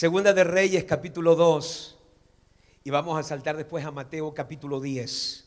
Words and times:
Segunda 0.00 0.32
de 0.32 0.44
Reyes, 0.44 0.84
capítulo 0.84 1.36
2. 1.36 1.98
Y 2.84 2.88
vamos 2.88 3.18
a 3.18 3.22
saltar 3.22 3.58
después 3.58 3.84
a 3.84 3.90
Mateo, 3.90 4.32
capítulo 4.32 4.80
10. 4.80 5.44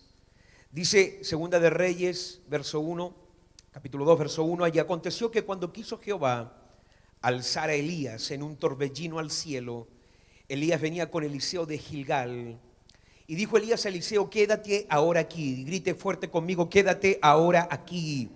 Dice 0.70 1.24
Segunda 1.24 1.59
de 1.59 1.72
Reyes, 1.72 2.43
verso 2.50 2.79
1, 2.79 3.16
capítulo 3.71 4.05
2, 4.05 4.19
verso 4.19 4.43
1. 4.43 4.67
Y 4.67 4.77
aconteció 4.77 5.31
que 5.31 5.42
cuando 5.42 5.74
quiso 5.74 5.97
Jehová 5.97 6.53
alzar 7.21 7.71
a 7.71 7.74
Elías 7.74 8.29
en 8.29 8.43
un 8.43 8.55
torbellino 8.55 9.18
al 9.18 9.31
cielo, 9.31 9.88
Elías 10.47 10.79
venía 10.79 11.09
con 11.09 11.23
Eliseo 11.23 11.65
de 11.65 11.79
Gilgal. 11.79 12.59
Y 13.25 13.33
dijo 13.33 13.57
Elías 13.57 13.88
a 13.88 13.89
Eliseo, 13.89 14.29
quédate 14.29 14.85
ahora 14.88 15.21
aquí. 15.21 15.63
Grite 15.63 15.95
fuerte 15.95 16.29
conmigo, 16.29 16.70
quédate 16.70 17.17
ahora 17.23 17.67
aquí 17.71 18.29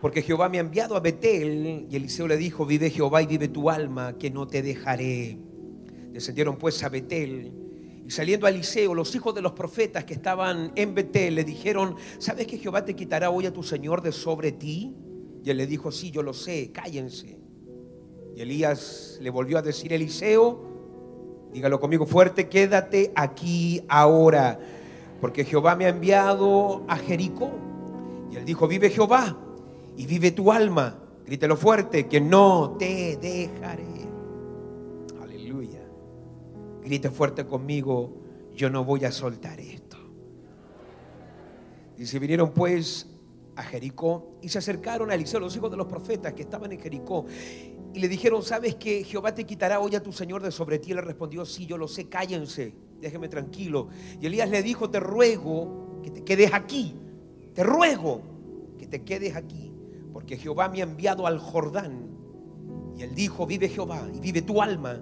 porque 0.00 0.22
Jehová 0.22 0.48
me 0.48 0.58
ha 0.58 0.60
enviado 0.60 0.96
a 0.96 1.00
Betel. 1.00 1.86
Y 1.90 1.96
Eliseo 1.96 2.28
le 2.28 2.36
dijo, 2.36 2.64
vive 2.64 2.90
Jehová 2.90 3.22
y 3.22 3.26
vive 3.26 3.48
tu 3.48 3.70
alma, 3.70 4.16
que 4.16 4.30
no 4.30 4.46
te 4.46 4.62
dejaré. 4.62 5.38
Descendieron 6.12 6.56
pues 6.56 6.82
a 6.84 6.88
Betel. 6.88 7.52
Y 8.06 8.10
saliendo 8.10 8.46
a 8.46 8.50
Eliseo, 8.50 8.94
los 8.94 9.14
hijos 9.14 9.34
de 9.34 9.42
los 9.42 9.52
profetas 9.52 10.04
que 10.04 10.14
estaban 10.14 10.72
en 10.76 10.94
Betel 10.94 11.34
le 11.34 11.44
dijeron, 11.44 11.96
¿sabes 12.18 12.46
que 12.46 12.58
Jehová 12.58 12.84
te 12.84 12.94
quitará 12.94 13.30
hoy 13.30 13.46
a 13.46 13.52
tu 13.52 13.62
Señor 13.62 14.00
de 14.02 14.12
sobre 14.12 14.52
ti? 14.52 14.94
Y 15.44 15.50
él 15.50 15.56
le 15.56 15.66
dijo, 15.66 15.90
sí, 15.92 16.10
yo 16.10 16.22
lo 16.22 16.32
sé, 16.32 16.70
cállense. 16.72 17.38
Y 18.34 18.40
Elías 18.40 19.18
le 19.20 19.30
volvió 19.30 19.58
a 19.58 19.62
decir, 19.62 19.92
Eliseo, 19.92 21.48
dígalo 21.52 21.80
conmigo 21.80 22.06
fuerte, 22.06 22.48
quédate 22.48 23.12
aquí 23.14 23.82
ahora, 23.88 24.58
porque 25.20 25.44
Jehová 25.44 25.74
me 25.74 25.86
ha 25.86 25.88
enviado 25.88 26.84
a 26.88 26.96
Jericó. 26.96 27.50
Y 28.30 28.36
él 28.36 28.44
dijo, 28.44 28.68
vive 28.68 28.90
Jehová 28.90 29.36
y 29.98 30.06
vive 30.06 30.30
tu 30.30 30.50
alma. 30.52 30.96
Grítelo 31.26 31.56
fuerte, 31.56 32.06
que 32.06 32.20
no 32.20 32.76
te 32.78 33.16
dejaré. 33.16 34.06
Aleluya. 35.20 35.82
Grite 36.82 37.10
fuerte 37.10 37.44
conmigo, 37.44 38.16
yo 38.54 38.70
no 38.70 38.84
voy 38.84 39.04
a 39.04 39.12
soltar 39.12 39.58
esto. 39.60 39.98
Y 41.98 42.06
se 42.06 42.20
vinieron 42.20 42.52
pues 42.52 43.08
a 43.56 43.64
Jericó 43.64 44.38
y 44.40 44.48
se 44.48 44.58
acercaron 44.58 45.10
a 45.10 45.14
Eliseo, 45.14 45.40
los 45.40 45.56
hijos 45.56 45.68
de 45.68 45.76
los 45.76 45.88
profetas 45.88 46.32
que 46.32 46.42
estaban 46.42 46.70
en 46.70 46.80
Jericó. 46.80 47.26
Y 47.92 47.98
le 47.98 48.06
dijeron, 48.06 48.44
¿sabes 48.44 48.76
que 48.76 49.02
Jehová 49.02 49.34
te 49.34 49.44
quitará 49.44 49.80
hoy 49.80 49.96
a 49.96 50.02
tu 50.02 50.12
Señor 50.12 50.44
de 50.44 50.52
sobre 50.52 50.78
ti? 50.78 50.92
Él 50.92 50.98
le 50.98 51.02
respondió, 51.02 51.44
sí, 51.44 51.66
yo 51.66 51.76
lo 51.76 51.88
sé, 51.88 52.08
cállense, 52.08 52.72
déjeme 53.00 53.28
tranquilo. 53.28 53.88
Y 54.20 54.26
Elías 54.26 54.48
le 54.48 54.62
dijo, 54.62 54.88
te 54.90 55.00
ruego 55.00 56.00
que 56.04 56.10
te 56.10 56.22
quedes 56.22 56.54
aquí, 56.54 56.94
te 57.52 57.64
ruego 57.64 58.22
que 58.78 58.86
te 58.86 59.02
quedes 59.02 59.34
aquí 59.34 59.68
porque 60.18 60.36
Jehová 60.36 60.68
me 60.68 60.80
ha 60.80 60.82
enviado 60.82 61.28
al 61.28 61.38
Jordán. 61.38 62.08
Y 62.96 63.02
él 63.02 63.14
dijo, 63.14 63.46
vive 63.46 63.68
Jehová 63.68 64.04
y 64.12 64.18
vive 64.18 64.42
tu 64.42 64.60
alma. 64.60 65.00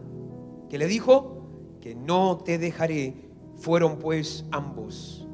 Que 0.69 0.77
le 0.77 0.87
dijo, 0.87 1.49
que 1.81 1.95
no 1.95 2.37
te 2.45 2.59
dejaré. 2.59 3.31
Fueron 3.57 3.99
pues 3.99 4.45
ambos. 4.51 5.27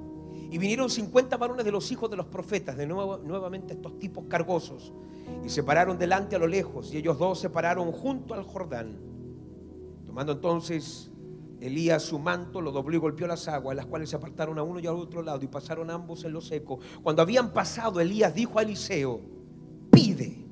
Y 0.53 0.59
vinieron 0.59 0.89
50 0.89 1.37
varones 1.37 1.65
de 1.65 1.73
los 1.73 1.91
hijos 1.91 2.09
de 2.09 2.17
los 2.17 2.27
profetas, 2.27 2.77
de 2.77 2.87
nuevo, 2.87 3.19
nuevamente 3.19 3.75
estos 3.75 3.99
tipos 3.99 4.27
cargosos, 4.29 4.93
y 5.45 5.49
se 5.49 5.65
pararon 5.65 5.99
delante 5.99 6.37
a 6.37 6.39
lo 6.39 6.47
lejos, 6.47 6.95
y 6.95 6.99
ellos 6.99 7.19
dos 7.19 7.41
se 7.41 7.51
pararon 7.51 7.91
junto 7.91 8.35
al 8.35 8.45
Jordán. 8.45 8.97
Tomando 10.07 10.31
entonces 10.31 11.11
Elías 11.61 12.05
su 12.05 12.21
manto, 12.21 12.61
lo 12.61 12.71
dobló 12.71 12.95
y 12.95 13.01
golpeó 13.01 13.27
las 13.27 13.49
aguas, 13.49 13.75
las 13.75 13.87
cuales 13.87 14.11
se 14.11 14.15
apartaron 14.17 14.61
a 14.61 14.63
uno 14.63 14.79
y 14.79 14.87
al 14.87 14.95
otro 14.95 15.23
lado, 15.23 15.43
y 15.43 15.49
pasaron 15.49 15.91
ambos 15.91 16.25
en 16.25 16.35
lo 16.35 16.41
seco. 16.41 16.79
Cuando 17.03 17.21
habían 17.21 17.53
pasado, 17.53 17.99
Elías 18.01 18.33
dijo 18.33 18.61
a 18.61 18.63
Eliseo, 18.63 19.42
pide 19.93 20.45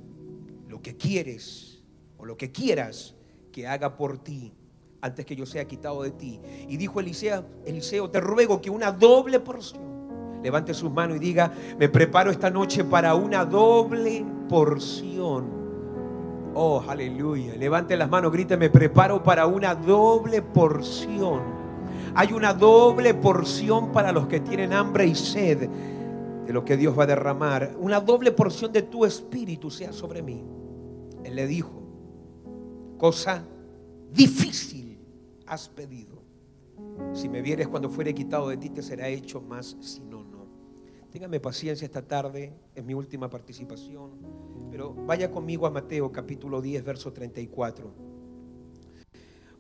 lo 0.69 0.81
que 0.81 0.97
quieres 0.97 1.83
o 2.19 2.25
lo 2.25 2.37
que 2.37 2.53
quieras 2.53 3.17
que 3.51 3.67
haga 3.67 3.97
por 3.97 4.19
ti 4.19 4.53
antes 5.01 5.25
que 5.25 5.35
yo 5.35 5.47
sea 5.47 5.67
quitado 5.67 6.03
de 6.03 6.11
ti. 6.11 6.41
Y 6.69 6.77
dijo 6.77 7.01
Eliseo, 7.01 7.45
Eliseo, 7.65 8.11
te 8.11 8.21
ruego 8.21 8.61
que 8.61 8.71
una 8.71 8.93
doble 8.93 9.41
porción, 9.41 10.41
levante 10.43 10.75
sus 10.75 10.91
manos 10.91 11.17
y 11.17 11.21
diga, 11.21 11.53
me 11.79 11.89
preparo 11.89 12.31
esta 12.31 12.51
noche 12.51 12.85
para 12.85 13.15
una 13.15 13.45
doble 13.45 14.25
porción. 14.49 15.59
Oh, 16.55 16.85
aleluya. 16.87 17.55
Levante 17.57 17.97
las 17.97 18.11
manos, 18.11 18.33
grite, 18.33 18.57
me 18.57 18.71
preparo 18.71 19.23
para 19.23 19.47
una 19.47 19.75
doble 19.75 20.43
porción. 20.43 21.41
Hay 22.15 22.33
una 22.33 22.53
doble 22.53 23.15
porción 23.15 23.93
para 23.93 24.13
los 24.13 24.27
que 24.27 24.41
tienen 24.41 24.73
hambre 24.73 25.07
y 25.07 25.15
sed 25.15 25.69
de 26.51 26.55
lo 26.55 26.65
que 26.65 26.77
Dios 26.77 26.99
va 26.99 27.05
a 27.05 27.07
derramar, 27.07 27.77
una 27.79 28.01
doble 28.01 28.33
porción 28.33 28.73
de 28.73 28.83
tu 28.83 29.05
espíritu 29.05 29.71
sea 29.71 29.93
sobre 29.93 30.21
mí. 30.21 30.45
Él 31.23 31.37
le 31.37 31.47
dijo, 31.47 31.81
cosa 32.99 33.47
difícil 34.13 34.99
has 35.47 35.69
pedido. 35.69 36.25
Si 37.13 37.29
me 37.29 37.41
vieres 37.41 37.69
cuando 37.69 37.89
fuere 37.89 38.13
quitado 38.13 38.49
de 38.49 38.57
ti, 38.57 38.69
te 38.69 38.83
será 38.83 39.07
hecho 39.07 39.41
más, 39.41 39.77
si 39.81 40.01
no, 40.01 40.25
no. 40.25 40.49
Téngame 41.13 41.39
paciencia 41.39 41.85
esta 41.85 42.03
tarde, 42.03 42.53
es 42.75 42.85
mi 42.85 42.95
última 42.95 43.31
participación, 43.31 44.11
pero 44.73 44.93
vaya 44.93 45.31
conmigo 45.31 45.69
a 45.69 45.71
Mateo 45.71 46.11
capítulo 46.11 46.61
10, 46.61 46.83
verso 46.85 47.13
34. 47.13 48.11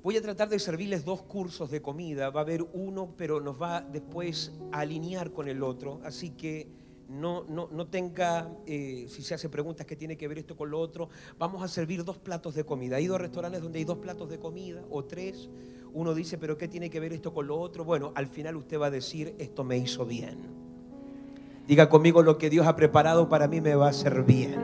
Voy 0.03 0.17
a 0.17 0.23
tratar 0.23 0.49
de 0.49 0.59
servirles 0.59 1.05
dos 1.05 1.23
cursos 1.23 1.71
de 1.71 1.83
comida. 1.83 2.31
Va 2.31 2.41
a 2.41 2.43
haber 2.43 2.63
uno, 2.73 3.15
pero 3.19 3.39
nos 3.39 3.61
va 3.61 3.83
después 3.83 4.51
a 4.73 4.81
alinear 4.81 5.31
con 5.31 5.47
el 5.47 5.63
otro. 5.63 6.01
Así 6.03 6.31
que 6.31 6.80
no, 7.11 7.45
no, 7.49 7.87
tenga, 7.89 8.49
eh, 8.67 9.07
si 9.09 9.23
se 9.23 9.35
hace 9.35 9.49
preguntas 9.49 9.85
que 9.85 9.97
tiene 9.97 10.17
que 10.17 10.29
ver 10.29 10.39
esto 10.39 10.57
con 10.57 10.71
lo 10.71 10.79
otro, 10.79 11.09
vamos 11.39 11.61
a 11.63 11.67
servir 11.67 12.05
dos 12.05 12.19
platos 12.19 12.55
de 12.55 12.65
comida. 12.65 12.97
Hay 12.97 13.09
dos 13.09 13.21
restaurantes 13.21 13.61
donde 13.61 13.81
hay 13.81 13.85
dos 13.85 13.99
platos 13.99 14.31
de 14.31 14.39
comida 14.39 14.85
o 14.91 15.05
tres. 15.05 15.51
Uno 15.93 16.15
dice, 16.15 16.39
pero 16.39 16.57
¿qué 16.57 16.69
tiene 16.69 16.89
que 16.89 17.01
ver 17.01 17.13
esto 17.13 17.35
con 17.35 17.49
lo 17.49 17.59
otro? 17.59 17.85
Bueno, 17.85 18.13
al 18.15 18.29
final 18.29 18.55
usted 18.55 18.79
va 18.79 18.87
a 18.87 18.91
decir, 18.91 19.35
esto 19.39 19.65
me 19.65 19.77
hizo 19.77 20.07
bien. 20.07 20.39
Diga 21.67 21.89
conmigo, 21.89 22.23
lo 22.23 22.39
que 22.39 22.49
Dios 22.49 22.67
ha 22.69 22.77
preparado 22.77 23.29
para 23.29 23.49
mí 23.49 23.61
me 23.61 23.75
va 23.75 23.87
a 23.87 23.91
hacer 23.91 24.23
bien. 24.23 24.55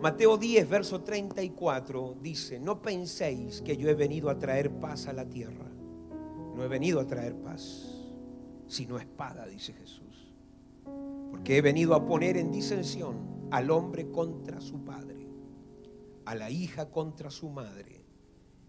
Mateo 0.00 0.38
10, 0.38 0.70
verso 0.70 1.02
34 1.02 2.16
dice, 2.22 2.58
no 2.58 2.80
penséis 2.80 3.60
que 3.60 3.76
yo 3.76 3.90
he 3.90 3.94
venido 3.94 4.30
a 4.30 4.38
traer 4.38 4.70
paz 4.70 5.06
a 5.06 5.12
la 5.12 5.26
tierra. 5.26 5.66
No 6.56 6.64
he 6.64 6.68
venido 6.68 6.98
a 6.98 7.06
traer 7.06 7.34
paz, 7.34 7.94
sino 8.66 8.98
espada, 8.98 9.46
dice 9.46 9.74
Jesús 9.74 10.09
porque 11.40 11.56
he 11.56 11.62
venido 11.62 11.94
a 11.94 12.04
poner 12.04 12.36
en 12.36 12.52
disensión 12.52 13.48
al 13.50 13.70
hombre 13.70 14.10
contra 14.10 14.60
su 14.60 14.84
padre, 14.84 15.26
a 16.26 16.34
la 16.34 16.50
hija 16.50 16.90
contra 16.90 17.30
su 17.30 17.48
madre 17.48 18.04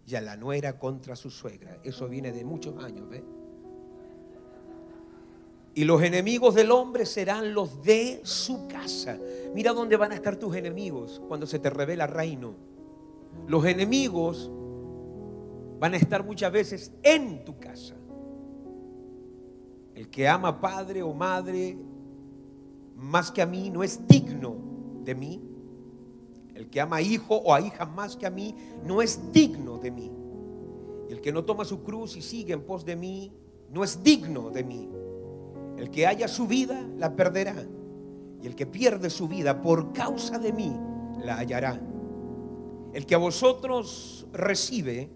y 0.06 0.14
a 0.14 0.22
la 0.22 0.38
nuera 0.38 0.78
contra 0.78 1.14
su 1.14 1.28
suegra. 1.28 1.76
Eso 1.84 2.08
viene 2.08 2.32
de 2.32 2.46
muchos 2.46 2.82
años, 2.82 3.10
¿ve? 3.10 3.22
Y 5.74 5.84
los 5.84 6.02
enemigos 6.02 6.54
del 6.54 6.70
hombre 6.70 7.04
serán 7.04 7.52
los 7.52 7.82
de 7.82 8.22
su 8.24 8.66
casa. 8.68 9.18
Mira 9.54 9.74
dónde 9.74 9.98
van 9.98 10.12
a 10.12 10.14
estar 10.14 10.36
tus 10.36 10.56
enemigos 10.56 11.20
cuando 11.28 11.46
se 11.46 11.58
te 11.58 11.68
revela 11.68 12.06
reino. 12.06 12.54
Los 13.48 13.66
enemigos 13.66 14.50
van 15.78 15.92
a 15.92 15.98
estar 15.98 16.24
muchas 16.24 16.50
veces 16.50 16.90
en 17.02 17.44
tu 17.44 17.58
casa. 17.58 17.96
El 19.94 20.08
que 20.08 20.26
ama 20.26 20.58
padre 20.58 21.02
o 21.02 21.12
madre 21.12 21.76
más 23.02 23.30
que 23.32 23.42
a 23.42 23.46
mí 23.46 23.68
no 23.68 23.82
es 23.82 24.06
digno 24.06 24.56
de 25.04 25.14
mí. 25.14 25.42
El 26.54 26.70
que 26.70 26.80
ama 26.80 26.96
a 26.96 27.02
hijo 27.02 27.36
o 27.36 27.52
a 27.52 27.60
hija 27.60 27.84
más 27.84 28.16
que 28.16 28.26
a 28.26 28.30
mí 28.30 28.54
no 28.86 29.02
es 29.02 29.32
digno 29.32 29.78
de 29.78 29.90
mí. 29.90 30.10
El 31.08 31.20
que 31.20 31.32
no 31.32 31.44
toma 31.44 31.64
su 31.64 31.82
cruz 31.82 32.16
y 32.16 32.22
sigue 32.22 32.54
en 32.54 32.62
pos 32.62 32.84
de 32.84 32.96
mí 32.96 33.32
no 33.70 33.82
es 33.82 34.02
digno 34.02 34.50
de 34.50 34.64
mí. 34.64 34.88
El 35.76 35.90
que 35.90 36.06
haya 36.06 36.28
su 36.28 36.46
vida 36.46 36.86
la 36.96 37.14
perderá. 37.16 37.56
Y 38.40 38.46
el 38.46 38.54
que 38.54 38.66
pierde 38.66 39.10
su 39.10 39.28
vida 39.28 39.60
por 39.60 39.92
causa 39.92 40.38
de 40.38 40.52
mí 40.52 40.72
la 41.24 41.38
hallará. 41.38 41.80
El 42.92 43.06
que 43.06 43.14
a 43.14 43.18
vosotros 43.18 44.26
recibe, 44.32 45.10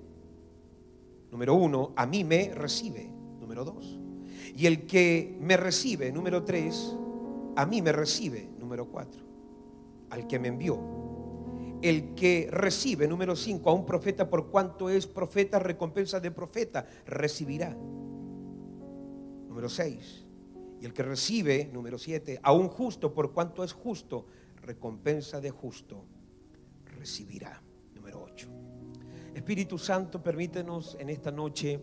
número 1.31 1.55
uno, 1.55 1.93
a 1.97 2.07
mí 2.07 2.25
me 2.25 2.53
recibe, 2.55 3.11
número 3.41 3.65
dos. 3.65 3.99
Y 4.57 4.67
el 4.67 4.87
que 4.87 5.37
me 5.41 5.57
recibe, 5.57 6.11
número 6.11 6.45
tres, 6.45 6.97
a 7.57 7.67
mí 7.67 7.83
me 7.83 7.93
recibe, 7.93 8.49
número 8.59 8.87
cuatro, 8.87 9.23
al 10.11 10.27
que 10.27 10.39
me 10.39 10.49
envió. 10.49 10.79
El 11.83 12.15
que 12.15 12.49
recibe, 12.51 13.09
número 13.09 13.35
cinco, 13.35 13.71
a 13.71 13.73
un 13.73 13.85
profeta 13.85 14.29
por 14.29 14.51
cuanto 14.51 14.89
es 14.89 15.07
profeta, 15.07 15.59
recompensa 15.59 16.21
de 16.21 16.31
profeta, 16.31 16.87
recibirá. 17.07 17.77
Número 19.49 19.69
seis. 19.69 20.25
Y 20.81 20.85
el 20.85 20.93
que 20.93 21.03
recibe, 21.03 21.71
número 21.73 21.99
siete, 21.99 22.39
a 22.43 22.53
un 22.53 22.69
justo 22.69 23.13
por 23.15 23.33
cuanto 23.33 23.65
es 23.65 23.73
justo, 23.73 24.27
recompensa 24.63 25.41
de 25.41 25.51
justo, 25.51 26.05
recibirá. 26.99 27.63
Número 27.95 28.23
ocho. 28.23 28.49
Espíritu 29.35 29.79
Santo, 29.79 30.23
permítenos 30.23 30.97
en 31.01 31.09
esta 31.09 31.31
noche 31.31 31.81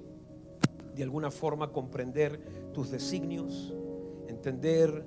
de 0.96 1.04
alguna 1.04 1.32
forma 1.32 1.72
comprender 1.72 2.72
tus 2.74 2.92
designios, 2.92 3.74
entender 4.28 5.06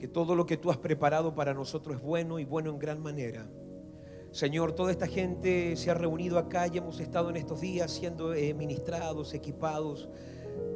que 0.00 0.08
todo 0.08 0.34
lo 0.34 0.46
que 0.46 0.56
tú 0.56 0.70
has 0.70 0.78
preparado 0.78 1.34
para 1.34 1.52
nosotros 1.52 1.96
es 1.96 2.02
bueno 2.02 2.38
y 2.38 2.46
bueno 2.46 2.70
en 2.70 2.78
gran 2.78 3.02
manera. 3.02 3.46
Señor, 4.30 4.72
toda 4.72 4.92
esta 4.92 5.06
gente 5.06 5.76
se 5.76 5.90
ha 5.90 5.94
reunido 5.94 6.38
acá 6.38 6.66
y 6.68 6.78
hemos 6.78 7.00
estado 7.00 7.28
en 7.28 7.36
estos 7.36 7.60
días 7.60 7.90
siendo 7.90 8.32
eh, 8.32 8.54
ministrados, 8.54 9.34
equipados. 9.34 10.08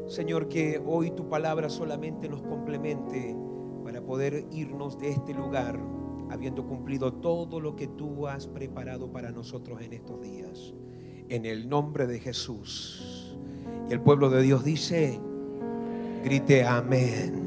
Señor, 0.08 0.48
que 0.48 0.78
hoy 0.84 1.10
tu 1.12 1.26
palabra 1.26 1.70
solamente 1.70 2.28
nos 2.28 2.42
complemente 2.42 3.34
para 3.82 4.02
poder 4.02 4.44
irnos 4.52 4.98
de 4.98 5.12
este 5.12 5.32
lugar 5.32 5.80
habiendo 6.30 6.66
cumplido 6.66 7.14
todo 7.14 7.60
lo 7.60 7.76
que 7.76 7.86
tú 7.86 8.26
has 8.26 8.46
preparado 8.46 9.10
para 9.10 9.30
nosotros 9.30 9.80
en 9.80 9.94
estos 9.94 10.20
días. 10.20 10.74
En 11.30 11.46
el 11.46 11.66
nombre 11.70 12.06
de 12.06 12.20
Jesús. 12.20 13.34
Y 13.88 13.92
el 13.94 14.02
pueblo 14.02 14.28
de 14.28 14.42
Dios 14.42 14.64
dice, 14.64 15.18
grite 16.22 16.62
amén. 16.64 17.43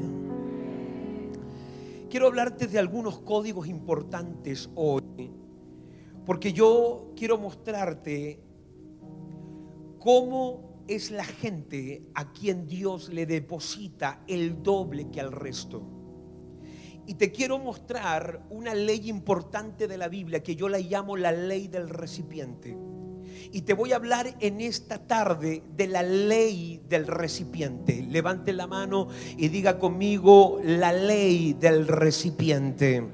Quiero 2.10 2.26
hablarte 2.26 2.66
de 2.66 2.78
algunos 2.78 3.20
códigos 3.20 3.66
importantes 3.68 4.70
hoy, 4.74 5.30
porque 6.24 6.54
yo 6.54 7.12
quiero 7.14 7.36
mostrarte 7.36 8.40
cómo 9.98 10.84
es 10.88 11.10
la 11.10 11.24
gente 11.24 12.08
a 12.14 12.32
quien 12.32 12.66
Dios 12.66 13.12
le 13.12 13.26
deposita 13.26 14.24
el 14.26 14.62
doble 14.62 15.10
que 15.10 15.20
al 15.20 15.32
resto. 15.32 15.82
Y 17.06 17.14
te 17.14 17.30
quiero 17.30 17.58
mostrar 17.58 18.46
una 18.48 18.74
ley 18.74 19.10
importante 19.10 19.86
de 19.86 19.98
la 19.98 20.08
Biblia 20.08 20.42
que 20.42 20.56
yo 20.56 20.70
la 20.70 20.78
llamo 20.78 21.14
la 21.14 21.32
ley 21.32 21.68
del 21.68 21.90
recipiente. 21.90 22.74
Y 23.52 23.62
te 23.62 23.72
voy 23.72 23.92
a 23.92 23.96
hablar 23.96 24.36
en 24.40 24.60
esta 24.60 24.98
tarde 24.98 25.62
de 25.76 25.86
la 25.86 26.02
ley 26.02 26.82
del 26.88 27.06
recipiente. 27.06 28.02
Levante 28.02 28.52
la 28.52 28.66
mano 28.66 29.08
y 29.36 29.48
diga 29.48 29.78
conmigo 29.78 30.60
la 30.62 30.92
ley 30.92 31.54
del 31.54 31.86
recipiente. 31.86 33.06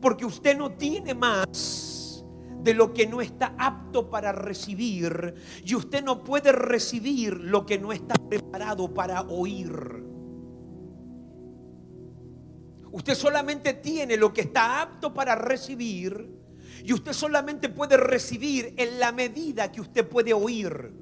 Porque 0.00 0.24
usted 0.24 0.56
no 0.56 0.72
tiene 0.72 1.14
más 1.14 2.24
de 2.62 2.74
lo 2.74 2.92
que 2.92 3.06
no 3.06 3.20
está 3.20 3.54
apto 3.58 4.08
para 4.08 4.32
recibir 4.32 5.34
y 5.64 5.74
usted 5.74 6.02
no 6.02 6.22
puede 6.22 6.52
recibir 6.52 7.34
lo 7.34 7.66
que 7.66 7.78
no 7.78 7.92
está 7.92 8.14
preparado 8.14 8.92
para 8.94 9.22
oír. 9.22 9.72
Usted 12.92 13.14
solamente 13.14 13.72
tiene 13.74 14.16
lo 14.16 14.32
que 14.32 14.42
está 14.42 14.82
apto 14.82 15.14
para 15.14 15.34
recibir 15.34 16.41
y 16.84 16.92
usted 16.92 17.12
solamente 17.12 17.68
puede 17.68 17.96
recibir 17.96 18.74
en 18.76 18.98
la 18.98 19.12
medida 19.12 19.70
que 19.70 19.80
usted 19.80 20.06
puede 20.08 20.32
oír. 20.32 20.92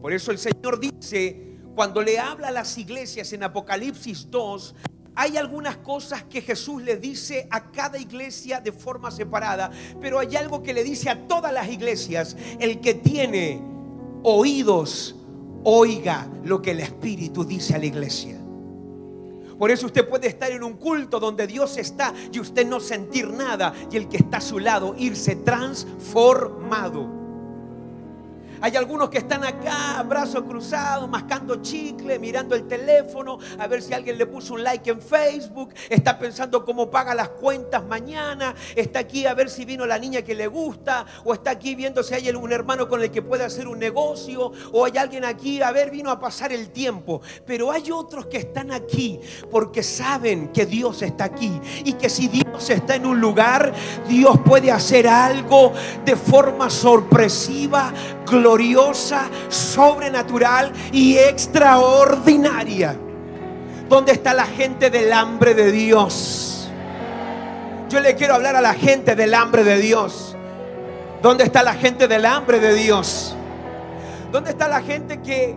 Por 0.00 0.12
eso 0.12 0.30
el 0.30 0.38
Señor 0.38 0.78
dice, 0.78 1.58
cuando 1.74 2.02
le 2.02 2.18
habla 2.18 2.48
a 2.48 2.52
las 2.52 2.78
iglesias 2.78 3.32
en 3.32 3.42
Apocalipsis 3.42 4.30
2, 4.30 4.74
hay 5.14 5.36
algunas 5.38 5.78
cosas 5.78 6.24
que 6.24 6.42
Jesús 6.42 6.82
le 6.82 6.96
dice 6.96 7.48
a 7.50 7.72
cada 7.72 7.98
iglesia 7.98 8.60
de 8.60 8.70
forma 8.70 9.10
separada, 9.10 9.70
pero 10.00 10.18
hay 10.18 10.36
algo 10.36 10.62
que 10.62 10.74
le 10.74 10.84
dice 10.84 11.08
a 11.08 11.26
todas 11.26 11.52
las 11.52 11.68
iglesias, 11.68 12.36
el 12.60 12.80
que 12.80 12.94
tiene 12.94 13.62
oídos, 14.22 15.16
oiga 15.64 16.30
lo 16.44 16.60
que 16.60 16.72
el 16.72 16.80
Espíritu 16.80 17.44
dice 17.44 17.74
a 17.74 17.78
la 17.78 17.86
iglesia. 17.86 18.45
Por 19.58 19.70
eso 19.70 19.86
usted 19.86 20.08
puede 20.08 20.28
estar 20.28 20.50
en 20.50 20.62
un 20.62 20.74
culto 20.74 21.18
donde 21.18 21.46
Dios 21.46 21.76
está 21.78 22.12
y 22.32 22.40
usted 22.40 22.66
no 22.66 22.80
sentir 22.80 23.30
nada 23.30 23.72
y 23.90 23.96
el 23.96 24.08
que 24.08 24.18
está 24.18 24.38
a 24.38 24.42
su 24.42 24.58
lado 24.58 24.94
irse 24.98 25.36
transformado. 25.36 27.25
Hay 28.60 28.76
algunos 28.76 29.10
que 29.10 29.18
están 29.18 29.44
acá, 29.44 30.02
brazos 30.08 30.42
cruzados, 30.42 31.08
mascando 31.08 31.56
chicle, 31.56 32.18
mirando 32.18 32.54
el 32.54 32.66
teléfono, 32.66 33.38
a 33.58 33.66
ver 33.66 33.82
si 33.82 33.92
alguien 33.92 34.16
le 34.18 34.26
puso 34.26 34.54
un 34.54 34.62
like 34.62 34.90
en 34.90 35.00
Facebook, 35.00 35.74
está 35.90 36.18
pensando 36.18 36.64
cómo 36.64 36.90
paga 36.90 37.14
las 37.14 37.28
cuentas 37.28 37.84
mañana, 37.84 38.54
está 38.74 39.00
aquí 39.00 39.26
a 39.26 39.34
ver 39.34 39.50
si 39.50 39.64
vino 39.64 39.84
la 39.86 39.98
niña 39.98 40.22
que 40.22 40.34
le 40.34 40.46
gusta, 40.46 41.04
o 41.24 41.34
está 41.34 41.50
aquí 41.50 41.74
viendo 41.74 42.02
si 42.02 42.14
hay 42.14 42.30
un 42.30 42.52
hermano 42.52 42.88
con 42.88 43.02
el 43.02 43.10
que 43.10 43.22
puede 43.22 43.44
hacer 43.44 43.68
un 43.68 43.78
negocio, 43.78 44.52
o 44.72 44.84
hay 44.84 44.96
alguien 44.96 45.24
aquí, 45.24 45.60
a 45.62 45.70
ver, 45.70 45.90
vino 45.90 46.10
a 46.10 46.18
pasar 46.18 46.52
el 46.52 46.70
tiempo. 46.70 47.20
Pero 47.44 47.70
hay 47.70 47.90
otros 47.90 48.26
que 48.26 48.38
están 48.38 48.72
aquí 48.72 49.20
porque 49.50 49.82
saben 49.82 50.48
que 50.48 50.66
Dios 50.66 51.02
está 51.02 51.24
aquí 51.24 51.60
y 51.84 51.92
que 51.94 52.08
si 52.08 52.28
Dios 52.28 52.70
está 52.70 52.96
en 52.96 53.06
un 53.06 53.20
lugar, 53.20 53.72
Dios 54.08 54.38
puede 54.44 54.70
hacer 54.70 55.06
algo 55.06 55.72
de 56.04 56.16
forma 56.16 56.70
sorpresiva, 56.70 57.92
gloriosa, 58.26 58.45
sobrenatural 59.48 60.72
y 60.92 61.16
extraordinaria. 61.16 62.96
¿Dónde 63.88 64.12
está 64.12 64.34
la 64.34 64.46
gente 64.46 64.90
del 64.90 65.12
hambre 65.12 65.54
de 65.54 65.70
Dios? 65.72 66.68
Yo 67.88 68.00
le 68.00 68.16
quiero 68.16 68.34
hablar 68.34 68.56
a 68.56 68.60
la 68.60 68.74
gente 68.74 69.14
del 69.14 69.32
hambre 69.34 69.62
de 69.62 69.78
Dios. 69.78 70.36
¿Dónde 71.22 71.44
está 71.44 71.62
la 71.62 71.74
gente 71.74 72.08
del 72.08 72.26
hambre 72.26 72.58
de 72.58 72.74
Dios? 72.74 73.36
¿Dónde 74.32 74.50
está 74.50 74.68
la 74.68 74.82
gente 74.82 75.22
que 75.22 75.56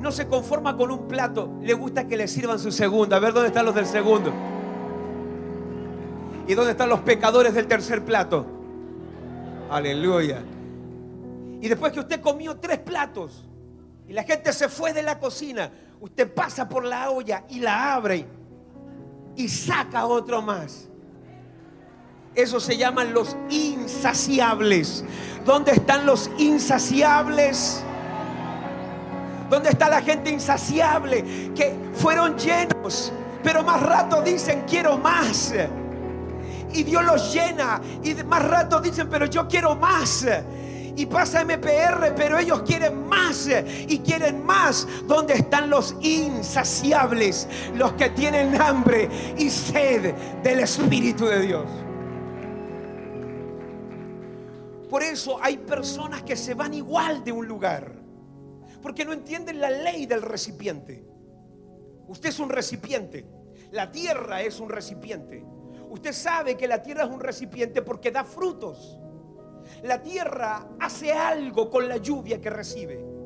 no 0.00 0.12
se 0.12 0.26
conforma 0.26 0.76
con 0.76 0.90
un 0.90 1.08
plato? 1.08 1.50
Le 1.62 1.72
gusta 1.72 2.06
que 2.06 2.16
le 2.16 2.28
sirvan 2.28 2.58
su 2.58 2.70
segundo. 2.70 3.16
A 3.16 3.18
ver 3.18 3.32
dónde 3.32 3.48
están 3.48 3.64
los 3.64 3.74
del 3.74 3.86
segundo. 3.86 4.32
¿Y 6.46 6.54
dónde 6.54 6.72
están 6.72 6.88
los 6.88 7.00
pecadores 7.00 7.54
del 7.54 7.66
tercer 7.66 8.04
plato? 8.04 8.46
Aleluya. 9.70 10.42
Y 11.66 11.68
después 11.68 11.92
que 11.92 11.98
usted 11.98 12.20
comió 12.20 12.58
tres 12.58 12.78
platos 12.78 13.42
y 14.06 14.12
la 14.12 14.22
gente 14.22 14.52
se 14.52 14.68
fue 14.68 14.92
de 14.92 15.02
la 15.02 15.18
cocina, 15.18 15.68
usted 16.00 16.32
pasa 16.32 16.68
por 16.68 16.84
la 16.84 17.10
olla 17.10 17.42
y 17.48 17.58
la 17.58 17.94
abre 17.94 18.24
y 19.34 19.48
saca 19.48 20.06
otro 20.06 20.40
más. 20.40 20.88
Eso 22.36 22.60
se 22.60 22.76
llaman 22.76 23.12
los 23.12 23.36
insaciables. 23.50 25.04
¿Dónde 25.44 25.72
están 25.72 26.06
los 26.06 26.30
insaciables? 26.38 27.82
¿Dónde 29.50 29.70
está 29.70 29.88
la 29.90 30.02
gente 30.02 30.30
insaciable? 30.30 31.52
Que 31.52 31.76
fueron 31.94 32.38
llenos, 32.38 33.12
pero 33.42 33.64
más 33.64 33.82
rato 33.82 34.22
dicen 34.22 34.62
quiero 34.68 34.98
más. 34.98 35.52
Y 36.72 36.84
Dios 36.84 37.04
los 37.04 37.34
llena. 37.34 37.80
Y 38.04 38.14
más 38.22 38.44
rato 38.48 38.80
dicen, 38.80 39.08
pero 39.10 39.26
yo 39.26 39.48
quiero 39.48 39.74
más 39.74 40.24
y 40.96 41.04
pasa 41.04 41.44
MPR, 41.44 42.14
pero 42.16 42.38
ellos 42.38 42.62
quieren 42.62 43.06
más 43.06 43.48
y 43.86 43.98
quieren 43.98 44.44
más. 44.44 44.88
¿Dónde 45.06 45.34
están 45.34 45.68
los 45.68 45.94
insaciables? 46.00 47.46
Los 47.74 47.92
que 47.92 48.10
tienen 48.10 48.60
hambre 48.60 49.08
y 49.36 49.50
sed 49.50 50.14
del 50.42 50.60
Espíritu 50.60 51.26
de 51.26 51.40
Dios. 51.40 51.70
Por 54.88 55.02
eso 55.02 55.38
hay 55.42 55.58
personas 55.58 56.22
que 56.22 56.36
se 56.36 56.54
van 56.54 56.72
igual 56.72 57.22
de 57.22 57.32
un 57.32 57.46
lugar, 57.46 57.92
porque 58.80 59.04
no 59.04 59.12
entienden 59.12 59.60
la 59.60 59.70
ley 59.70 60.06
del 60.06 60.22
recipiente. 60.22 61.04
Usted 62.08 62.30
es 62.30 62.38
un 62.38 62.48
recipiente, 62.48 63.26
la 63.72 63.90
tierra 63.90 64.40
es 64.40 64.60
un 64.60 64.70
recipiente. 64.70 65.44
Usted 65.90 66.12
sabe 66.12 66.56
que 66.56 66.66
la 66.66 66.82
tierra 66.82 67.04
es 67.04 67.10
un 67.10 67.20
recipiente 67.20 67.82
porque 67.82 68.10
da 68.10 68.24
frutos 68.24 68.98
la 69.82 70.02
tierra 70.02 70.68
hace 70.80 71.12
algo 71.12 71.70
con 71.70 71.88
la 71.88 71.96
lluvia 71.96 72.40
que 72.40 72.50
recibe. 72.50 73.16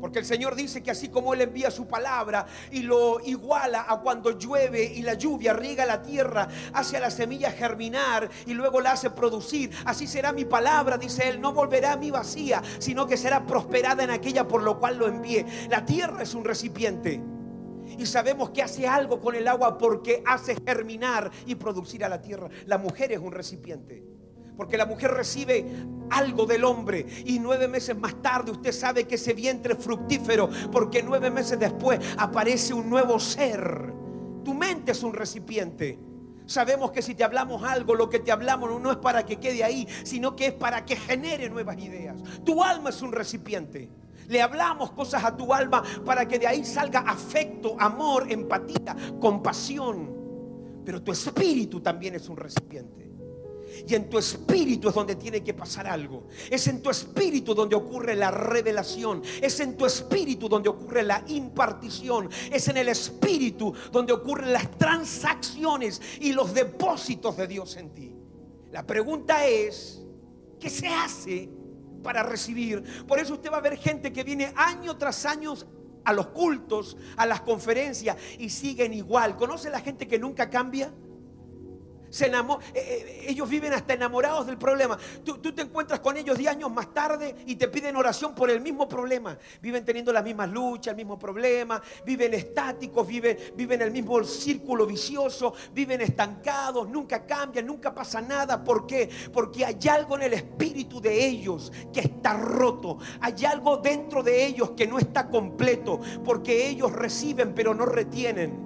Porque 0.00 0.18
el 0.18 0.24
Señor 0.24 0.54
dice 0.54 0.82
que 0.82 0.90
así 0.90 1.08
como 1.08 1.34
Él 1.34 1.40
envía 1.40 1.70
su 1.70 1.86
palabra 1.86 2.46
y 2.70 2.82
lo 2.82 3.18
iguala 3.20 3.86
a 3.88 4.00
cuando 4.00 4.38
llueve 4.38 4.84
y 4.84 5.02
la 5.02 5.14
lluvia 5.14 5.52
riega 5.52 5.86
la 5.86 6.02
tierra, 6.02 6.48
hace 6.72 6.96
a 6.96 7.00
la 7.00 7.10
semilla 7.10 7.50
germinar 7.50 8.28
y 8.46 8.54
luego 8.54 8.80
la 8.80 8.92
hace 8.92 9.10
producir, 9.10 9.70
así 9.84 10.06
será 10.06 10.32
mi 10.32 10.44
palabra, 10.44 10.98
dice 10.98 11.28
Él, 11.28 11.40
no 11.40 11.52
volverá 11.52 11.92
a 11.92 11.96
mí 11.96 12.10
vacía, 12.10 12.62
sino 12.78 13.06
que 13.06 13.16
será 13.16 13.46
prosperada 13.46 14.04
en 14.04 14.10
aquella 14.10 14.46
por 14.46 14.62
lo 14.62 14.78
cual 14.78 14.98
lo 14.98 15.06
envié. 15.06 15.46
La 15.70 15.84
tierra 15.84 16.22
es 16.22 16.34
un 16.34 16.44
recipiente. 16.44 17.22
Y 17.98 18.04
sabemos 18.04 18.50
que 18.50 18.62
hace 18.62 18.86
algo 18.86 19.20
con 19.20 19.34
el 19.34 19.46
agua 19.46 19.78
porque 19.78 20.22
hace 20.26 20.56
germinar 20.66 21.30
y 21.46 21.54
producir 21.54 22.04
a 22.04 22.08
la 22.08 22.20
tierra. 22.20 22.48
La 22.66 22.78
mujer 22.78 23.12
es 23.12 23.20
un 23.20 23.32
recipiente. 23.32 24.04
Porque 24.56 24.76
la 24.76 24.86
mujer 24.86 25.10
recibe 25.10 25.66
algo 26.10 26.46
del 26.46 26.64
hombre 26.64 27.06
y 27.24 27.38
nueve 27.38 27.68
meses 27.68 27.96
más 27.98 28.20
tarde 28.22 28.52
usted 28.52 28.72
sabe 28.72 29.06
que 29.06 29.16
ese 29.16 29.34
vientre 29.34 29.74
es 29.74 29.84
fructífero 29.84 30.48
porque 30.70 31.02
nueve 31.02 31.30
meses 31.30 31.58
después 31.58 32.00
aparece 32.16 32.72
un 32.72 32.88
nuevo 32.88 33.18
ser. 33.18 33.92
Tu 34.44 34.54
mente 34.54 34.92
es 34.92 35.02
un 35.02 35.12
recipiente. 35.12 35.98
Sabemos 36.46 36.92
que 36.92 37.02
si 37.02 37.14
te 37.16 37.24
hablamos 37.24 37.64
algo, 37.64 37.94
lo 37.94 38.08
que 38.08 38.20
te 38.20 38.30
hablamos 38.30 38.80
no 38.80 38.92
es 38.92 38.98
para 38.98 39.26
que 39.26 39.36
quede 39.38 39.64
ahí, 39.64 39.86
sino 40.04 40.36
que 40.36 40.46
es 40.46 40.52
para 40.52 40.84
que 40.84 40.94
genere 40.94 41.50
nuevas 41.50 41.76
ideas. 41.78 42.16
Tu 42.44 42.62
alma 42.62 42.90
es 42.90 43.02
un 43.02 43.12
recipiente. 43.12 43.90
Le 44.28 44.40
hablamos 44.40 44.92
cosas 44.92 45.24
a 45.24 45.36
tu 45.36 45.52
alma 45.52 45.82
para 46.04 46.26
que 46.26 46.38
de 46.38 46.46
ahí 46.46 46.64
salga 46.64 47.00
afecto, 47.00 47.76
amor, 47.78 48.30
empatía, 48.30 48.96
compasión. 49.20 50.14
Pero 50.84 51.02
tu 51.02 51.10
espíritu 51.10 51.80
también 51.80 52.14
es 52.14 52.28
un 52.28 52.36
recipiente. 52.36 53.05
Y 53.86 53.94
en 53.94 54.08
tu 54.08 54.18
espíritu 54.18 54.88
es 54.88 54.94
donde 54.94 55.16
tiene 55.16 55.42
que 55.42 55.54
pasar 55.54 55.86
algo. 55.86 56.28
Es 56.50 56.66
en 56.68 56.82
tu 56.82 56.90
espíritu 56.90 57.54
donde 57.54 57.76
ocurre 57.76 58.14
la 58.14 58.30
revelación. 58.30 59.22
Es 59.40 59.60
en 59.60 59.76
tu 59.76 59.86
espíritu 59.86 60.48
donde 60.48 60.68
ocurre 60.68 61.02
la 61.02 61.24
impartición. 61.28 62.30
Es 62.50 62.68
en 62.68 62.76
el 62.76 62.88
espíritu 62.88 63.72
donde 63.92 64.12
ocurren 64.12 64.52
las 64.52 64.70
transacciones 64.78 66.00
y 66.20 66.32
los 66.32 66.54
depósitos 66.54 67.36
de 67.36 67.46
Dios 67.46 67.76
en 67.76 67.90
ti. 67.94 68.14
La 68.70 68.86
pregunta 68.86 69.46
es, 69.46 70.02
¿qué 70.60 70.70
se 70.70 70.86
hace 70.88 71.48
para 72.02 72.22
recibir? 72.22 72.82
Por 73.06 73.18
eso 73.18 73.34
usted 73.34 73.50
va 73.50 73.58
a 73.58 73.62
ver 73.62 73.76
gente 73.76 74.12
que 74.12 74.24
viene 74.24 74.52
año 74.56 74.96
tras 74.96 75.24
año 75.26 75.54
a 76.04 76.12
los 76.12 76.28
cultos, 76.28 76.96
a 77.16 77.26
las 77.26 77.40
conferencias 77.40 78.16
y 78.38 78.48
siguen 78.48 78.92
igual. 78.94 79.36
¿Conoce 79.36 79.70
la 79.70 79.80
gente 79.80 80.06
que 80.06 80.18
nunca 80.18 80.48
cambia? 80.48 80.92
Se 82.10 82.26
eh, 82.26 82.30
eh, 82.74 83.26
ellos 83.28 83.48
viven 83.48 83.72
hasta 83.72 83.94
enamorados 83.94 84.46
del 84.46 84.58
problema. 84.58 84.98
Tú, 85.24 85.38
te 85.38 85.62
encuentras 85.62 86.00
con 86.00 86.16
ellos 86.16 86.36
10 86.38 86.50
años 86.50 86.70
más 86.70 86.92
tarde 86.92 87.34
y 87.46 87.56
te 87.56 87.68
piden 87.68 87.96
oración 87.96 88.34
por 88.34 88.50
el 88.50 88.60
mismo 88.60 88.88
problema. 88.88 89.38
Viven 89.60 89.84
teniendo 89.84 90.12
las 90.12 90.24
mismas 90.24 90.50
luchas, 90.50 90.88
el 90.88 90.96
mismo 90.96 91.18
problema, 91.18 91.82
viven 92.04 92.34
estáticos, 92.34 93.06
viven, 93.06 93.36
viven 93.54 93.82
el 93.82 93.90
mismo 93.90 94.22
círculo 94.24 94.86
vicioso, 94.86 95.54
viven 95.72 96.00
estancados, 96.00 96.88
nunca 96.88 97.26
cambian, 97.26 97.66
nunca 97.66 97.94
pasa 97.94 98.20
nada. 98.20 98.62
¿Por 98.62 98.86
qué? 98.86 99.10
Porque 99.32 99.64
hay 99.64 99.78
algo 99.90 100.16
en 100.16 100.22
el 100.22 100.32
espíritu 100.34 101.00
de 101.00 101.26
ellos 101.26 101.72
que 101.92 102.00
está 102.00 102.34
roto. 102.34 102.98
Hay 103.20 103.44
algo 103.44 103.78
dentro 103.78 104.22
de 104.22 104.46
ellos 104.46 104.70
que 104.70 104.86
no 104.86 104.98
está 104.98 105.28
completo. 105.28 106.00
Porque 106.24 106.68
ellos 106.68 106.92
reciben 106.92 107.54
pero 107.54 107.74
no 107.74 107.86
retienen. 107.86 108.65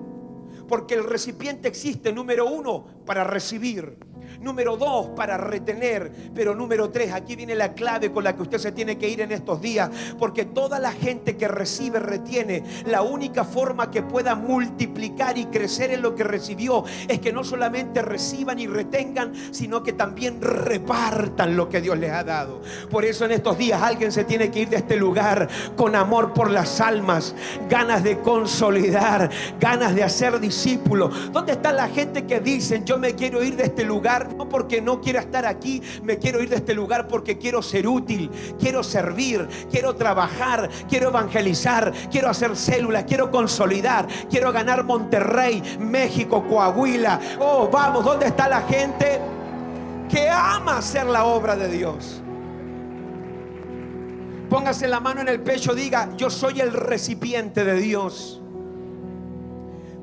Porque 0.71 0.95
el 0.95 1.03
recipiente 1.03 1.67
existe, 1.67 2.13
número 2.13 2.47
uno, 2.47 2.87
para 3.05 3.25
recibir. 3.25 3.99
Número 4.41 4.77
dos, 4.77 5.09
para 5.17 5.37
retener. 5.37 6.13
Pero 6.35 6.55
número 6.55 6.91
tres, 6.91 7.13
aquí 7.13 7.37
viene 7.37 7.55
la 7.55 7.75
clave 7.75 8.13
con 8.13 8.25
la 8.25 8.35
que 8.35 8.43
usted 8.43 8.59
se 8.59 8.73
tiene 8.73 8.99
que 8.99 9.09
ir 9.09 9.21
en 9.21 9.33
estos 9.33 9.61
días. 9.61 9.91
Porque 10.19 10.45
toda 10.45 10.79
la 10.79 10.93
gente 10.93 11.37
que 11.37 11.49
recibe, 11.49 11.99
retiene. 12.01 12.63
La 12.87 13.03
única 13.03 13.45
forma 13.45 13.91
que 13.91 14.03
pueda 14.03 14.35
multiplicar 14.35 15.39
y 15.39 15.47
crecer 15.47 15.91
en 15.91 16.03
lo 16.03 16.15
que 16.15 16.25
recibió 16.25 16.85
es 17.09 17.21
que 17.21 17.33
no 17.33 17.45
solamente 17.45 18.03
reciban 18.03 18.59
y 18.59 18.67
retengan, 18.67 19.33
sino 19.51 19.83
que 19.83 19.93
también 19.93 20.41
repartan 20.41 21.57
lo 21.57 21.69
que 21.69 21.81
Dios 21.81 21.99
les 21.99 22.13
ha 22.13 22.25
dado. 22.25 22.61
Por 22.91 23.05
eso 23.05 23.25
en 23.25 23.33
estos 23.33 23.59
días 23.59 23.83
alguien 23.83 24.13
se 24.13 24.25
tiene 24.25 24.51
que 24.51 24.61
ir 24.61 24.69
de 24.69 24.77
este 24.77 24.97
lugar 24.97 25.49
con 25.77 25.95
amor 25.95 26.33
por 26.33 26.51
las 26.51 26.81
almas, 26.81 27.35
ganas 27.69 28.03
de 28.03 28.19
consolidar, 28.21 29.31
ganas 29.59 29.95
de 29.95 30.03
hacer 30.03 30.41
discípulos. 30.41 31.33
¿Dónde 31.33 31.53
está 31.53 31.73
la 31.73 31.89
gente 31.89 32.27
que 32.27 32.41
dicen, 32.41 32.85
yo 32.85 32.99
me 32.99 33.15
quiero 33.15 33.43
ir 33.43 33.57
de 33.57 33.65
este 33.65 33.85
lugar 33.85 34.20
no 34.29 34.49
porque 34.49 34.81
no 34.81 35.01
quiera 35.01 35.21
estar 35.21 35.47
aquí, 35.47 35.83
me 36.03 36.19
quiero 36.19 36.43
ir 36.43 36.49
de 36.49 36.57
este 36.57 36.75
lugar 36.75 37.09
porque 37.09 37.39
quiero 37.39 37.63
ser 37.63 37.87
útil, 37.87 38.31
quiero 38.59 38.83
servir, 38.83 39.49
quiero 39.71 39.95
trabajar, 39.97 40.69
quiero 40.89 41.09
evangelizar, 41.09 41.93
quiero 42.11 42.29
hacer 42.29 42.57
células, 42.57 43.05
quiero 43.05 43.31
consolidar, 43.31 44.07
quiero 44.29 44.53
ganar 44.53 44.85
Monterrey, 44.85 45.63
México, 45.81 46.45
Coahuila. 46.49 47.21
Oh, 47.39 47.69
vamos, 47.69 48.05
¿dónde 48.05 48.27
está 48.27 48.49
la 48.49 48.63
gente 48.63 49.21
que 50.09 50.29
ama 50.29 50.79
hacer 50.79 51.07
la 51.07 51.25
obra 51.25 51.57
de 51.57 51.69
Dios? 51.69 52.23
Póngase 54.49 54.89
la 54.89 54.99
mano 54.99 55.21
en 55.21 55.29
el 55.29 55.41
pecho, 55.41 55.75
diga, 55.75 56.09
yo 56.17 56.29
soy 56.29 56.61
el 56.61 56.73
recipiente 56.73 57.65
de 57.65 57.75
Dios. 57.75 58.43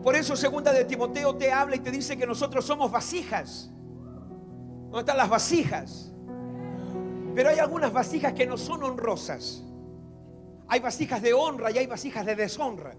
Por 0.02 0.16
eso 0.16 0.38
segunda 0.38 0.72
de 0.72 0.86
Timoteo 0.86 1.36
te 1.36 1.52
habla 1.52 1.76
y 1.76 1.80
te 1.80 1.92
dice 1.92 2.18
que 2.18 2.26
nosotros 2.26 2.64
somos 2.64 2.90
vasijas. 2.90 3.70
¿Dónde 4.88 5.00
están 5.00 5.18
las 5.18 5.30
vasijas? 5.30 6.14
Pero 7.36 7.50
hay 7.50 7.60
algunas 7.60 7.94
vasijas 7.94 8.34
que 8.34 8.48
no 8.48 8.58
son 8.58 8.84
honrosas. 8.84 9.64
Hay 10.68 10.80
vasijas 10.80 11.22
de 11.22 11.34
honra 11.34 11.72
y 11.72 11.78
hay 11.78 11.88
vasijas 11.88 12.26
de 12.26 12.36
deshonra. 12.36 12.96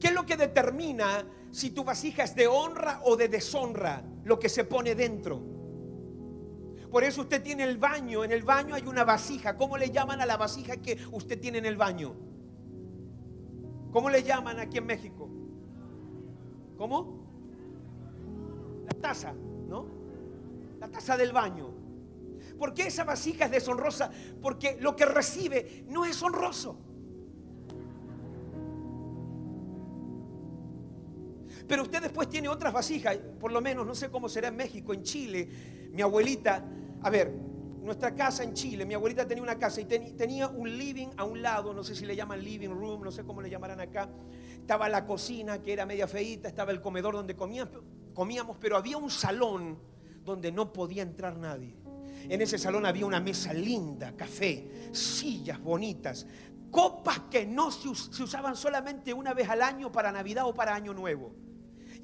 ¿Qué 0.00 0.08
es 0.08 0.12
lo 0.12 0.26
que 0.26 0.36
determina 0.36 1.24
si 1.50 1.70
tu 1.70 1.84
vasija 1.84 2.24
es 2.24 2.34
de 2.34 2.48
honra 2.48 3.00
o 3.04 3.16
de 3.16 3.28
deshonra? 3.28 4.02
Lo 4.24 4.38
que 4.38 4.48
se 4.48 4.64
pone 4.64 4.94
dentro. 4.94 5.40
Por 6.90 7.04
eso 7.04 7.22
usted 7.22 7.42
tiene 7.42 7.64
el 7.64 7.78
baño. 7.78 8.24
En 8.24 8.32
el 8.32 8.42
baño 8.42 8.74
hay 8.74 8.86
una 8.86 9.04
vasija. 9.04 9.56
¿Cómo 9.56 9.78
le 9.78 9.90
llaman 9.90 10.20
a 10.20 10.26
la 10.26 10.36
vasija 10.36 10.78
que 10.78 10.98
usted 11.12 11.40
tiene 11.40 11.58
en 11.58 11.66
el 11.66 11.76
baño? 11.76 12.14
¿Cómo 13.92 14.10
le 14.10 14.22
llaman 14.22 14.58
aquí 14.58 14.78
en 14.78 14.86
México? 14.86 15.28
¿Cómo? 16.76 17.22
La 18.84 19.00
taza. 19.00 19.34
La 20.82 20.90
taza 20.90 21.16
del 21.16 21.32
baño. 21.32 21.72
¿Por 22.58 22.74
qué 22.74 22.88
esa 22.88 23.04
vasija 23.04 23.44
es 23.44 23.52
deshonrosa? 23.52 24.10
Porque 24.40 24.78
lo 24.80 24.96
que 24.96 25.06
recibe 25.06 25.84
no 25.86 26.04
es 26.04 26.20
honroso. 26.20 26.76
Pero 31.68 31.84
usted 31.84 32.02
después 32.02 32.28
tiene 32.28 32.48
otras 32.48 32.72
vasijas, 32.72 33.16
por 33.38 33.52
lo 33.52 33.60
menos, 33.60 33.86
no 33.86 33.94
sé 33.94 34.10
cómo 34.10 34.28
será 34.28 34.48
en 34.48 34.56
México, 34.56 34.92
en 34.92 35.04
Chile. 35.04 35.48
Mi 35.92 36.02
abuelita, 36.02 36.68
a 37.00 37.10
ver, 37.10 37.32
nuestra 37.80 38.16
casa 38.16 38.42
en 38.42 38.52
Chile, 38.52 38.84
mi 38.84 38.94
abuelita 38.94 39.24
tenía 39.24 39.44
una 39.44 39.60
casa 39.60 39.80
y 39.80 39.84
tenía 39.84 40.48
un 40.48 40.76
living 40.76 41.10
a 41.16 41.22
un 41.22 41.42
lado, 41.42 41.72
no 41.72 41.84
sé 41.84 41.94
si 41.94 42.04
le 42.04 42.16
llaman 42.16 42.42
living 42.42 42.70
room, 42.70 43.04
no 43.04 43.12
sé 43.12 43.22
cómo 43.22 43.40
le 43.40 43.48
llamarán 43.48 43.80
acá. 43.80 44.10
Estaba 44.54 44.88
la 44.88 45.06
cocina 45.06 45.62
que 45.62 45.72
era 45.72 45.86
media 45.86 46.08
feita, 46.08 46.48
estaba 46.48 46.72
el 46.72 46.80
comedor 46.80 47.14
donde 47.14 47.36
comíamos, 47.36 48.56
pero 48.60 48.76
había 48.76 48.96
un 48.96 49.10
salón 49.10 49.91
donde 50.24 50.52
no 50.52 50.72
podía 50.72 51.02
entrar 51.02 51.36
nadie. 51.36 51.76
En 52.28 52.40
ese 52.40 52.58
salón 52.58 52.86
había 52.86 53.06
una 53.06 53.20
mesa 53.20 53.52
linda, 53.52 54.16
café, 54.16 54.90
sillas 54.92 55.60
bonitas, 55.60 56.26
copas 56.70 57.20
que 57.30 57.46
no 57.46 57.70
se, 57.70 57.88
usaban 57.88 58.56
solamente 58.56 59.12
una 59.12 59.34
vez 59.34 59.48
al 59.48 59.62
año 59.62 59.90
para 59.92 60.12
Navidad 60.12 60.46
o 60.46 60.54
para 60.54 60.74
Año 60.74 60.94
Nuevo. 60.94 61.34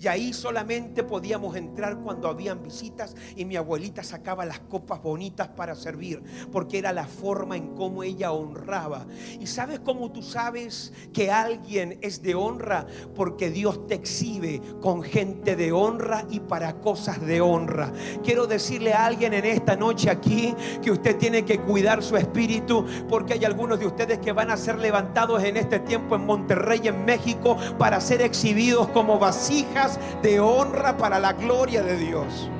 Y 0.00 0.06
ahí 0.06 0.32
solamente 0.32 1.02
podíamos 1.02 1.56
entrar 1.56 1.98
cuando 1.98 2.28
habían 2.28 2.62
visitas 2.62 3.16
y 3.34 3.44
mi 3.44 3.56
abuelita 3.56 4.04
sacaba 4.04 4.44
las 4.44 4.60
copas 4.60 5.02
bonitas 5.02 5.48
para 5.48 5.74
servir, 5.74 6.22
porque 6.52 6.78
era 6.78 6.92
la 6.92 7.06
forma 7.06 7.56
en 7.56 7.74
cómo 7.74 8.04
ella 8.04 8.30
honraba. 8.30 9.06
¿Y 9.40 9.48
sabes 9.48 9.80
cómo 9.80 10.12
tú 10.12 10.22
sabes 10.22 10.92
que 11.12 11.32
alguien 11.32 11.98
es 12.00 12.22
de 12.22 12.36
honra? 12.36 12.86
Porque 13.16 13.50
Dios 13.50 13.88
te 13.88 13.94
exhibe 13.94 14.62
con 14.80 15.02
gente 15.02 15.56
de 15.56 15.72
honra 15.72 16.24
y 16.30 16.38
para 16.40 16.74
cosas 16.80 17.20
de 17.26 17.40
honra. 17.40 17.92
Quiero 18.22 18.46
decirle 18.46 18.92
a 18.92 19.04
alguien 19.04 19.34
en 19.34 19.46
esta 19.46 19.74
noche 19.74 20.10
aquí 20.10 20.54
que 20.80 20.92
usted 20.92 21.16
tiene 21.16 21.44
que 21.44 21.60
cuidar 21.60 22.04
su 22.04 22.16
espíritu, 22.16 22.86
porque 23.08 23.32
hay 23.32 23.44
algunos 23.44 23.80
de 23.80 23.86
ustedes 23.86 24.20
que 24.20 24.30
van 24.30 24.52
a 24.52 24.56
ser 24.56 24.78
levantados 24.78 25.42
en 25.42 25.56
este 25.56 25.80
tiempo 25.80 26.14
en 26.14 26.24
Monterrey, 26.24 26.82
en 26.84 27.04
México, 27.04 27.56
para 27.78 28.00
ser 28.00 28.22
exhibidos 28.22 28.86
como 28.90 29.18
vasijas 29.18 29.87
de 30.22 30.40
honra 30.40 30.96
para 30.96 31.18
la 31.18 31.32
gloria 31.32 31.82
de 31.82 31.96
Dios. 31.96 32.50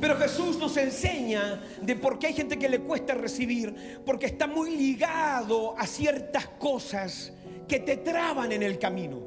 Pero 0.00 0.16
Jesús 0.16 0.58
nos 0.58 0.76
enseña 0.76 1.60
de 1.82 1.96
por 1.96 2.18
qué 2.18 2.28
hay 2.28 2.34
gente 2.34 2.58
que 2.58 2.68
le 2.68 2.80
cuesta 2.80 3.14
recibir, 3.14 4.00
porque 4.06 4.26
está 4.26 4.46
muy 4.46 4.76
ligado 4.76 5.76
a 5.76 5.86
ciertas 5.86 6.46
cosas 6.58 7.32
que 7.66 7.80
te 7.80 7.96
traban 7.96 8.52
en 8.52 8.62
el 8.62 8.78
camino. 8.78 9.20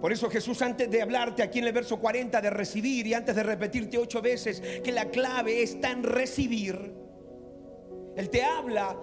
Por 0.00 0.12
eso 0.12 0.30
Jesús 0.30 0.62
antes 0.62 0.90
de 0.90 1.02
hablarte 1.02 1.42
aquí 1.42 1.58
en 1.58 1.66
el 1.66 1.72
verso 1.72 1.98
40 1.98 2.40
de 2.40 2.50
recibir 2.50 3.06
y 3.06 3.14
antes 3.14 3.36
de 3.36 3.42
repetirte 3.42 3.98
ocho 3.98 4.22
veces 4.22 4.60
que 4.82 4.92
la 4.92 5.10
clave 5.10 5.62
está 5.62 5.90
en 5.90 6.02
recibir, 6.02 6.94
Él 8.16 8.30
te 8.30 8.42
habla 8.42 8.96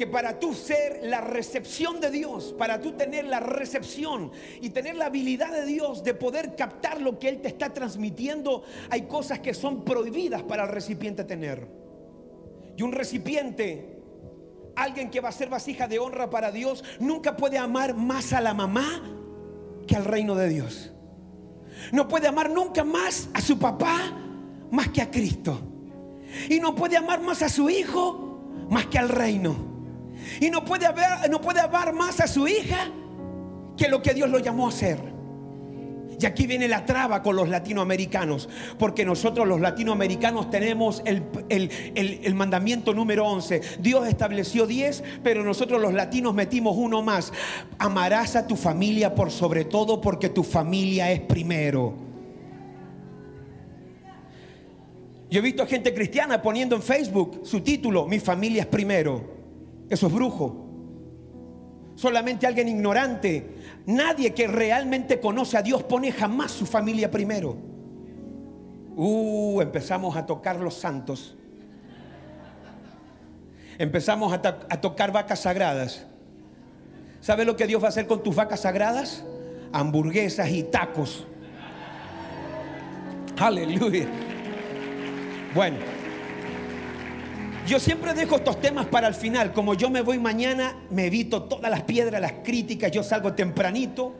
que 0.00 0.06
para 0.06 0.40
tú 0.40 0.54
ser 0.54 1.00
la 1.02 1.20
recepción 1.20 2.00
de 2.00 2.10
Dios, 2.10 2.54
para 2.56 2.80
tú 2.80 2.92
tener 2.92 3.26
la 3.26 3.38
recepción 3.38 4.32
y 4.62 4.70
tener 4.70 4.96
la 4.96 5.04
habilidad 5.04 5.52
de 5.52 5.66
Dios 5.66 6.02
de 6.02 6.14
poder 6.14 6.56
captar 6.56 7.02
lo 7.02 7.18
que 7.18 7.28
Él 7.28 7.42
te 7.42 7.48
está 7.48 7.74
transmitiendo, 7.74 8.62
hay 8.88 9.02
cosas 9.02 9.40
que 9.40 9.52
son 9.52 9.84
prohibidas 9.84 10.42
para 10.42 10.62
el 10.62 10.70
recipiente 10.70 11.24
tener. 11.24 11.68
Y 12.78 12.82
un 12.82 12.92
recipiente, 12.92 14.00
alguien 14.74 15.10
que 15.10 15.20
va 15.20 15.28
a 15.28 15.32
ser 15.32 15.50
vasija 15.50 15.86
de 15.86 15.98
honra 15.98 16.30
para 16.30 16.50
Dios, 16.50 16.82
nunca 16.98 17.36
puede 17.36 17.58
amar 17.58 17.92
más 17.94 18.32
a 18.32 18.40
la 18.40 18.54
mamá 18.54 19.02
que 19.86 19.96
al 19.96 20.06
reino 20.06 20.34
de 20.34 20.48
Dios. 20.48 20.94
No 21.92 22.08
puede 22.08 22.26
amar 22.26 22.48
nunca 22.48 22.84
más 22.84 23.28
a 23.34 23.42
su 23.42 23.58
papá 23.58 23.98
más 24.70 24.88
que 24.88 25.02
a 25.02 25.10
Cristo. 25.10 25.60
Y 26.48 26.58
no 26.58 26.74
puede 26.74 26.96
amar 26.96 27.20
más 27.20 27.42
a 27.42 27.50
su 27.50 27.68
hijo 27.68 28.40
más 28.70 28.86
que 28.86 28.98
al 28.98 29.10
reino. 29.10 29.69
Y 30.40 30.50
no 30.50 30.64
puede, 30.64 30.86
haber, 30.86 31.30
no 31.30 31.40
puede 31.40 31.60
amar 31.60 31.92
más 31.92 32.20
a 32.20 32.26
su 32.26 32.46
hija 32.46 32.90
que 33.76 33.88
lo 33.88 34.02
que 34.02 34.14
Dios 34.14 34.28
lo 34.28 34.38
llamó 34.38 34.66
a 34.66 34.70
hacer. 34.70 35.20
Y 36.20 36.26
aquí 36.26 36.46
viene 36.46 36.68
la 36.68 36.84
traba 36.84 37.22
con 37.22 37.34
los 37.34 37.48
latinoamericanos, 37.48 38.48
porque 38.78 39.06
nosotros 39.06 39.48
los 39.48 39.58
latinoamericanos 39.58 40.50
tenemos 40.50 41.02
el, 41.06 41.22
el, 41.48 42.34
mandamiento 42.34 42.92
número 42.92 43.26
11. 43.26 43.62
Dios 43.80 44.06
estableció 44.06 44.66
10, 44.66 45.02
pero 45.22 45.42
nosotros 45.42 45.80
los 45.80 45.94
latinos 45.94 46.34
metimos 46.34 46.76
uno 46.76 47.02
más. 47.02 47.32
Amarás 47.78 48.36
a 48.36 48.46
tu 48.46 48.56
familia 48.56 49.14
por 49.14 49.30
sobre 49.30 49.64
todo 49.64 50.02
porque 50.02 50.28
tu 50.28 50.44
familia 50.44 51.10
es 51.10 51.20
primero. 51.20 51.94
Yo 55.30 55.38
he 55.38 55.42
visto 55.42 55.66
gente 55.66 55.94
cristiana 55.94 56.42
poniendo 56.42 56.76
en 56.76 56.82
Facebook 56.82 57.40
su 57.44 57.60
título, 57.60 58.06
mi 58.06 58.20
familia 58.20 58.62
es 58.62 58.68
primero. 58.68 59.39
Eso 59.90 60.06
es 60.06 60.12
brujo. 60.12 60.66
Solamente 61.96 62.46
alguien 62.46 62.68
ignorante. 62.68 63.56
Nadie 63.84 64.32
que 64.32 64.46
realmente 64.46 65.20
conoce 65.20 65.58
a 65.58 65.62
Dios 65.62 65.82
pone 65.82 66.10
jamás 66.12 66.50
su 66.52 66.64
familia 66.64 67.10
primero. 67.10 67.56
Uh, 68.96 69.60
empezamos 69.60 70.16
a 70.16 70.24
tocar 70.24 70.56
los 70.56 70.74
santos. 70.74 71.36
Empezamos 73.78 74.32
a, 74.32 74.40
to- 74.40 74.66
a 74.68 74.80
tocar 74.80 75.12
vacas 75.12 75.40
sagradas. 75.40 76.06
¿Sabes 77.20 77.46
lo 77.46 77.56
que 77.56 77.66
Dios 77.66 77.82
va 77.82 77.86
a 77.86 77.88
hacer 77.90 78.06
con 78.06 78.22
tus 78.22 78.34
vacas 78.36 78.60
sagradas? 78.60 79.24
Hamburguesas 79.72 80.48
y 80.50 80.62
tacos. 80.64 81.26
Aleluya. 83.38 84.06
Bueno, 85.54 85.76
yo 87.66 87.78
siempre 87.78 88.14
dejo 88.14 88.36
estos 88.36 88.60
temas 88.60 88.86
para 88.86 89.08
el 89.08 89.14
final. 89.14 89.52
Como 89.52 89.74
yo 89.74 89.90
me 89.90 90.00
voy 90.00 90.18
mañana, 90.18 90.76
me 90.90 91.06
evito 91.06 91.42
todas 91.44 91.70
las 91.70 91.82
piedras, 91.82 92.20
las 92.20 92.32
críticas, 92.44 92.90
yo 92.90 93.02
salgo 93.02 93.32
tempranito. 93.32 94.14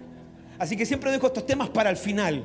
Así 0.59 0.77
que 0.77 0.85
siempre 0.85 1.11
dejo 1.11 1.27
estos 1.27 1.47
temas 1.47 1.69
para 1.71 1.91
el 1.91 1.97
final. 1.97 2.45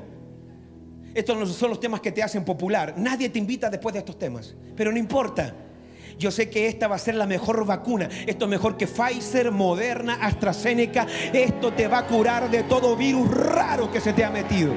Estos 1.14 1.38
no 1.38 1.46
son 1.46 1.70
los 1.70 1.80
temas 1.80 2.02
que 2.02 2.12
te 2.12 2.24
hacen 2.24 2.44
popular. 2.44 2.96
Nadie 2.98 3.30
te 3.30 3.40
invita 3.40 3.70
después 3.70 3.94
de 3.94 4.00
estos 4.00 4.18
temas. 4.18 4.56
Pero 4.76 4.92
no 4.92 4.98
importa. 4.98 5.54
Yo 6.18 6.32
sé 6.32 6.50
que 6.50 6.68
esta 6.68 6.88
va 6.88 6.96
a 6.96 7.00
ser 7.00 7.16
la 7.16 7.26
mejor 7.26 7.66
vacuna. 7.66 8.10
Esto 8.26 8.46
es 8.46 8.52
mejor 8.52 8.78
que 8.78 8.88
Pfizer, 8.88 9.52
Moderna, 9.52 10.18
AstraZeneca. 10.22 11.06
Esto 11.34 11.74
te 11.74 11.88
va 11.88 12.00
a 12.00 12.08
curar 12.08 12.50
de 12.50 12.64
todo 12.64 12.96
virus 12.96 13.30
raro 13.32 13.92
que 13.92 14.00
se 14.00 14.14
te 14.14 14.24
ha 14.24 14.30
metido. 14.30 14.74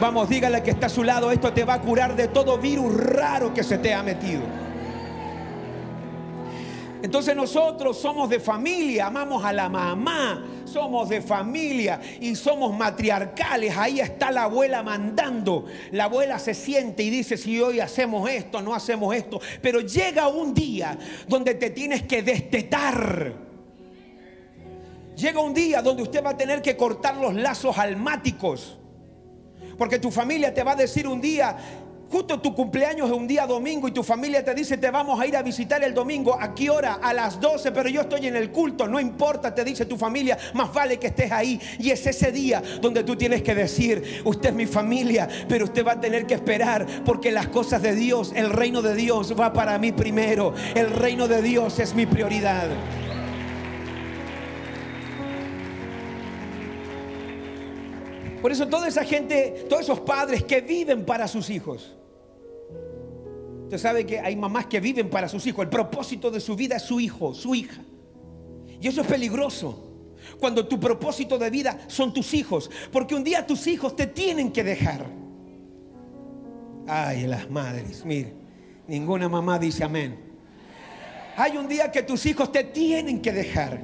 Vamos, 0.00 0.28
dígale 0.28 0.62
que 0.62 0.70
está 0.70 0.86
a 0.86 0.90
su 0.90 1.02
lado, 1.02 1.32
esto 1.32 1.52
te 1.52 1.64
va 1.64 1.74
a 1.74 1.80
curar 1.80 2.14
de 2.14 2.28
todo 2.28 2.56
virus 2.56 2.94
raro 2.94 3.52
que 3.52 3.64
se 3.64 3.78
te 3.78 3.92
ha 3.92 4.02
metido. 4.04 4.42
Entonces 7.02 7.34
nosotros 7.34 7.98
somos 7.98 8.28
de 8.28 8.38
familia, 8.38 9.06
amamos 9.06 9.44
a 9.44 9.52
la 9.52 9.68
mamá, 9.68 10.44
somos 10.64 11.08
de 11.08 11.20
familia 11.20 12.00
y 12.20 12.36
somos 12.36 12.76
matriarcales. 12.76 13.76
Ahí 13.76 13.98
está 13.98 14.30
la 14.30 14.44
abuela 14.44 14.84
mandando. 14.84 15.66
La 15.90 16.04
abuela 16.04 16.38
se 16.38 16.54
siente 16.54 17.02
y 17.02 17.10
dice 17.10 17.36
si 17.36 17.60
hoy 17.60 17.80
hacemos 17.80 18.28
esto, 18.30 18.62
no 18.62 18.74
hacemos 18.74 19.14
esto. 19.14 19.40
Pero 19.60 19.80
llega 19.80 20.28
un 20.28 20.54
día 20.54 20.96
donde 21.26 21.54
te 21.54 21.70
tienes 21.70 22.02
que 22.04 22.22
destetar. 22.22 23.32
Llega 25.16 25.40
un 25.40 25.54
día 25.54 25.82
donde 25.82 26.04
usted 26.04 26.24
va 26.24 26.30
a 26.30 26.36
tener 26.36 26.62
que 26.62 26.76
cortar 26.76 27.16
los 27.16 27.34
lazos 27.34 27.78
almáticos. 27.78 28.78
Porque 29.78 29.98
tu 29.98 30.10
familia 30.10 30.52
te 30.52 30.64
va 30.64 30.72
a 30.72 30.76
decir 30.76 31.06
un 31.06 31.20
día, 31.20 31.56
justo 32.10 32.40
tu 32.40 32.54
cumpleaños 32.54 33.08
es 33.08 33.16
un 33.16 33.28
día 33.28 33.46
domingo 33.46 33.86
y 33.86 33.92
tu 33.92 34.02
familia 34.02 34.44
te 34.44 34.54
dice, 34.54 34.76
te 34.76 34.90
vamos 34.90 35.20
a 35.20 35.26
ir 35.26 35.36
a 35.36 35.42
visitar 35.42 35.82
el 35.84 35.94
domingo. 35.94 36.36
¿A 36.38 36.54
qué 36.54 36.68
hora? 36.68 36.94
A 36.94 37.12
las 37.12 37.40
12, 37.40 37.70
pero 37.70 37.88
yo 37.88 38.00
estoy 38.02 38.26
en 38.26 38.36
el 38.36 38.50
culto. 38.50 38.88
No 38.88 38.98
importa, 38.98 39.54
te 39.54 39.64
dice 39.64 39.86
tu 39.86 39.96
familia, 39.96 40.36
más 40.54 40.72
vale 40.72 40.98
que 40.98 41.06
estés 41.06 41.30
ahí. 41.30 41.60
Y 41.78 41.90
es 41.90 42.04
ese 42.06 42.32
día 42.32 42.62
donde 42.80 43.04
tú 43.04 43.16
tienes 43.16 43.42
que 43.42 43.54
decir, 43.54 44.22
usted 44.24 44.50
es 44.50 44.54
mi 44.54 44.66
familia, 44.66 45.28
pero 45.48 45.66
usted 45.66 45.86
va 45.86 45.92
a 45.92 46.00
tener 46.00 46.26
que 46.26 46.34
esperar 46.34 46.84
porque 47.04 47.30
las 47.30 47.48
cosas 47.48 47.80
de 47.80 47.94
Dios, 47.94 48.32
el 48.34 48.50
reino 48.50 48.82
de 48.82 48.94
Dios 48.94 49.34
va 49.38 49.52
para 49.52 49.78
mí 49.78 49.92
primero. 49.92 50.54
El 50.74 50.90
reino 50.90 51.28
de 51.28 51.40
Dios 51.40 51.78
es 51.78 51.94
mi 51.94 52.06
prioridad. 52.06 52.68
Por 58.40 58.52
eso 58.52 58.66
toda 58.68 58.88
esa 58.88 59.04
gente, 59.04 59.66
todos 59.68 59.82
esos 59.82 60.00
padres 60.00 60.44
que 60.44 60.60
viven 60.60 61.04
para 61.04 61.26
sus 61.26 61.50
hijos. 61.50 61.94
Usted 63.64 63.78
sabe 63.78 64.06
que 64.06 64.18
hay 64.18 64.34
mamás 64.34 64.66
que 64.66 64.80
viven 64.80 65.10
para 65.10 65.28
sus 65.28 65.46
hijos. 65.46 65.64
El 65.64 65.68
propósito 65.68 66.30
de 66.30 66.40
su 66.40 66.56
vida 66.56 66.76
es 66.76 66.82
su 66.82 67.00
hijo, 67.00 67.34
su 67.34 67.54
hija. 67.54 67.82
Y 68.80 68.88
eso 68.88 69.02
es 69.02 69.06
peligroso. 69.06 69.84
Cuando 70.38 70.66
tu 70.66 70.78
propósito 70.80 71.38
de 71.38 71.50
vida 71.50 71.78
son 71.86 72.12
tus 72.12 72.32
hijos. 72.32 72.70
Porque 72.92 73.14
un 73.14 73.24
día 73.24 73.46
tus 73.46 73.66
hijos 73.66 73.94
te 73.94 74.06
tienen 74.06 74.52
que 74.52 74.64
dejar. 74.64 75.06
Ay, 76.86 77.26
las 77.26 77.50
madres, 77.50 78.04
mire. 78.04 78.32
Ninguna 78.86 79.28
mamá 79.28 79.58
dice 79.58 79.84
amén. 79.84 80.18
Hay 81.36 81.56
un 81.56 81.68
día 81.68 81.92
que 81.92 82.02
tus 82.02 82.24
hijos 82.24 82.50
te 82.50 82.64
tienen 82.64 83.20
que 83.20 83.32
dejar. 83.32 83.82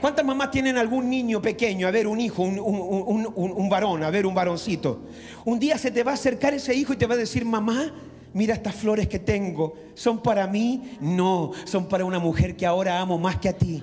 ¿Cuántas 0.00 0.24
mamás 0.24 0.50
tienen 0.50 0.76
algún 0.78 1.10
niño 1.10 1.42
pequeño? 1.42 1.88
A 1.88 1.90
ver, 1.90 2.06
un 2.06 2.20
hijo, 2.20 2.42
un, 2.42 2.58
un- 2.58 3.26
un- 3.34 3.52
un- 3.52 3.68
varón, 3.68 4.02
a 4.04 4.10
ver, 4.10 4.26
un 4.26 4.34
varoncito. 4.34 5.02
Un 5.44 5.58
día 5.58 5.76
se 5.78 5.90
te 5.90 6.02
va 6.04 6.12
a 6.12 6.14
acercar 6.14 6.54
ese 6.54 6.74
hijo 6.74 6.92
y 6.92 6.96
te 6.96 7.06
va 7.06 7.14
a 7.14 7.18
decir, 7.18 7.44
mamá, 7.44 7.92
mira 8.32 8.54
estas 8.54 8.74
flores 8.76 9.08
que 9.08 9.18
tengo. 9.18 9.74
¿Son 9.94 10.22
para 10.22 10.46
mí? 10.46 10.96
No, 11.00 11.52
son 11.64 11.88
para 11.88 12.04
una 12.04 12.18
mujer 12.18 12.56
que 12.56 12.64
ahora 12.66 13.00
amo 13.00 13.18
más 13.18 13.36
que 13.38 13.48
a 13.48 13.52
ti. 13.52 13.82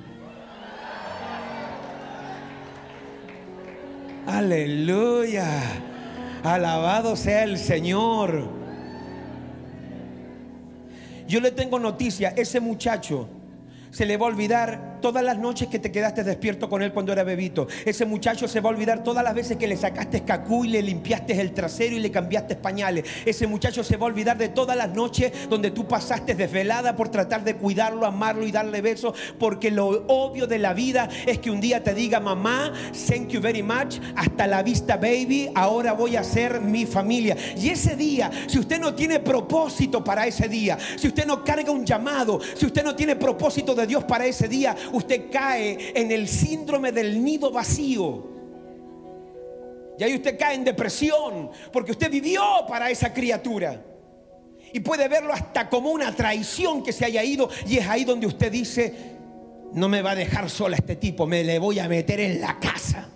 Aleluya. 4.26 5.48
Alabado 6.44 7.16
sea 7.16 7.44
el 7.44 7.58
Señor. 7.58 8.48
Yo 11.28 11.40
le 11.40 11.52
tengo 11.52 11.80
noticia, 11.80 12.30
ese 12.38 12.60
muchacho 12.60 13.28
se 13.90 14.06
le 14.06 14.18
va 14.18 14.26
a 14.28 14.30
olvidar 14.30 14.95
todas 15.06 15.24
las 15.24 15.38
noches 15.38 15.68
que 15.68 15.78
te 15.78 15.92
quedaste 15.92 16.24
despierto 16.24 16.68
con 16.68 16.82
él 16.82 16.92
cuando 16.92 17.14
era 17.14 17.24
bebito. 17.24 17.68
Ese 17.86 18.08
muchacho 18.08 18.48
se 18.48 18.60
va 18.60 18.72
a 18.72 18.74
olvidar 18.74 19.04
todas 19.04 19.24
las 19.24 19.36
veces 19.36 19.56
que 19.56 19.68
le 19.68 19.78
sacaste 19.78 20.24
cacú 20.24 20.66
y 20.66 20.70
le 20.70 20.82
limpiaste 20.82 21.40
el 21.40 21.54
trasero 21.54 21.96
y 21.96 22.00
le 22.00 22.10
cambiaste 22.10 22.56
pañales. 22.56 23.06
Ese 23.24 23.46
muchacho 23.46 23.84
se 23.84 23.98
va 23.98 24.06
a 24.06 24.10
olvidar 24.10 24.36
de 24.36 24.50
todas 24.50 24.76
las 24.76 24.96
noches 24.96 25.32
donde 25.48 25.70
tú 25.70 25.88
pasaste 25.88 26.34
desvelada 26.34 26.96
por 26.96 27.10
tratar 27.10 27.44
de 27.44 27.56
cuidarlo, 27.56 28.04
amarlo 28.04 28.48
y 28.48 28.52
darle 28.52 28.82
besos. 28.82 29.14
Porque 29.38 29.70
lo 29.70 30.06
obvio 30.08 30.48
de 30.48 30.58
la 30.58 30.74
vida 30.74 31.08
es 31.28 31.38
que 31.38 31.52
un 31.52 31.62
día 31.62 31.84
te 31.84 31.94
diga, 31.94 32.20
mamá, 32.20 32.74
thank 33.08 33.28
you 33.28 33.40
very 33.40 33.62
much, 33.62 34.00
hasta 34.16 34.48
la 34.48 34.64
vista 34.64 34.98
baby, 34.98 35.52
ahora 35.54 35.94
voy 35.94 36.16
a 36.16 36.24
ser 36.24 36.62
mi 36.62 36.88
familia. 36.88 37.38
Y 37.56 37.70
ese 37.70 37.96
día, 37.96 38.32
si 38.48 38.58
usted 38.58 38.80
no 38.80 38.96
tiene 38.96 39.20
propósito 39.20 40.04
para 40.04 40.26
ese 40.26 40.50
día, 40.50 40.80
si 40.96 41.10
usted 41.10 41.28
no 41.28 41.44
carga 41.44 41.70
un 41.70 41.86
llamado, 41.86 42.40
si 42.56 42.66
usted 42.66 42.84
no 42.84 42.96
tiene 42.96 43.16
propósito 43.16 43.76
de 43.76 43.86
Dios 43.86 44.04
para 44.06 44.26
ese 44.26 44.48
día, 44.48 44.76
usted 44.98 45.30
cae 45.32 45.94
en 46.00 46.12
el 46.12 46.28
síndrome 46.28 46.92
del 46.92 47.24
nido 47.24 47.52
vacío. 47.52 48.36
Y 49.98 50.04
ahí 50.04 50.16
usted 50.16 50.38
cae 50.38 50.56
en 50.56 50.64
depresión 50.64 51.50
porque 51.72 51.92
usted 51.92 52.12
vivió 52.12 52.44
para 52.68 52.90
esa 52.90 53.14
criatura. 53.14 53.82
Y 54.74 54.82
puede 54.82 55.08
verlo 55.08 55.32
hasta 55.32 55.70
como 55.70 55.92
una 55.92 56.14
traición 56.14 56.84
que 56.84 56.92
se 56.92 57.06
haya 57.06 57.24
ido. 57.24 57.50
Y 57.66 57.78
es 57.78 57.88
ahí 57.88 58.04
donde 58.04 58.28
usted 58.28 58.52
dice, 58.52 58.94
no 59.72 59.88
me 59.88 60.02
va 60.02 60.12
a 60.12 60.16
dejar 60.16 60.50
sola 60.50 60.76
este 60.76 60.96
tipo, 60.96 61.26
me 61.26 61.44
le 61.44 61.60
voy 61.60 61.80
a 61.80 61.88
meter 61.88 62.20
en 62.20 62.42
la 62.42 62.60
casa. 62.60 63.10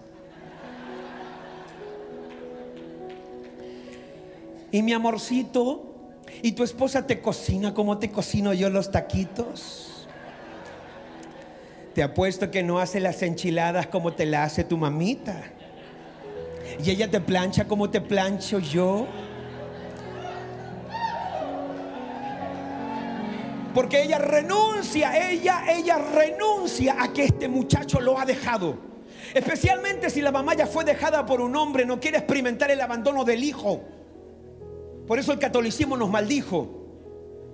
Y 4.72 4.82
mi 4.84 4.94
amorcito, 4.94 6.14
¿y 6.42 6.52
tu 6.52 6.64
esposa 6.64 7.08
te 7.08 7.22
cocina 7.22 7.74
como 7.74 7.98
te 7.98 8.12
cocino 8.12 8.54
yo 8.54 8.70
los 8.70 8.92
taquitos? 8.92 9.89
Te 12.00 12.04
apuesto 12.04 12.50
que 12.50 12.64
no 12.64 12.80
hace 12.80 13.02
las 13.02 13.22
enchiladas 13.24 13.88
como 13.88 14.14
te 14.14 14.26
la 14.26 14.46
hace 14.46 14.64
tu 14.64 14.78
mamita. 14.78 15.44
Y 16.82 16.92
ella 16.92 17.12
te 17.12 17.20
plancha 17.20 17.66
como 17.66 17.90
te 17.90 18.00
plancho 18.00 18.60
yo. 18.60 19.06
Porque 23.74 24.02
ella 24.02 24.18
renuncia, 24.18 25.30
ella, 25.30 25.66
ella 25.68 25.98
renuncia 25.98 27.04
a 27.04 27.12
que 27.12 27.26
este 27.26 27.50
muchacho 27.50 28.00
lo 28.00 28.18
ha 28.18 28.24
dejado. 28.24 28.78
Especialmente 29.34 30.10
si 30.10 30.22
la 30.22 30.32
mamá 30.32 30.54
ya 30.54 30.68
fue 30.68 30.86
dejada 30.86 31.26
por 31.26 31.42
un 31.42 31.54
hombre, 31.58 31.86
no 31.86 32.00
quiere 32.00 32.20
experimentar 32.20 32.72
el 32.72 32.80
abandono 32.80 33.26
del 33.26 33.44
hijo. 33.44 33.82
Por 35.06 35.20
eso 35.20 35.34
el 35.34 35.40
catolicismo 35.40 35.98
nos 35.98 36.10
maldijo. 36.10 36.79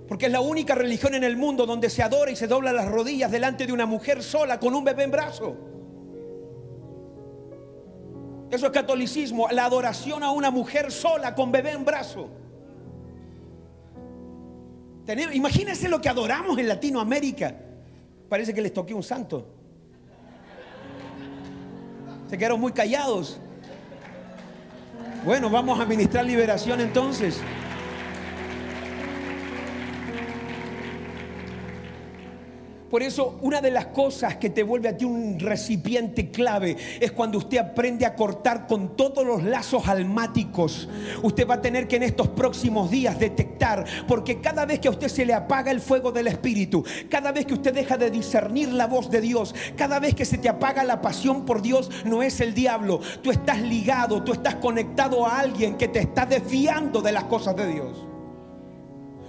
Porque 0.08 0.26
es 0.26 0.32
la 0.32 0.40
única 0.40 0.74
religión 0.74 1.14
en 1.14 1.24
el 1.24 1.36
mundo 1.36 1.66
donde 1.66 1.90
se 1.90 2.02
adora 2.02 2.30
y 2.30 2.36
se 2.36 2.46
dobla 2.46 2.72
las 2.72 2.88
rodillas 2.88 3.30
delante 3.30 3.66
de 3.66 3.72
una 3.72 3.86
mujer 3.86 4.22
sola 4.22 4.60
con 4.60 4.74
un 4.74 4.84
bebé 4.84 5.04
en 5.04 5.10
brazo. 5.10 5.56
Eso 8.50 8.66
es 8.66 8.72
catolicismo, 8.72 9.48
la 9.50 9.64
adoración 9.64 10.22
a 10.22 10.30
una 10.30 10.50
mujer 10.50 10.92
sola 10.92 11.34
con 11.34 11.50
bebé 11.50 11.72
en 11.72 11.84
brazo. 11.84 12.30
Imagínense 15.32 15.88
lo 15.88 16.00
que 16.00 16.08
adoramos 16.08 16.58
en 16.58 16.68
Latinoamérica. 16.68 17.54
Parece 18.28 18.54
que 18.54 18.60
les 18.60 18.72
toqué 18.72 18.94
un 18.94 19.02
santo. 19.02 19.46
Se 22.28 22.36
quedaron 22.36 22.60
muy 22.60 22.72
callados. 22.72 23.40
Bueno, 25.24 25.50
vamos 25.50 25.78
a 25.80 25.84
ministrar 25.84 26.24
liberación 26.24 26.80
entonces. 26.80 27.40
Por 32.96 33.02
eso 33.02 33.38
una 33.42 33.60
de 33.60 33.70
las 33.70 33.88
cosas 33.88 34.36
que 34.36 34.48
te 34.48 34.62
vuelve 34.62 34.88
a 34.88 34.96
ti 34.96 35.04
un 35.04 35.38
recipiente 35.38 36.30
clave 36.30 36.78
es 36.98 37.12
cuando 37.12 37.36
usted 37.36 37.58
aprende 37.58 38.06
a 38.06 38.14
cortar 38.14 38.66
con 38.66 38.96
todos 38.96 39.26
los 39.26 39.42
lazos 39.42 39.86
almáticos. 39.86 40.88
Usted 41.22 41.46
va 41.46 41.56
a 41.56 41.60
tener 41.60 41.88
que 41.88 41.96
en 41.96 42.04
estos 42.04 42.28
próximos 42.28 42.90
días 42.90 43.18
detectar, 43.18 43.84
porque 44.08 44.40
cada 44.40 44.64
vez 44.64 44.80
que 44.80 44.88
a 44.88 44.92
usted 44.92 45.08
se 45.08 45.26
le 45.26 45.34
apaga 45.34 45.70
el 45.72 45.80
fuego 45.82 46.10
del 46.10 46.26
Espíritu, 46.26 46.86
cada 47.10 47.32
vez 47.32 47.44
que 47.44 47.52
usted 47.52 47.74
deja 47.74 47.98
de 47.98 48.10
discernir 48.10 48.72
la 48.72 48.86
voz 48.86 49.10
de 49.10 49.20
Dios, 49.20 49.54
cada 49.76 50.00
vez 50.00 50.14
que 50.14 50.24
se 50.24 50.38
te 50.38 50.48
apaga 50.48 50.82
la 50.82 51.02
pasión 51.02 51.44
por 51.44 51.60
Dios, 51.60 51.90
no 52.06 52.22
es 52.22 52.40
el 52.40 52.54
diablo. 52.54 53.02
Tú 53.20 53.30
estás 53.30 53.60
ligado, 53.60 54.22
tú 54.22 54.32
estás 54.32 54.54
conectado 54.54 55.26
a 55.26 55.40
alguien 55.40 55.76
que 55.76 55.88
te 55.88 55.98
está 55.98 56.24
desviando 56.24 57.02
de 57.02 57.12
las 57.12 57.24
cosas 57.24 57.56
de 57.56 57.66
Dios. 57.66 58.05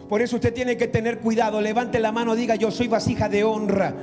Por 0.10 0.22
eso 0.22 0.38
usted 0.38 0.54
tiene 0.54 0.78
que 0.78 0.88
tener 0.88 1.20
cuidado. 1.20 1.60
Levante 1.62 2.00
la 2.00 2.12
mano, 2.12 2.36
diga 2.36 2.56
yo 2.56 2.72
soy 2.72 2.88
vasija 2.88 3.28
de 3.28 3.44
honra. 3.44 3.94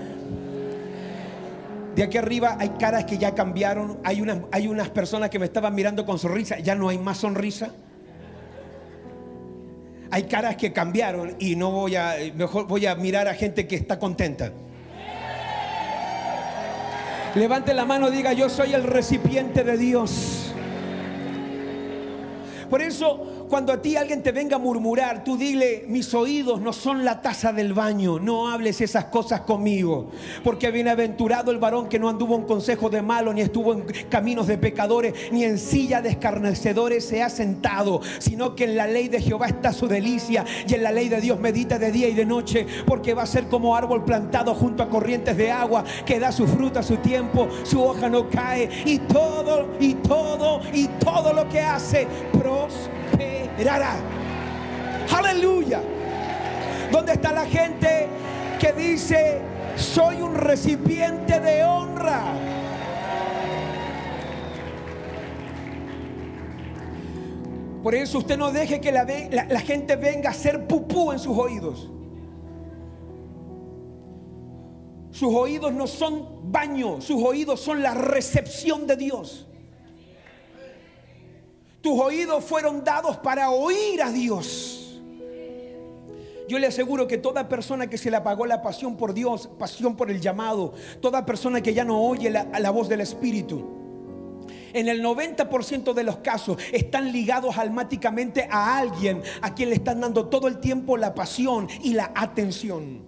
De 1.94 2.02
aquí 2.02 2.18
arriba 2.18 2.56
hay 2.58 2.70
caras 2.70 3.04
que 3.04 3.18
ya 3.18 3.34
cambiaron. 3.34 3.98
Hay 4.04 4.20
unas, 4.20 4.38
hay 4.52 4.66
unas 4.66 4.90
personas 4.90 5.30
que 5.30 5.38
me 5.38 5.46
estaban 5.46 5.74
mirando 5.74 6.04
con 6.04 6.18
sonrisa. 6.18 6.58
Ya 6.58 6.74
no 6.74 6.88
hay 6.88 6.98
más 6.98 7.18
sonrisa. 7.18 7.70
Hay 10.10 10.24
caras 10.24 10.56
que 10.56 10.72
cambiaron 10.72 11.36
y 11.38 11.56
no 11.56 11.70
voy 11.70 11.96
a, 11.96 12.14
mejor 12.34 12.66
voy 12.66 12.86
a 12.86 12.94
mirar 12.94 13.26
a 13.26 13.34
gente 13.34 13.66
que 13.66 13.76
está 13.76 13.98
contenta. 13.98 14.52
Levante 17.34 17.74
la 17.74 17.84
mano, 17.84 18.10
diga 18.10 18.32
yo 18.32 18.48
soy 18.48 18.74
el 18.74 18.84
recipiente 18.84 19.64
de 19.64 19.76
Dios. 19.76 20.52
Por 22.70 22.80
eso 22.80 23.26
cuando 23.48 23.72
a 23.72 23.82
ti 23.82 23.96
alguien 23.96 24.22
te 24.22 24.32
venga 24.32 24.56
a 24.56 24.58
murmurar, 24.58 25.24
tú 25.24 25.36
dile, 25.36 25.84
mis 25.88 26.12
oídos 26.14 26.60
no 26.60 26.72
son 26.72 27.04
la 27.04 27.20
taza 27.20 27.52
del 27.52 27.72
baño, 27.72 28.18
no 28.18 28.48
hables 28.48 28.80
esas 28.80 29.06
cosas 29.06 29.42
conmigo. 29.42 30.10
Porque 30.42 30.70
bienaventurado 30.70 31.50
el 31.50 31.58
varón 31.58 31.88
que 31.88 31.98
no 31.98 32.08
anduvo 32.08 32.36
en 32.36 32.42
consejo 32.42 32.90
de 32.90 33.02
malo, 33.02 33.32
ni 33.32 33.40
estuvo 33.40 33.72
en 33.72 33.84
caminos 34.08 34.46
de 34.46 34.58
pecadores, 34.58 35.14
ni 35.32 35.44
en 35.44 35.58
silla 35.58 36.00
de 36.02 36.10
escarnecedores 36.10 37.04
se 37.04 37.22
ha 37.22 37.28
sentado, 37.28 38.00
sino 38.18 38.54
que 38.54 38.64
en 38.64 38.76
la 38.76 38.86
ley 38.86 39.08
de 39.08 39.20
Jehová 39.20 39.46
está 39.46 39.72
su 39.72 39.88
delicia 39.88 40.44
y 40.66 40.74
en 40.74 40.82
la 40.82 40.92
ley 40.92 41.08
de 41.08 41.20
Dios 41.20 41.38
medita 41.38 41.78
de 41.78 41.92
día 41.92 42.08
y 42.08 42.14
de 42.14 42.26
noche, 42.26 42.66
porque 42.86 43.14
va 43.14 43.22
a 43.22 43.26
ser 43.26 43.48
como 43.48 43.76
árbol 43.76 44.04
plantado 44.04 44.54
junto 44.54 44.82
a 44.82 44.88
corrientes 44.88 45.36
de 45.36 45.50
agua, 45.50 45.84
que 46.06 46.18
da 46.18 46.32
su 46.32 46.46
fruta 46.46 46.80
a 46.80 46.82
su 46.82 46.96
tiempo, 46.96 47.48
su 47.62 47.82
hoja 47.82 48.08
no 48.08 48.28
cae, 48.28 48.68
y 48.84 48.98
todo, 48.98 49.68
y 49.80 49.94
todo, 49.94 50.60
y 50.72 50.88
todo 50.98 51.32
lo 51.32 51.48
que 51.48 51.60
hace 51.60 52.06
prospera. 53.10 53.96
Aleluya. 55.12 55.80
¿Dónde 56.90 57.12
está 57.12 57.32
la 57.32 57.46
gente 57.46 58.08
que 58.60 58.72
dice, 58.72 59.40
soy 59.76 60.22
un 60.22 60.34
recipiente 60.34 61.40
de 61.40 61.64
honra? 61.64 62.22
Por 67.82 67.94
eso 67.94 68.18
usted 68.18 68.38
no 68.38 68.50
deje 68.50 68.80
que 68.80 68.90
la, 68.90 69.04
la, 69.04 69.60
gente 69.60 69.96
venga 69.96 70.30
a 70.30 70.32
hacer 70.32 70.66
pupú 70.66 71.12
en 71.12 71.18
sus 71.18 71.36
oídos. 71.36 71.90
Sus 75.10 75.34
oídos 75.34 75.72
no 75.72 75.86
son 75.86 76.50
baño, 76.50 77.00
sus 77.02 77.22
oídos 77.22 77.60
son 77.60 77.82
la 77.82 77.92
recepción 77.92 78.86
de 78.86 78.96
Dios. 78.96 79.46
Tus 81.84 82.00
oídos 82.00 82.42
fueron 82.42 82.82
dados 82.82 83.18
para 83.18 83.50
oír 83.50 84.00
a 84.00 84.10
Dios. 84.10 85.02
Yo 86.48 86.58
le 86.58 86.66
aseguro 86.66 87.06
que 87.06 87.18
toda 87.18 87.46
persona 87.46 87.90
que 87.90 87.98
se 87.98 88.10
le 88.10 88.16
apagó 88.16 88.46
la 88.46 88.62
pasión 88.62 88.96
por 88.96 89.12
Dios, 89.12 89.50
pasión 89.58 89.94
por 89.94 90.10
el 90.10 90.18
llamado, 90.18 90.72
toda 91.02 91.26
persona 91.26 91.60
que 91.60 91.74
ya 91.74 91.84
no 91.84 92.00
oye 92.00 92.30
la, 92.30 92.70
voz 92.70 92.88
del 92.88 93.02
Espíritu, 93.02 93.68
en 94.72 94.88
el 94.88 95.02
90% 95.02 95.92
de 95.92 96.04
los 96.04 96.16
casos 96.20 96.56
están 96.72 97.12
ligados 97.12 97.58
almáticamente 97.58 98.48
a 98.50 98.78
alguien 98.78 99.22
a 99.42 99.54
quien 99.54 99.68
le 99.68 99.74
están 99.74 100.00
dando 100.00 100.28
todo 100.28 100.48
el 100.48 100.60
tiempo 100.60 100.96
la 100.96 101.14
pasión 101.14 101.68
y 101.82 101.92
la 101.92 102.12
atención. 102.14 103.04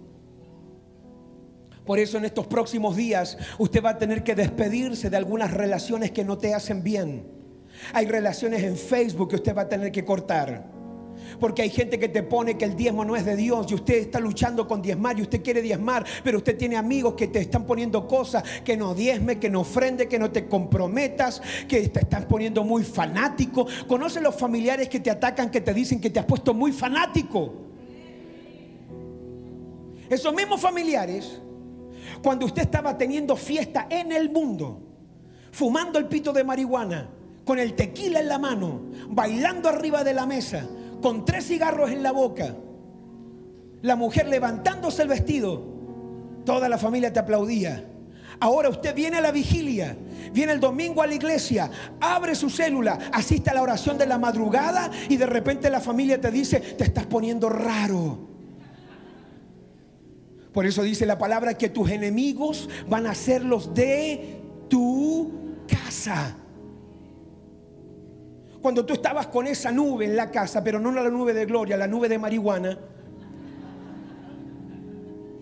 Por 1.83 1.97
eso 1.97 2.19
en 2.19 2.25
estos 2.25 2.45
próximos 2.45 2.95
días 2.95 3.39
usted 3.57 3.83
va 3.83 3.89
a 3.89 3.97
tener 3.97 4.23
que 4.23 4.35
despedirse 4.35 5.09
de 5.09 5.17
algunas 5.17 5.51
relaciones 5.51 6.11
que 6.11 6.23
no 6.23 6.37
te 6.37 6.53
hacen 6.53 6.83
bien. 6.83 7.36
Hay 7.93 8.05
relaciones 8.05 8.63
en 8.63 8.75
Facebook 8.75 9.29
que 9.29 9.35
usted 9.37 9.55
va 9.55 9.63
a 9.63 9.69
tener 9.69 9.91
que 9.91 10.03
cortar. 10.03 10.77
Porque 11.39 11.61
hay 11.61 11.69
gente 11.69 11.99
que 11.99 12.09
te 12.09 12.23
pone 12.23 12.57
que 12.57 12.65
el 12.65 12.75
diezmo 12.75 13.03
no 13.05 13.15
es 13.15 13.25
de 13.25 13.35
Dios 13.35 13.67
y 13.69 13.75
usted 13.75 13.95
está 13.95 14.19
luchando 14.19 14.67
con 14.67 14.81
diezmar 14.81 15.17
y 15.19 15.23
usted 15.23 15.43
quiere 15.43 15.61
diezmar, 15.61 16.05
pero 16.23 16.37
usted 16.37 16.57
tiene 16.57 16.77
amigos 16.77 17.15
que 17.15 17.27
te 17.27 17.39
están 17.39 17.65
poniendo 17.65 18.07
cosas 18.07 18.43
que 18.63 18.77
no 18.77 18.93
diezme, 18.93 19.39
que 19.39 19.49
no 19.49 19.61
ofrende, 19.61 20.07
que 20.07 20.19
no 20.19 20.31
te 20.31 20.47
comprometas, 20.47 21.41
que 21.67 21.87
te 21.89 21.99
están 21.99 22.27
poniendo 22.27 22.63
muy 22.63 22.83
fanático. 22.83 23.67
Conoce 23.87 24.21
los 24.21 24.35
familiares 24.35 24.89
que 24.89 24.99
te 24.99 25.11
atacan, 25.11 25.49
que 25.49 25.61
te 25.61 25.73
dicen 25.73 25.99
que 25.99 26.09
te 26.09 26.19
has 26.19 26.25
puesto 26.25 26.53
muy 26.53 26.71
fanático. 26.71 27.53
Esos 30.09 30.33
mismos 30.33 30.61
familiares, 30.61 31.41
cuando 32.23 32.45
usted 32.45 32.61
estaba 32.61 32.97
teniendo 32.97 33.35
fiesta 33.35 33.87
en 33.89 34.11
el 34.11 34.29
mundo, 34.31 34.81
fumando 35.51 35.99
el 35.99 36.07
pito 36.07 36.31
de 36.31 36.43
marihuana, 36.43 37.09
con 37.47 37.59
el 37.59 37.75
tequila 37.75 38.19
en 38.19 38.27
la 38.27 38.37
mano, 38.37 38.81
bailando 39.07 39.69
arriba 39.69 40.03
de 40.03 40.13
la 40.13 40.25
mesa, 40.25 40.67
con 41.01 41.23
tres 41.23 41.47
cigarros 41.47 41.89
en 41.89 42.03
la 42.03 42.11
boca, 42.11 42.53
la 43.81 43.95
mujer 43.95 44.27
levantándose 44.27 45.01
el 45.01 45.07
vestido, 45.07 45.63
toda 46.45 46.67
la 46.67 46.77
familia 46.77 47.13
te 47.13 47.19
aplaudía. 47.19 47.85
Ahora 48.41 48.67
usted 48.67 48.93
viene 48.93 49.17
a 49.17 49.21
la 49.21 49.31
vigilia, 49.31 49.97
viene 50.33 50.51
el 50.51 50.59
domingo 50.59 51.01
a 51.01 51.07
la 51.07 51.13
iglesia, 51.13 51.71
abre 52.01 52.35
su 52.35 52.49
célula, 52.49 52.99
asiste 53.13 53.49
a 53.49 53.53
la 53.53 53.61
oración 53.61 53.97
de 53.97 54.05
la 54.05 54.17
madrugada 54.17 54.91
y 55.07 55.15
de 55.15 55.25
repente 55.25 55.69
la 55.69 55.79
familia 55.79 56.19
te 56.19 56.29
dice, 56.29 56.59
te 56.59 56.83
estás 56.83 57.05
poniendo 57.05 57.47
raro. 57.47 58.27
Por 60.51 60.65
eso 60.65 60.83
dice 60.83 61.05
la 61.05 61.17
palabra 61.17 61.53
que 61.53 61.69
tus 61.69 61.89
enemigos 61.91 62.67
van 62.89 63.07
a 63.07 63.15
ser 63.15 63.45
los 63.45 63.73
de 63.73 64.41
tu 64.67 65.55
casa. 65.65 66.35
Cuando 68.67 68.85
tú 68.85 68.95
estabas 68.95 69.27
con 69.27 69.47
esa 69.47 69.71
nube 69.71 70.03
en 70.03 70.17
la 70.17 70.29
casa, 70.29 70.61
pero 70.61 70.77
no 70.77 70.91
la 70.91 71.09
nube 71.09 71.33
de 71.33 71.45
gloria, 71.45 71.77
la 71.77 71.87
nube 71.87 72.09
de 72.09 72.19
marihuana. 72.19 72.77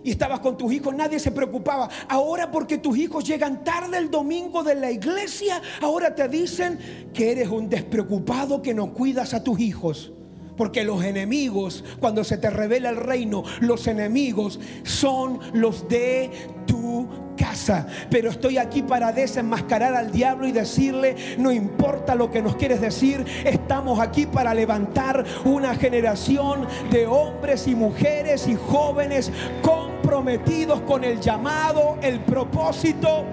Y 0.04 0.12
estabas 0.12 0.38
con 0.38 0.56
tus 0.56 0.72
hijos, 0.72 0.94
nadie 0.94 1.18
se 1.18 1.32
preocupaba. 1.32 1.88
Ahora 2.08 2.52
porque 2.52 2.78
tus 2.78 2.96
hijos 2.96 3.24
llegan 3.24 3.64
tarde 3.64 3.98
el 3.98 4.12
domingo 4.12 4.62
de 4.62 4.76
la 4.76 4.92
iglesia, 4.92 5.60
ahora 5.80 6.14
te 6.14 6.28
dicen 6.28 6.78
que 7.12 7.32
eres 7.32 7.48
un 7.48 7.68
despreocupado 7.68 8.62
que 8.62 8.72
no 8.72 8.94
cuidas 8.94 9.34
a 9.34 9.42
tus 9.42 9.58
hijos. 9.58 10.12
Porque 10.56 10.84
los 10.84 11.04
enemigos, 11.04 11.84
cuando 12.00 12.24
se 12.24 12.38
te 12.38 12.50
revela 12.50 12.88
el 12.90 12.96
reino, 12.96 13.44
los 13.60 13.86
enemigos 13.86 14.58
son 14.84 15.40
los 15.52 15.88
de 15.88 16.30
tu 16.66 17.08
casa. 17.36 17.86
Pero 18.10 18.30
estoy 18.30 18.58
aquí 18.58 18.82
para 18.82 19.12
desenmascarar 19.12 19.94
al 19.94 20.10
diablo 20.10 20.46
y 20.46 20.52
decirle, 20.52 21.16
no 21.38 21.52
importa 21.52 22.14
lo 22.14 22.30
que 22.30 22.42
nos 22.42 22.56
quieres 22.56 22.80
decir, 22.80 23.24
estamos 23.44 24.00
aquí 24.00 24.26
para 24.26 24.54
levantar 24.54 25.24
una 25.44 25.74
generación 25.74 26.66
de 26.90 27.06
hombres 27.06 27.68
y 27.68 27.74
mujeres 27.74 28.48
y 28.48 28.56
jóvenes 28.56 29.30
comprometidos 29.62 30.80
con 30.82 31.04
el 31.04 31.20
llamado, 31.20 31.98
el 32.02 32.20
propósito. 32.20 33.24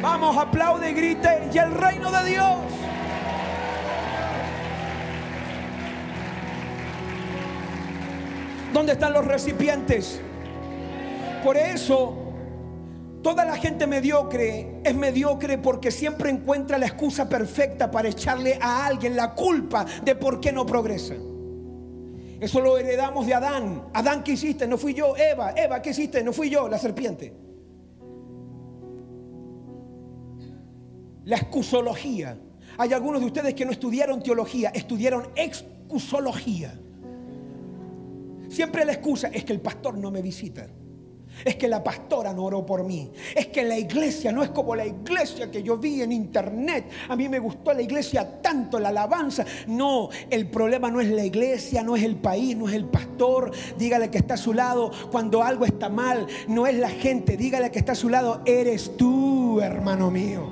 Vamos, 0.00 0.36
aplaude 0.36 0.90
y 0.90 0.94
grite, 0.94 1.48
y 1.52 1.58
el 1.58 1.72
reino 1.72 2.12
de 2.12 2.30
Dios. 2.30 2.56
¿Dónde 8.76 8.92
están 8.92 9.14
los 9.14 9.24
recipientes? 9.24 10.20
Por 11.42 11.56
eso, 11.56 12.14
toda 13.22 13.42
la 13.46 13.56
gente 13.56 13.86
mediocre 13.86 14.82
es 14.84 14.94
mediocre 14.94 15.56
porque 15.56 15.90
siempre 15.90 16.28
encuentra 16.28 16.76
la 16.76 16.84
excusa 16.84 17.26
perfecta 17.26 17.90
para 17.90 18.10
echarle 18.10 18.58
a 18.60 18.84
alguien 18.84 19.16
la 19.16 19.32
culpa 19.32 19.86
de 20.04 20.14
por 20.14 20.40
qué 20.40 20.52
no 20.52 20.66
progresa. 20.66 21.14
Eso 22.38 22.60
lo 22.60 22.76
heredamos 22.76 23.26
de 23.26 23.32
Adán. 23.32 23.84
Adán, 23.94 24.22
¿qué 24.22 24.32
hiciste? 24.32 24.66
No 24.68 24.76
fui 24.76 24.92
yo. 24.92 25.16
Eva, 25.16 25.54
Eva, 25.56 25.80
¿qué 25.80 25.88
hiciste? 25.88 26.22
No 26.22 26.34
fui 26.34 26.50
yo, 26.50 26.68
la 26.68 26.76
serpiente. 26.76 27.34
La 31.24 31.36
excusología. 31.36 32.38
Hay 32.76 32.92
algunos 32.92 33.22
de 33.22 33.26
ustedes 33.28 33.54
que 33.54 33.64
no 33.64 33.70
estudiaron 33.70 34.22
teología, 34.22 34.68
estudiaron 34.68 35.28
excusología. 35.34 36.78
Siempre 38.56 38.86
la 38.86 38.92
excusa 38.92 39.28
es 39.28 39.44
que 39.44 39.52
el 39.52 39.60
pastor 39.60 39.98
no 39.98 40.10
me 40.10 40.22
visita. 40.22 40.66
Es 41.44 41.56
que 41.56 41.68
la 41.68 41.84
pastora 41.84 42.32
no 42.32 42.44
oró 42.44 42.64
por 42.64 42.84
mí. 42.84 43.12
Es 43.34 43.48
que 43.48 43.62
la 43.62 43.76
iglesia 43.76 44.32
no 44.32 44.42
es 44.42 44.48
como 44.48 44.74
la 44.74 44.86
iglesia 44.86 45.50
que 45.50 45.62
yo 45.62 45.76
vi 45.76 46.00
en 46.00 46.10
internet. 46.10 46.88
A 47.10 47.16
mí 47.16 47.28
me 47.28 47.38
gustó 47.38 47.74
la 47.74 47.82
iglesia 47.82 48.40
tanto, 48.40 48.78
la 48.80 48.88
alabanza. 48.88 49.44
No, 49.66 50.08
el 50.30 50.48
problema 50.48 50.90
no 50.90 51.02
es 51.02 51.10
la 51.10 51.22
iglesia, 51.22 51.82
no 51.82 51.96
es 51.96 52.02
el 52.02 52.16
país, 52.16 52.56
no 52.56 52.66
es 52.66 52.74
el 52.74 52.86
pastor. 52.86 53.50
Dígale 53.76 54.10
que 54.10 54.16
está 54.16 54.32
a 54.32 54.38
su 54.38 54.54
lado 54.54 54.90
cuando 55.10 55.42
algo 55.42 55.66
está 55.66 55.90
mal. 55.90 56.26
No 56.48 56.66
es 56.66 56.78
la 56.78 56.88
gente. 56.88 57.36
Dígale 57.36 57.70
que 57.70 57.78
está 57.78 57.92
a 57.92 57.94
su 57.94 58.08
lado. 58.08 58.40
Eres 58.46 58.96
tú, 58.96 59.60
hermano 59.60 60.10
mío. 60.10 60.50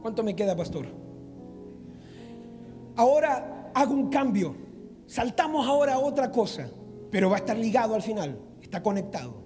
¿Cuánto 0.00 0.22
me 0.22 0.34
queda, 0.34 0.56
pastor? 0.56 1.01
Ahora 2.96 3.70
hago 3.74 3.94
un 3.94 4.08
cambio. 4.08 4.56
Saltamos 5.06 5.66
ahora 5.66 5.94
a 5.94 5.98
otra 5.98 6.30
cosa, 6.30 6.70
pero 7.10 7.28
va 7.28 7.36
a 7.36 7.38
estar 7.40 7.56
ligado 7.56 7.94
al 7.94 8.02
final, 8.02 8.38
está 8.62 8.82
conectado. 8.82 9.42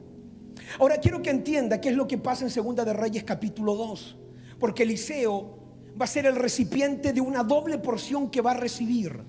Ahora 0.79 0.99
quiero 0.99 1.23
que 1.23 1.31
entienda 1.31 1.81
qué 1.81 1.91
es 1.91 1.97
lo 1.97 2.07
que 2.07 2.19
pasa 2.19 2.45
en 2.45 2.51
Segunda 2.51 2.85
de 2.85 2.93
Reyes 2.93 3.25
capítulo 3.25 3.75
2, 3.75 4.17
porque 4.59 4.83
Eliseo 4.83 5.59
va 6.01 6.05
a 6.05 6.09
ser 6.09 6.27
el 6.27 6.37
recipiente 6.37 7.13
de 7.13 7.21
una 7.21 7.43
doble 7.43 7.79
porción 7.79 8.31
que 8.31 8.41
va 8.41 8.53
a 8.53 8.57
recibir. 8.57 9.21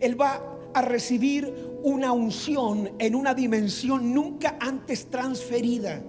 Él 0.00 0.20
va 0.20 0.42
a 0.74 0.82
recibir 0.82 1.52
una 1.82 2.12
unción 2.12 2.90
en 2.98 3.14
una 3.14 3.34
dimensión 3.34 4.12
nunca 4.12 4.56
antes 4.60 5.10
transferida. 5.10 6.02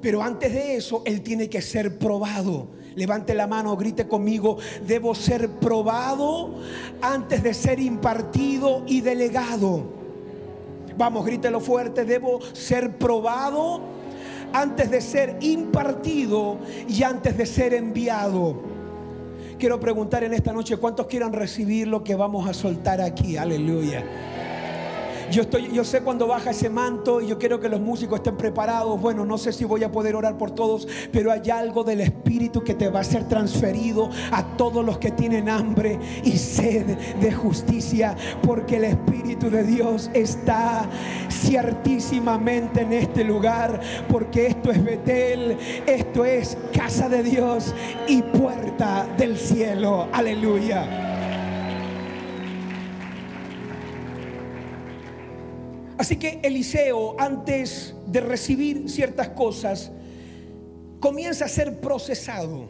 Pero 0.00 0.22
antes 0.22 0.52
de 0.52 0.76
eso, 0.76 1.02
él 1.04 1.22
tiene 1.22 1.48
que 1.48 1.62
ser 1.62 1.98
probado. 1.98 2.68
Levante 2.96 3.34
la 3.34 3.46
mano, 3.46 3.76
grite 3.76 4.08
conmigo, 4.08 4.56
debo 4.86 5.14
ser 5.14 5.50
probado 5.50 6.54
antes 7.02 7.42
de 7.42 7.52
ser 7.52 7.78
impartido 7.78 8.82
y 8.86 9.02
delegado. 9.02 9.84
Vamos, 10.96 11.26
grítelo 11.26 11.60
fuerte, 11.60 12.06
debo 12.06 12.40
ser 12.54 12.96
probado 12.96 13.82
antes 14.54 14.90
de 14.90 15.02
ser 15.02 15.36
impartido 15.40 16.56
y 16.88 17.02
antes 17.02 17.36
de 17.36 17.44
ser 17.44 17.74
enviado. 17.74 18.56
Quiero 19.58 19.78
preguntar 19.78 20.24
en 20.24 20.32
esta 20.32 20.54
noche, 20.54 20.78
¿cuántos 20.78 21.06
quieran 21.06 21.34
recibir 21.34 21.88
lo 21.88 22.02
que 22.02 22.14
vamos 22.14 22.48
a 22.48 22.54
soltar 22.54 23.02
aquí? 23.02 23.36
Aleluya. 23.36 24.04
Yo, 25.30 25.42
estoy, 25.42 25.72
yo 25.72 25.84
sé 25.84 26.02
cuando 26.02 26.26
baja 26.26 26.50
ese 26.50 26.70
manto 26.70 27.20
y 27.20 27.26
yo 27.26 27.38
quiero 27.38 27.58
que 27.60 27.68
los 27.68 27.80
músicos 27.80 28.18
estén 28.18 28.36
preparados. 28.36 29.00
Bueno, 29.00 29.24
no 29.24 29.38
sé 29.38 29.52
si 29.52 29.64
voy 29.64 29.82
a 29.82 29.90
poder 29.90 30.14
orar 30.14 30.38
por 30.38 30.52
todos, 30.52 30.86
pero 31.12 31.32
hay 31.32 31.50
algo 31.50 31.84
del 31.84 32.00
Espíritu 32.00 32.62
que 32.62 32.74
te 32.74 32.88
va 32.88 33.00
a 33.00 33.04
ser 33.04 33.28
transferido 33.28 34.10
a 34.30 34.56
todos 34.56 34.84
los 34.84 34.98
que 34.98 35.10
tienen 35.10 35.48
hambre 35.48 35.98
y 36.22 36.38
sed 36.38 36.96
de 37.20 37.32
justicia, 37.32 38.16
porque 38.42 38.76
el 38.76 38.84
Espíritu 38.84 39.50
de 39.50 39.64
Dios 39.64 40.10
está 40.14 40.88
ciertísimamente 41.30 42.82
en 42.82 42.92
este 42.92 43.24
lugar, 43.24 43.80
porque 44.08 44.46
esto 44.46 44.70
es 44.70 44.82
Betel, 44.82 45.56
esto 45.86 46.24
es 46.24 46.56
casa 46.72 47.08
de 47.08 47.22
Dios 47.22 47.74
y 48.06 48.22
puerta 48.22 49.06
del 49.16 49.36
cielo. 49.36 50.08
Aleluya. 50.12 51.05
Así 55.98 56.16
que 56.16 56.40
Eliseo, 56.42 57.18
antes 57.18 57.94
de 58.06 58.20
recibir 58.20 58.88
ciertas 58.90 59.30
cosas, 59.30 59.90
comienza 61.00 61.46
a 61.46 61.48
ser 61.48 61.80
procesado. 61.80 62.68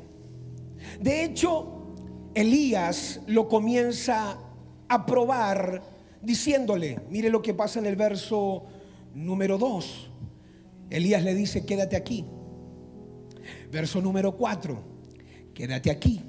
De 1.01 1.25
hecho, 1.25 1.95
Elías 2.35 3.21
lo 3.27 3.49
comienza 3.49 4.39
a 4.89 5.07
probar 5.07 5.83
diciéndole, 6.23 7.01
mire 7.11 7.31
lo 7.31 7.43
que 7.43 7.55
pasa 7.55 7.79
en 7.79 7.87
el 7.87 7.97
verso 7.97 8.65
número 9.15 9.59
2. 9.59 10.11
Elías 10.91 11.23
le 11.25 11.35
dice, 11.35 11.67
quédate 11.67 11.97
aquí. 11.97 12.25
Verso 13.71 14.01
número 14.01 14.37
4, 14.37 14.83
quédate 15.53 15.91
aquí. 15.91 16.23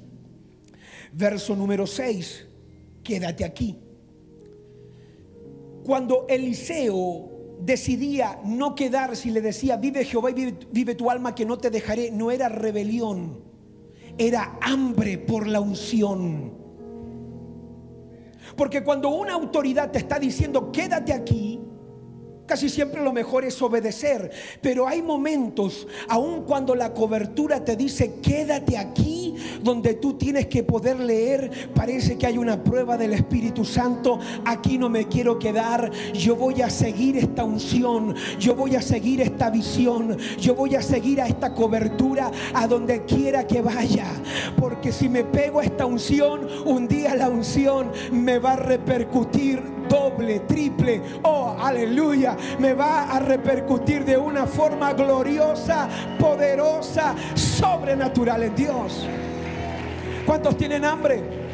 Verso 1.12 1.54
número 1.54 1.86
6, 1.86 2.46
quédate 3.04 3.44
aquí. 3.44 3.76
Cuando 5.88 6.26
Eliseo 6.28 7.30
decidía 7.60 8.40
no 8.44 8.74
quedarse 8.74 9.30
y 9.30 9.32
le 9.32 9.40
decía, 9.40 9.78
vive 9.78 10.04
Jehová 10.04 10.30
y 10.30 10.54
vive, 10.70 10.94
tu 10.94 11.10
alma 11.10 11.34
que 11.34 11.46
no 11.46 11.56
te 11.56 11.70
dejaré, 11.70 12.10
no 12.10 12.30
era 12.30 12.50
rebelión, 12.50 13.40
era 14.18 14.58
hambre 14.60 15.16
por 15.16 15.46
la 15.46 15.60
unción. 15.60 16.52
Porque 18.54 18.84
cuando 18.84 19.08
una 19.08 19.32
autoridad 19.32 19.90
te 19.90 19.96
está 19.96 20.18
diciendo, 20.18 20.70
quédate 20.70 21.14
aquí, 21.14 21.58
Casi 22.48 22.70
siempre 22.70 23.02
lo 23.02 23.12
mejor 23.12 23.44
es 23.44 23.60
obedecer, 23.60 24.30
pero 24.62 24.88
hay 24.88 25.02
momentos, 25.02 25.86
aun 26.08 26.44
cuando 26.44 26.74
la 26.74 26.94
cobertura 26.94 27.62
te 27.62 27.76
dice 27.76 28.14
quédate 28.22 28.78
aquí, 28.78 29.34
donde 29.62 29.92
tú 29.92 30.14
tienes 30.14 30.46
que 30.46 30.62
poder 30.62 30.98
leer, 30.98 31.70
parece 31.74 32.16
que 32.16 32.26
hay 32.26 32.38
una 32.38 32.64
prueba 32.64 32.96
del 32.96 33.12
Espíritu 33.12 33.66
Santo, 33.66 34.18
aquí 34.46 34.78
no 34.78 34.88
me 34.88 35.08
quiero 35.08 35.38
quedar, 35.38 35.92
yo 36.14 36.36
voy 36.36 36.62
a 36.62 36.70
seguir 36.70 37.18
esta 37.18 37.44
unción, 37.44 38.14
yo 38.40 38.54
voy 38.54 38.76
a 38.76 38.80
seguir 38.80 39.20
esta 39.20 39.50
visión, 39.50 40.16
yo 40.40 40.54
voy 40.54 40.74
a 40.74 40.80
seguir 40.80 41.20
a 41.20 41.26
esta 41.26 41.52
cobertura 41.52 42.30
a 42.54 42.66
donde 42.66 43.04
quiera 43.04 43.46
que 43.46 43.60
vaya, 43.60 44.06
porque 44.58 44.90
si 44.90 45.10
me 45.10 45.22
pego 45.22 45.60
a 45.60 45.64
esta 45.64 45.84
unción, 45.84 46.48
un 46.64 46.88
día 46.88 47.14
la 47.14 47.28
unción 47.28 47.92
me 48.10 48.38
va 48.38 48.54
a 48.54 48.56
repercutir 48.56 49.77
doble, 49.88 50.40
triple, 50.40 51.00
oh, 51.22 51.56
aleluya, 51.58 52.36
me 52.58 52.74
va 52.74 53.10
a 53.10 53.18
repercutir 53.18 54.04
de 54.04 54.16
una 54.16 54.46
forma 54.46 54.92
gloriosa, 54.92 55.88
poderosa, 56.18 57.14
sobrenatural 57.34 58.42
en 58.42 58.54
Dios. 58.54 59.06
¿Cuántos 60.26 60.56
tienen 60.56 60.84
hambre? 60.84 61.48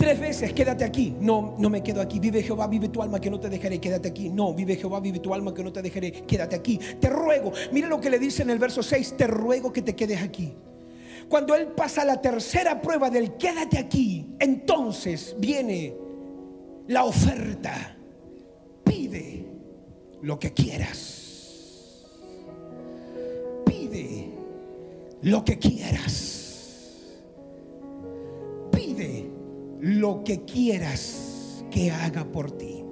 Tres 0.00 0.18
veces, 0.18 0.52
quédate 0.54 0.82
aquí. 0.82 1.14
No, 1.20 1.56
no 1.58 1.68
me 1.68 1.82
quedo 1.82 2.00
aquí. 2.00 2.18
Vive 2.18 2.42
Jehová, 2.42 2.66
vive 2.68 2.88
tu 2.88 3.02
alma 3.02 3.20
que 3.20 3.28
no 3.28 3.38
te 3.38 3.50
dejaré. 3.50 3.78
Quédate 3.78 4.08
aquí. 4.08 4.30
No, 4.30 4.54
vive 4.54 4.76
Jehová, 4.76 4.98
vive 4.98 5.18
tu 5.18 5.34
alma 5.34 5.52
que 5.52 5.62
no 5.62 5.70
te 5.70 5.82
dejaré. 5.82 6.10
Quédate 6.10 6.56
aquí. 6.56 6.78
Te 6.98 7.10
ruego. 7.10 7.52
Mira 7.70 7.86
lo 7.86 8.00
que 8.00 8.08
le 8.08 8.18
dice 8.18 8.42
en 8.42 8.48
el 8.48 8.58
verso 8.58 8.82
6. 8.82 9.16
Te 9.18 9.26
ruego 9.26 9.72
que 9.74 9.82
te 9.82 9.94
quedes 9.94 10.22
aquí. 10.22 10.54
Cuando 11.30 11.54
él 11.54 11.68
pasa 11.68 12.04
la 12.04 12.20
tercera 12.20 12.82
prueba 12.82 13.08
del 13.08 13.36
quédate 13.36 13.78
aquí, 13.78 14.26
entonces 14.40 15.36
viene 15.38 15.94
la 16.88 17.04
oferta. 17.04 17.96
Pide 18.82 19.46
lo 20.22 20.40
que 20.40 20.52
quieras. 20.52 22.04
Pide 23.64 24.32
lo 25.22 25.44
que 25.44 25.56
quieras. 25.56 27.06
Pide 28.72 29.30
lo 29.78 30.24
que 30.24 30.44
quieras 30.44 31.64
que 31.70 31.92
haga 31.92 32.24
por 32.24 32.50
ti. 32.50 32.82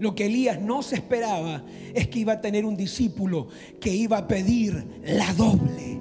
Lo 0.00 0.14
que 0.14 0.26
Elías 0.26 0.60
no 0.60 0.82
se 0.82 0.96
esperaba 0.96 1.64
es 1.94 2.08
que 2.08 2.18
iba 2.18 2.34
a 2.34 2.40
tener 2.42 2.66
un 2.66 2.76
discípulo 2.76 3.48
que 3.80 3.88
iba 3.88 4.18
a 4.18 4.28
pedir 4.28 5.00
la 5.02 5.32
doble 5.32 5.98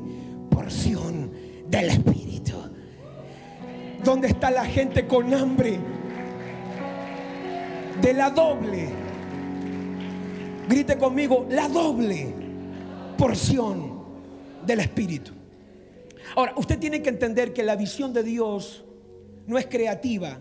del 1.69 1.89
Espíritu. 1.89 2.53
¿Dónde 4.03 4.27
está 4.27 4.51
la 4.51 4.65
gente 4.65 5.07
con 5.07 5.33
hambre? 5.33 5.79
De 8.01 8.13
la 8.13 8.29
doble. 8.29 8.89
Grite 10.67 10.97
conmigo, 10.97 11.45
la 11.49 11.67
doble 11.69 12.33
porción 13.17 14.03
del 14.65 14.81
Espíritu. 14.81 15.31
Ahora, 16.35 16.53
usted 16.57 16.77
tiene 16.77 17.01
que 17.01 17.09
entender 17.09 17.53
que 17.53 17.63
la 17.63 17.75
visión 17.75 18.13
de 18.13 18.23
Dios 18.23 18.83
no 19.45 19.57
es 19.57 19.67
creativa. 19.67 20.39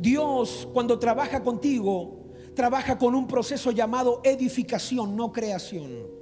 Dios 0.00 0.68
cuando 0.72 0.98
trabaja 0.98 1.42
contigo, 1.42 2.32
trabaja 2.54 2.98
con 2.98 3.14
un 3.14 3.26
proceso 3.26 3.70
llamado 3.70 4.20
edificación, 4.24 5.16
no 5.16 5.32
creación. 5.32 6.21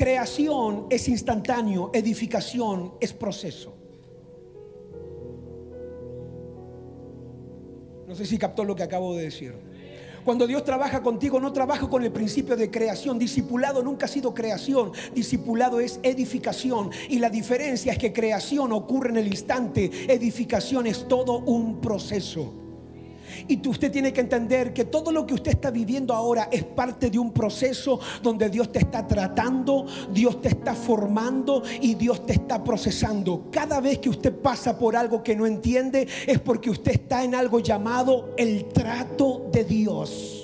Creación 0.00 0.86
es 0.88 1.08
instantáneo, 1.08 1.90
edificación 1.92 2.94
es 3.00 3.12
proceso. 3.12 3.74
No 8.08 8.14
sé 8.14 8.24
si 8.24 8.38
captó 8.38 8.64
lo 8.64 8.74
que 8.74 8.82
acabo 8.82 9.14
de 9.14 9.24
decir. 9.24 9.54
Cuando 10.24 10.46
Dios 10.46 10.64
trabaja 10.64 11.02
contigo, 11.02 11.38
no 11.38 11.52
trabaja 11.52 11.86
con 11.86 12.02
el 12.02 12.12
principio 12.12 12.56
de 12.56 12.70
creación. 12.70 13.18
Discipulado 13.18 13.82
nunca 13.82 14.06
ha 14.06 14.08
sido 14.08 14.32
creación. 14.32 14.92
Discipulado 15.14 15.80
es 15.80 16.00
edificación. 16.02 16.88
Y 17.10 17.18
la 17.18 17.28
diferencia 17.28 17.92
es 17.92 17.98
que 17.98 18.14
creación 18.14 18.72
ocurre 18.72 19.10
en 19.10 19.18
el 19.18 19.26
instante. 19.26 19.90
Edificación 20.08 20.86
es 20.86 21.08
todo 21.08 21.40
un 21.40 21.78
proceso. 21.82 22.59
Y 23.50 23.56
tú- 23.56 23.70
usted 23.70 23.90
tiene 23.90 24.12
que 24.12 24.20
entender 24.20 24.72
que 24.72 24.84
todo 24.84 25.10
lo 25.10 25.26
que 25.26 25.34
usted 25.34 25.50
está 25.50 25.70
viviendo 25.72 26.14
ahora 26.14 26.48
es 26.52 26.62
parte 26.62 27.10
de 27.10 27.18
un 27.18 27.32
proceso 27.32 27.98
donde 28.22 28.48
Dios 28.48 28.70
te 28.70 28.78
está 28.78 29.06
tratando, 29.06 29.86
Dios 30.12 30.40
te 30.40 30.48
está 30.48 30.72
formando 30.74 31.62
y 31.80 31.94
Dios 31.94 32.24
te 32.24 32.34
está 32.34 32.62
procesando. 32.62 33.48
Cada 33.50 33.80
vez 33.80 33.98
que 33.98 34.08
usted 34.08 34.32
pasa 34.32 34.78
por 34.78 34.94
algo 34.94 35.22
que 35.24 35.34
no 35.34 35.46
entiende 35.46 36.06
es 36.28 36.38
porque 36.38 36.70
usted 36.70 36.92
está 36.92 37.24
en 37.24 37.34
algo 37.34 37.58
llamado 37.58 38.34
el 38.38 38.66
trato 38.66 39.48
de 39.52 39.64
Dios. 39.64 40.39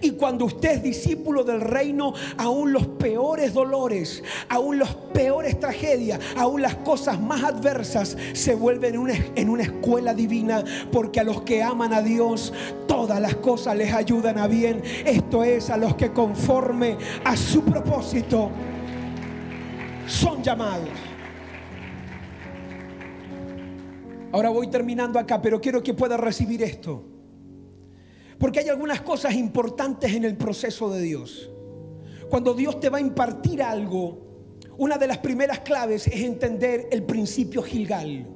Y 0.00 0.12
cuando 0.12 0.44
usted 0.44 0.76
es 0.76 0.82
discípulo 0.82 1.44
del 1.44 1.60
reino, 1.60 2.14
aún 2.36 2.72
los 2.72 2.86
peores 2.86 3.52
dolores, 3.54 4.22
aún 4.48 4.78
las 4.78 4.94
peores 4.94 5.58
tragedias, 5.58 6.20
aún 6.36 6.62
las 6.62 6.76
cosas 6.76 7.20
más 7.20 7.42
adversas 7.42 8.16
se 8.32 8.54
vuelven 8.54 8.94
en 8.94 9.00
una, 9.00 9.14
en 9.34 9.48
una 9.48 9.64
escuela 9.64 10.14
divina, 10.14 10.64
porque 10.90 11.20
a 11.20 11.24
los 11.24 11.42
que 11.42 11.62
aman 11.62 11.92
a 11.92 12.02
Dios, 12.02 12.52
todas 12.86 13.20
las 13.20 13.36
cosas 13.36 13.76
les 13.76 13.92
ayudan 13.92 14.38
a 14.38 14.46
bien. 14.46 14.82
Esto 15.04 15.44
es 15.44 15.70
a 15.70 15.76
los 15.76 15.96
que 15.96 16.12
conforme 16.12 16.96
a 17.24 17.36
su 17.36 17.62
propósito 17.62 18.50
son 20.06 20.42
llamados. 20.42 20.88
Ahora 24.32 24.48
voy 24.48 24.68
terminando 24.68 25.18
acá, 25.18 25.42
pero 25.42 25.60
quiero 25.60 25.82
que 25.82 25.92
pueda 25.92 26.16
recibir 26.16 26.62
esto. 26.62 27.11
Porque 28.42 28.58
hay 28.58 28.68
algunas 28.70 29.02
cosas 29.02 29.34
importantes 29.34 30.12
en 30.12 30.24
el 30.24 30.36
proceso 30.36 30.90
de 30.90 31.00
Dios. 31.00 31.48
Cuando 32.28 32.54
Dios 32.54 32.80
te 32.80 32.88
va 32.88 32.98
a 32.98 33.00
impartir 33.00 33.62
algo, 33.62 34.18
una 34.78 34.98
de 34.98 35.06
las 35.06 35.18
primeras 35.18 35.60
claves 35.60 36.08
es 36.08 36.22
entender 36.22 36.88
el 36.90 37.04
principio 37.04 37.62
Gilgal. 37.62 38.26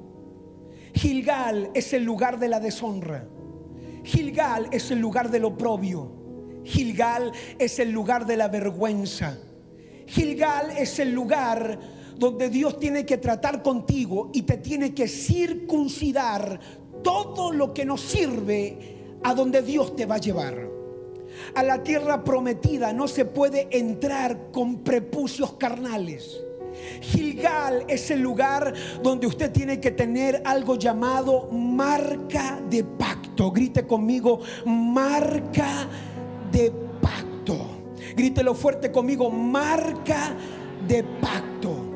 Gilgal 0.93 1.71
es 1.73 1.91
el 1.91 2.05
lugar 2.05 2.39
de 2.39 2.47
la 2.47 2.61
deshonra. 2.61 3.27
Gilgal 4.05 4.69
es 4.71 4.91
el 4.91 4.99
lugar 4.99 5.29
del 5.29 5.43
oprobio. 5.43 6.61
Gilgal 6.63 7.33
es 7.59 7.77
el 7.79 7.91
lugar 7.91 8.25
de 8.25 8.37
la 8.37 8.47
vergüenza. 8.47 9.37
Gilgal 10.05 10.69
es 10.77 10.99
el 10.99 11.11
lugar 11.11 11.81
donde 12.17 12.49
Dios 12.49 12.79
tiene 12.79 13.05
que 13.05 13.17
tratar 13.17 13.61
contigo 13.61 14.31
y 14.33 14.43
te 14.43 14.55
tiene 14.55 14.93
que 14.93 15.09
circuncidar 15.09 16.61
todo 17.03 17.51
lo 17.51 17.73
que 17.73 17.83
nos 17.83 17.99
sirve 17.99 18.96
a 19.27 19.33
donde 19.33 19.61
Dios 19.61 19.93
te 19.93 20.05
va 20.05 20.15
a 20.15 20.19
llevar. 20.19 20.55
A 21.53 21.61
la 21.61 21.83
tierra 21.83 22.23
prometida 22.23 22.93
no 22.93 23.09
se 23.09 23.25
puede 23.25 23.67
entrar 23.77 24.51
con 24.53 24.85
prepucios 24.85 25.55
carnales. 25.55 26.41
Gilgal 27.01 27.83
es 27.89 28.09
el 28.09 28.21
lugar 28.21 28.73
donde 29.03 29.27
usted 29.27 29.51
tiene 29.51 29.81
que 29.81 29.91
tener 29.91 30.41
algo 30.45 30.77
llamado 30.77 31.49
marca 31.51 32.61
de 32.69 32.85
pacto. 32.85 33.51
Grite 33.51 33.85
conmigo, 33.85 34.39
marca 34.65 35.89
de 36.49 36.71
pacto. 37.01 37.57
Grítelo 38.15 38.55
fuerte 38.55 38.93
conmigo, 38.93 39.29
marca 39.29 40.37
de 40.87 41.03
pacto. 41.03 41.86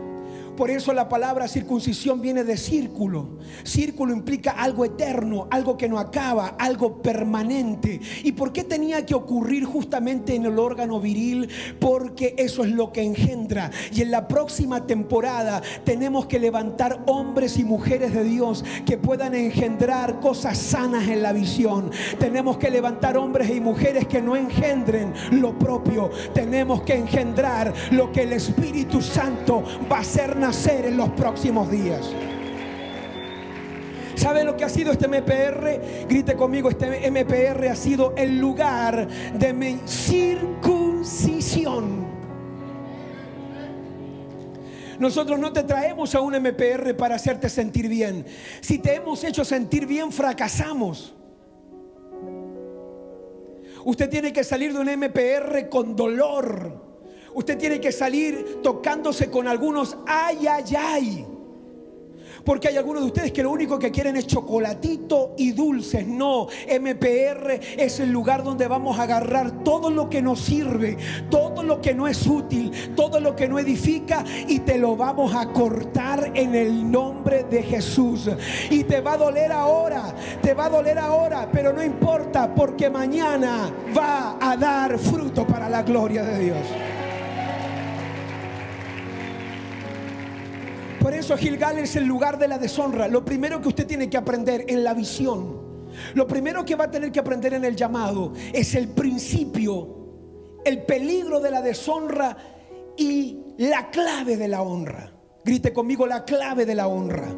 Por 0.61 0.69
eso 0.69 0.93
la 0.93 1.09
palabra 1.09 1.47
circuncisión 1.47 2.21
viene 2.21 2.43
de 2.43 2.55
círculo. 2.55 3.39
Círculo 3.63 4.13
implica 4.13 4.51
algo 4.51 4.85
eterno, 4.85 5.47
algo 5.49 5.75
que 5.75 5.89
no 5.89 5.97
acaba, 5.97 6.49
algo 6.59 7.01
permanente. 7.01 7.99
¿Y 8.23 8.33
por 8.33 8.53
qué 8.53 8.63
tenía 8.63 9.03
que 9.03 9.15
ocurrir 9.15 9.65
justamente 9.65 10.35
en 10.35 10.45
el 10.45 10.59
órgano 10.59 10.99
viril? 10.99 11.49
Porque 11.79 12.35
eso 12.37 12.63
es 12.63 12.69
lo 12.69 12.93
que 12.93 13.01
engendra. 13.01 13.71
Y 13.91 14.03
en 14.03 14.11
la 14.11 14.27
próxima 14.27 14.85
temporada 14.85 15.63
tenemos 15.83 16.27
que 16.27 16.37
levantar 16.37 17.01
hombres 17.07 17.57
y 17.57 17.63
mujeres 17.63 18.13
de 18.13 18.23
Dios 18.23 18.63
que 18.85 18.99
puedan 18.99 19.33
engendrar 19.33 20.19
cosas 20.19 20.59
sanas 20.59 21.07
en 21.07 21.23
la 21.23 21.33
visión. 21.33 21.89
Tenemos 22.19 22.57
que 22.57 22.69
levantar 22.69 23.17
hombres 23.17 23.49
y 23.49 23.59
mujeres 23.59 24.05
que 24.05 24.21
no 24.21 24.35
engendren 24.35 25.11
lo 25.31 25.57
propio. 25.57 26.11
Tenemos 26.35 26.83
que 26.83 26.93
engendrar 26.93 27.73
lo 27.89 28.11
que 28.11 28.21
el 28.21 28.33
Espíritu 28.33 29.01
Santo 29.01 29.63
va 29.91 30.01
a 30.01 30.03
hacer 30.51 30.85
en 30.85 30.97
los 30.97 31.09
próximos 31.11 31.71
días. 31.71 32.09
¿Sabe 34.15 34.43
lo 34.43 34.57
que 34.57 34.65
ha 34.65 34.69
sido 34.69 34.91
este 34.91 35.07
MPR? 35.07 36.05
Grite 36.07 36.35
conmigo, 36.35 36.69
este 36.69 37.09
MPR 37.09 37.69
ha 37.69 37.75
sido 37.75 38.13
el 38.17 38.37
lugar 38.37 39.07
de 39.07 39.53
mi 39.53 39.79
circuncisión. 39.85 42.11
Nosotros 44.99 45.39
no 45.39 45.53
te 45.53 45.63
traemos 45.63 46.13
a 46.13 46.21
un 46.21 46.35
MPR 46.35 46.95
para 46.95 47.15
hacerte 47.15 47.49
sentir 47.49 47.87
bien. 47.87 48.25
Si 48.59 48.77
te 48.77 48.93
hemos 48.95 49.23
hecho 49.23 49.45
sentir 49.45 49.87
bien, 49.87 50.11
fracasamos. 50.11 51.15
Usted 53.85 54.09
tiene 54.09 54.33
que 54.33 54.43
salir 54.43 54.73
de 54.73 54.79
un 54.79 54.89
MPR 54.99 55.69
con 55.69 55.95
dolor. 55.95 56.90
Usted 57.33 57.57
tiene 57.57 57.79
que 57.79 57.91
salir 57.91 58.59
tocándose 58.61 59.29
con 59.29 59.47
algunos 59.47 59.97
ay, 60.05 60.47
ay, 60.47 60.75
ay. 60.77 61.27
Porque 62.43 62.69
hay 62.69 62.77
algunos 62.77 63.03
de 63.03 63.07
ustedes 63.07 63.31
que 63.31 63.43
lo 63.43 63.51
único 63.51 63.77
que 63.77 63.91
quieren 63.91 64.15
es 64.15 64.27
chocolatito 64.27 65.33
y 65.37 65.51
dulces. 65.51 66.07
No, 66.07 66.47
MPR 66.67 67.59
es 67.77 67.99
el 67.99 68.11
lugar 68.11 68.43
donde 68.43 68.67
vamos 68.67 68.99
a 68.99 69.03
agarrar 69.03 69.63
todo 69.63 69.89
lo 69.89 70.09
que 70.09 70.21
nos 70.21 70.39
sirve, 70.39 70.97
todo 71.29 71.63
lo 71.63 71.81
que 71.81 71.93
no 71.93 72.07
es 72.07 72.25
útil, 72.25 72.71
todo 72.95 73.19
lo 73.19 73.35
que 73.35 73.47
no 73.47 73.59
edifica 73.59 74.23
y 74.47 74.59
te 74.59 74.77
lo 74.77 74.95
vamos 74.95 75.35
a 75.35 75.51
cortar 75.51 76.31
en 76.33 76.55
el 76.55 76.89
nombre 76.89 77.43
de 77.43 77.63
Jesús. 77.63 78.29
Y 78.69 78.83
te 78.83 79.01
va 79.01 79.13
a 79.13 79.17
doler 79.17 79.51
ahora, 79.51 80.15
te 80.41 80.53
va 80.53 80.65
a 80.65 80.69
doler 80.69 80.97
ahora, 80.97 81.49
pero 81.51 81.73
no 81.73 81.83
importa 81.83 82.53
porque 82.53 82.89
mañana 82.89 83.71
va 83.95 84.37
a 84.39 84.57
dar 84.57 84.97
fruto 84.97 85.45
para 85.45 85.69
la 85.69 85.83
gloria 85.83 86.23
de 86.23 86.39
Dios. 86.39 86.67
Por 91.01 91.15
eso 91.15 91.35
Gilgal 91.35 91.79
es 91.79 91.95
el 91.95 92.05
lugar 92.05 92.37
de 92.37 92.47
la 92.47 92.59
deshonra. 92.59 93.07
Lo 93.07 93.25
primero 93.25 93.59
que 93.59 93.69
usted 93.69 93.87
tiene 93.87 94.07
que 94.07 94.17
aprender 94.17 94.65
en 94.67 94.83
la 94.83 94.93
visión, 94.93 95.89
lo 96.13 96.27
primero 96.27 96.63
que 96.63 96.75
va 96.75 96.85
a 96.85 96.91
tener 96.91 97.11
que 97.11 97.19
aprender 97.19 97.55
en 97.55 97.65
el 97.65 97.75
llamado 97.75 98.33
es 98.53 98.75
el 98.75 98.89
principio, 98.89 100.59
el 100.63 100.83
peligro 100.83 101.39
de 101.39 101.49
la 101.49 101.63
deshonra 101.63 102.37
y 102.95 103.39
la 103.57 103.89
clave 103.89 104.37
de 104.37 104.47
la 104.47 104.61
honra. 104.61 105.11
Grite 105.43 105.73
conmigo 105.73 106.05
la 106.05 106.23
clave 106.23 106.67
de 106.67 106.75
la 106.75 106.87
honra. 106.87 107.33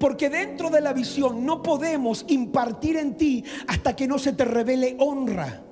Porque 0.00 0.28
dentro 0.28 0.70
de 0.70 0.80
la 0.80 0.92
visión 0.92 1.46
no 1.46 1.62
podemos 1.62 2.24
impartir 2.26 2.96
en 2.96 3.16
ti 3.16 3.44
hasta 3.68 3.94
que 3.94 4.08
no 4.08 4.18
se 4.18 4.32
te 4.32 4.44
revele 4.44 4.96
honra. 4.98 5.62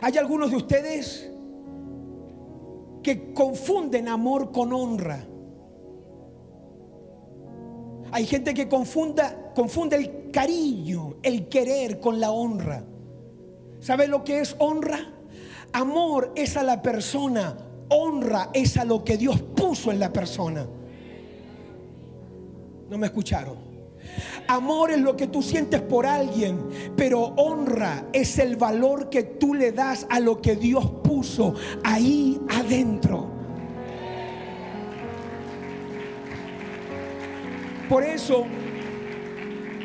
Hay 0.00 0.18
algunos 0.18 0.50
de 0.50 0.56
ustedes 0.56 1.31
que 3.02 3.32
confunden 3.32 4.08
amor 4.08 4.52
con 4.52 4.72
honra. 4.72 5.26
Hay 8.12 8.26
gente 8.26 8.52
que 8.52 8.68
confunda, 8.68 9.52
confunde 9.54 9.96
el 9.96 10.30
cariño, 10.30 11.14
el 11.22 11.48
querer 11.48 11.98
con 11.98 12.20
la 12.20 12.30
honra. 12.30 12.84
¿Sabe 13.80 14.06
lo 14.06 14.22
que 14.22 14.40
es 14.40 14.54
honra? 14.58 15.12
Amor 15.72 16.32
es 16.36 16.56
a 16.56 16.62
la 16.62 16.82
persona, 16.82 17.56
honra 17.88 18.50
es 18.52 18.76
a 18.76 18.84
lo 18.84 19.02
que 19.02 19.16
Dios 19.16 19.40
puso 19.40 19.90
en 19.90 19.98
la 19.98 20.12
persona. 20.12 20.66
No 22.90 22.98
me 22.98 23.06
escucharon. 23.06 23.56
Amor 24.48 24.90
es 24.90 24.98
lo 24.98 25.16
que 25.16 25.26
tú 25.26 25.42
sientes 25.42 25.80
por 25.80 26.06
alguien, 26.06 26.68
pero 26.96 27.20
honra 27.36 28.06
es 28.12 28.38
el 28.38 28.56
valor 28.56 29.08
que 29.08 29.22
tú 29.22 29.54
le 29.54 29.72
das 29.72 30.06
a 30.10 30.20
lo 30.20 30.40
que 30.40 30.56
Dios 30.56 30.84
puso 31.02 31.54
ahí 31.84 32.40
adentro. 32.50 33.30
Por 37.88 38.04
eso, 38.04 38.46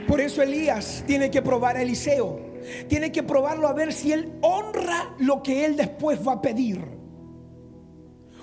por 0.08 0.22
eso 0.22 0.42
Elías 0.42 1.04
tiene 1.06 1.30
que 1.30 1.42
probar 1.42 1.78
a 1.78 1.82
Eliseo. 1.82 2.48
Tiene 2.88 3.12
que 3.12 3.24
probarlo 3.24 3.68
a 3.68 3.74
ver 3.74 3.94
si 3.94 4.12
él 4.12 4.34
honra 4.42 5.16
lo 5.20 5.42
que 5.42 5.66
él 5.66 5.76
después 5.76 6.26
va 6.26 6.34
a 6.34 6.42
pedir. 6.42 6.82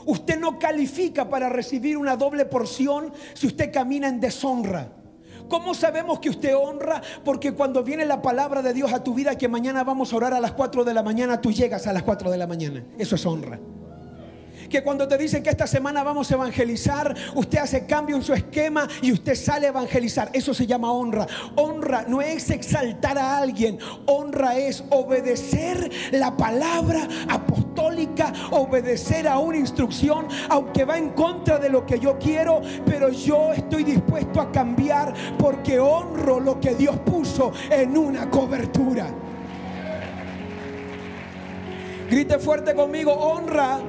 Usted 0.06 0.38
no 0.38 0.58
califica 0.58 1.28
para 1.28 1.48
recibir 1.48 1.96
una 1.96 2.16
doble 2.16 2.44
porción 2.44 3.12
si 3.34 3.46
usted 3.46 3.72
camina 3.72 4.08
en 4.08 4.20
deshonra. 4.20 5.03
¿Cómo 5.48 5.74
sabemos 5.74 6.20
que 6.20 6.30
usted 6.30 6.56
honra? 6.56 7.02
Porque 7.24 7.52
cuando 7.52 7.82
viene 7.82 8.04
la 8.04 8.22
palabra 8.22 8.62
de 8.62 8.72
Dios 8.72 8.92
a 8.92 9.02
tu 9.02 9.14
vida, 9.14 9.36
que 9.36 9.48
mañana 9.48 9.84
vamos 9.84 10.12
a 10.12 10.16
orar 10.16 10.34
a 10.34 10.40
las 10.40 10.52
4 10.52 10.84
de 10.84 10.94
la 10.94 11.02
mañana, 11.02 11.40
tú 11.40 11.52
llegas 11.52 11.86
a 11.86 11.92
las 11.92 12.02
4 12.02 12.30
de 12.30 12.38
la 12.38 12.46
mañana. 12.46 12.84
Eso 12.98 13.16
es 13.16 13.26
honra. 13.26 13.58
Que 14.68 14.82
cuando 14.82 15.06
te 15.06 15.18
dicen 15.18 15.42
que 15.42 15.50
esta 15.50 15.66
semana 15.66 16.02
vamos 16.02 16.30
a 16.30 16.34
evangelizar, 16.34 17.14
usted 17.34 17.58
hace 17.58 17.86
cambio 17.86 18.16
en 18.16 18.22
su 18.22 18.32
esquema 18.32 18.88
y 19.02 19.12
usted 19.12 19.34
sale 19.34 19.66
a 19.66 19.70
evangelizar. 19.70 20.30
Eso 20.32 20.54
se 20.54 20.66
llama 20.66 20.92
honra. 20.92 21.26
Honra 21.56 22.04
no 22.08 22.22
es 22.22 22.50
exaltar 22.50 23.18
a 23.18 23.38
alguien, 23.38 23.78
honra 24.06 24.56
es 24.56 24.84
obedecer 24.90 25.90
la 26.12 26.36
palabra 26.36 27.08
apostólica 27.28 27.74
obedecer 28.50 29.28
a 29.28 29.38
una 29.38 29.58
instrucción, 29.58 30.26
aunque 30.48 30.84
va 30.84 30.98
en 30.98 31.10
contra 31.10 31.58
de 31.58 31.68
lo 31.68 31.84
que 31.84 31.98
yo 31.98 32.18
quiero, 32.18 32.60
pero 32.86 33.10
yo 33.10 33.52
estoy 33.52 33.84
dispuesto 33.84 34.40
a 34.40 34.50
cambiar 34.50 35.12
porque 35.38 35.78
honro 35.78 36.40
lo 36.40 36.60
que 36.60 36.74
Dios 36.74 36.96
puso 37.04 37.52
en 37.70 37.96
una 37.96 38.30
cobertura. 38.30 39.06
Grite 42.10 42.38
fuerte 42.38 42.74
conmigo, 42.74 43.12
honra. 43.12 43.80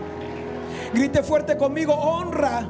Grite 0.96 1.24
fuerte 1.24 1.58
conmigo, 1.58 1.93
honra. 1.93 2.70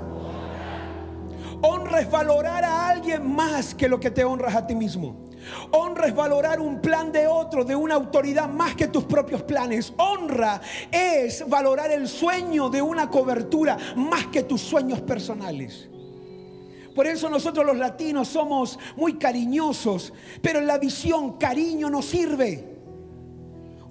Honra 1.61 1.99
es 2.01 2.09
valorar 2.09 2.63
a 2.63 2.89
alguien 2.89 3.31
más 3.31 3.75
que 3.75 3.87
lo 3.87 3.99
que 3.99 4.09
te 4.09 4.25
honras 4.25 4.55
a 4.55 4.65
ti 4.65 4.73
mismo. 4.73 5.27
Honra 5.69 6.07
es 6.07 6.15
valorar 6.15 6.59
un 6.59 6.81
plan 6.81 7.11
de 7.11 7.27
otro, 7.27 7.63
de 7.63 7.75
una 7.75 7.93
autoridad 7.93 8.49
más 8.49 8.73
que 8.73 8.87
tus 8.87 9.03
propios 9.03 9.43
planes. 9.43 9.93
Honra 9.97 10.59
es 10.91 11.47
valorar 11.47 11.91
el 11.91 12.07
sueño 12.07 12.67
de 12.71 12.81
una 12.81 13.11
cobertura 13.11 13.77
más 13.95 14.25
que 14.27 14.41
tus 14.41 14.59
sueños 14.59 15.01
personales. 15.01 15.87
Por 16.95 17.05
eso 17.05 17.29
nosotros 17.29 17.63
los 17.63 17.77
latinos 17.77 18.27
somos 18.27 18.79
muy 18.95 19.19
cariñosos, 19.19 20.13
pero 20.41 20.57
en 20.57 20.65
la 20.65 20.79
visión 20.79 21.37
cariño 21.37 21.91
no 21.91 22.01
sirve. 22.01 22.75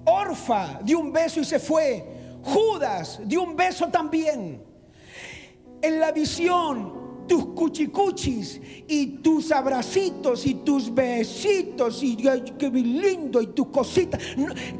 Orfa 0.03 0.81
dio 0.83 0.99
un 0.99 1.13
beso 1.13 1.39
y 1.39 1.45
se 1.45 1.57
fue. 1.57 2.14
Judas 2.45 3.19
dio 3.25 3.41
un 3.41 3.55
beso 3.55 3.89
también. 3.89 4.63
En 5.81 5.99
la 5.99 6.11
visión 6.11 7.04
tus 7.27 7.45
cuchicuchis 7.47 8.61
y 8.87 9.17
tus 9.17 9.51
abracitos 9.51 10.45
y 10.45 10.55
tus 10.55 10.93
besitos 10.93 12.03
y 12.03 12.15
qué 12.15 12.69
lindo 12.69 13.41
y 13.41 13.47
tus 13.47 13.67
cositas. 13.67 14.21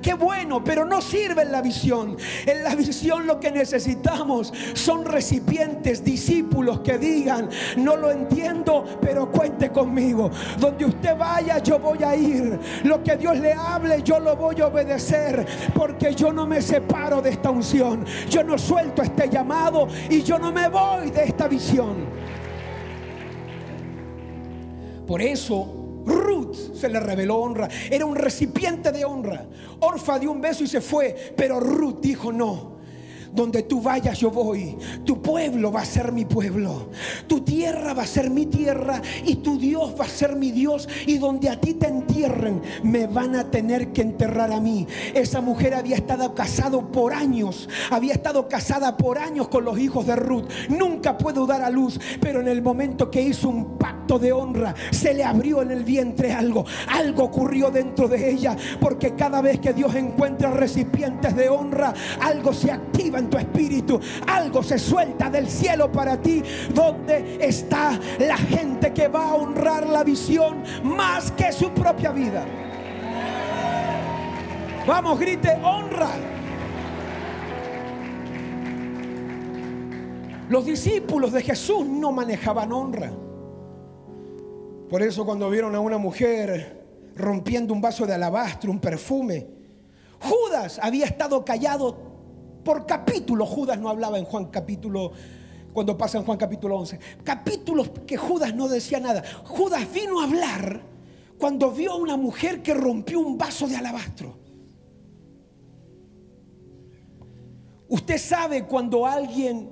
qué 0.01 0.13
bueno, 0.13 0.63
pero 0.63 0.85
no 0.85 1.01
sirve 1.01 1.43
en 1.43 1.51
la 1.51 1.61
visión. 1.61 2.17
En 2.45 2.63
la 2.63 2.75
visión 2.75 3.27
lo 3.27 3.39
que 3.39 3.51
necesitamos 3.51 4.53
son 4.73 5.05
recipientes, 5.05 6.03
discípulos 6.03 6.81
que 6.81 6.97
digan, 6.97 7.49
no 7.77 7.95
lo 7.95 8.11
entiendo, 8.11 8.85
pero 9.01 9.31
cuente 9.31 9.71
conmigo. 9.71 10.29
Donde 10.59 10.85
usted 10.85 11.17
vaya, 11.17 11.59
yo 11.59 11.79
voy 11.79 12.03
a 12.03 12.15
ir. 12.15 12.59
Lo 12.83 13.03
que 13.03 13.15
Dios 13.15 13.37
le 13.39 13.53
hable, 13.53 14.01
yo 14.03 14.19
lo 14.19 14.35
voy 14.35 14.61
a 14.61 14.67
obedecer, 14.67 15.45
porque 15.73 16.13
yo 16.13 16.31
no 16.31 16.45
me 16.45 16.61
separo 16.61 17.21
de 17.21 17.31
esta 17.31 17.49
unción. 17.49 18.05
Yo 18.29 18.43
no 18.43 18.57
suelto 18.57 19.01
este 19.01 19.29
llamado 19.29 19.87
y 20.09 20.21
yo 20.21 20.37
no 20.39 20.51
me 20.51 20.67
voy 20.69 21.11
de 21.11 21.23
esta 21.25 21.47
visión. 21.47 22.14
Por 25.05 25.21
eso 25.21 26.03
Ruth 26.05 26.75
se 26.75 26.89
le 26.89 26.99
reveló 26.99 27.37
honra. 27.37 27.69
Era 27.89 28.05
un 28.05 28.15
recipiente 28.15 28.91
de 28.91 29.05
honra. 29.05 29.45
Orfa 29.79 30.19
dio 30.19 30.31
un 30.31 30.41
beso 30.41 30.63
y 30.63 30.67
se 30.67 30.81
fue. 30.81 31.33
Pero 31.35 31.59
Ruth 31.59 31.99
dijo 32.01 32.31
no. 32.31 32.74
Donde 33.35 33.63
tú 33.63 33.81
vayas 33.81 34.17
yo 34.19 34.31
voy. 34.31 34.77
Tu 35.03 35.21
pueblo 35.21 35.71
va 35.71 35.81
a 35.81 35.85
ser 35.85 36.11
mi 36.11 36.25
pueblo. 36.25 36.89
Tu 37.27 37.41
tierra 37.41 37.93
va 37.93 38.03
a 38.03 38.07
ser 38.07 38.29
mi 38.29 38.45
tierra. 38.45 39.01
Y 39.25 39.35
tu 39.37 39.57
Dios 39.57 39.93
va 39.99 40.05
a 40.05 40.09
ser 40.09 40.35
mi 40.35 40.51
Dios. 40.51 40.87
Y 41.05 41.17
donde 41.17 41.49
a 41.49 41.59
ti 41.59 41.73
te 41.73 41.87
entierren, 41.87 42.61
me 42.83 43.07
van 43.07 43.35
a 43.35 43.51
tener 43.51 43.91
que 43.91 44.01
enterrar 44.01 44.51
a 44.51 44.61
mí. 44.61 44.87
Esa 45.13 45.41
mujer 45.41 45.73
había 45.73 45.97
estado 45.97 46.33
casado 46.33 46.91
por 46.91 47.13
años. 47.13 47.67
Había 47.91 48.13
estado 48.13 48.47
casada 48.47 48.95
por 48.95 49.17
años 49.17 49.49
con 49.49 49.65
los 49.65 49.77
hijos 49.77 50.07
de 50.07 50.15
Ruth. 50.15 50.49
Nunca 50.69 51.17
pudo 51.17 51.45
dar 51.45 51.61
a 51.61 51.69
luz. 51.69 51.99
Pero 52.21 52.39
en 52.39 52.47
el 52.47 52.61
momento 52.61 53.11
que 53.11 53.21
hizo 53.21 53.49
un 53.49 53.77
pacto 53.77 54.17
de 54.17 54.31
honra, 54.31 54.73
se 54.91 55.13
le 55.13 55.23
abrió 55.23 55.61
en 55.61 55.71
el 55.71 55.83
vientre 55.83 56.31
algo. 56.31 56.65
Algo 56.87 57.25
ocurrió 57.25 57.69
dentro 57.69 58.07
de 58.07 58.31
ella. 58.31 58.55
Porque 58.79 59.13
cada 59.15 59.41
vez 59.41 59.59
que 59.59 59.73
Dios 59.73 59.93
encuentra 59.95 60.51
recipientes 60.51 61.35
de 61.35 61.49
honra, 61.49 61.93
algo 62.21 62.53
se 62.53 62.71
activa 62.71 63.19
tu 63.29 63.37
espíritu. 63.37 63.99
Algo 64.27 64.63
se 64.63 64.77
suelta 64.77 65.29
del 65.29 65.47
cielo 65.47 65.91
para 65.91 66.21
ti. 66.21 66.43
¿Dónde 66.73 67.37
está 67.39 67.99
la 68.19 68.37
gente 68.37 68.93
que 68.93 69.07
va 69.07 69.29
a 69.29 69.35
honrar 69.35 69.87
la 69.87 70.03
visión 70.03 70.63
más 70.83 71.31
que 71.31 71.51
su 71.51 71.71
propia 71.71 72.11
vida? 72.11 72.45
Vamos, 74.87 75.19
grite, 75.19 75.49
honra. 75.63 76.09
Los 80.49 80.65
discípulos 80.65 81.31
de 81.31 81.41
Jesús 81.41 81.85
no 81.87 82.11
manejaban 82.11 82.71
honra. 82.71 83.11
Por 84.89 85.01
eso 85.01 85.25
cuando 85.25 85.49
vieron 85.49 85.73
a 85.73 85.79
una 85.79 85.97
mujer 85.97 86.85
rompiendo 87.15 87.73
un 87.73 87.81
vaso 87.81 88.05
de 88.05 88.13
alabastro, 88.13 88.69
un 88.69 88.79
perfume, 88.79 89.47
Judas 90.19 90.79
había 90.81 91.05
estado 91.05 91.43
callado 91.43 92.14
por 92.65 92.85
capítulo. 92.85 93.45
Judas 93.45 93.79
no 93.79 93.87
hablaba 93.87 94.19
en 94.19 94.25
Juan 94.25 94.47
capítulo, 94.47 95.13
cuando 95.71 95.97
pasa 95.97 96.17
en 96.17 96.25
Juan 96.25 96.37
capítulo 96.37 96.75
11. 96.79 96.99
Capítulos 97.23 97.91
que 98.05 98.17
Judas 98.17 98.53
no 98.53 98.67
decía 98.67 98.99
nada. 98.99 99.23
Judas 99.45 99.87
vino 99.93 100.19
a 100.19 100.25
hablar 100.25 100.81
cuando 101.37 101.71
vio 101.71 101.93
a 101.93 101.95
una 101.95 102.17
mujer 102.17 102.61
que 102.61 102.73
rompió 102.73 103.19
un 103.19 103.37
vaso 103.37 103.67
de 103.67 103.77
alabastro. 103.77 104.37
Usted 107.87 108.17
sabe 108.17 108.65
cuando 108.65 109.05
alguien 109.05 109.69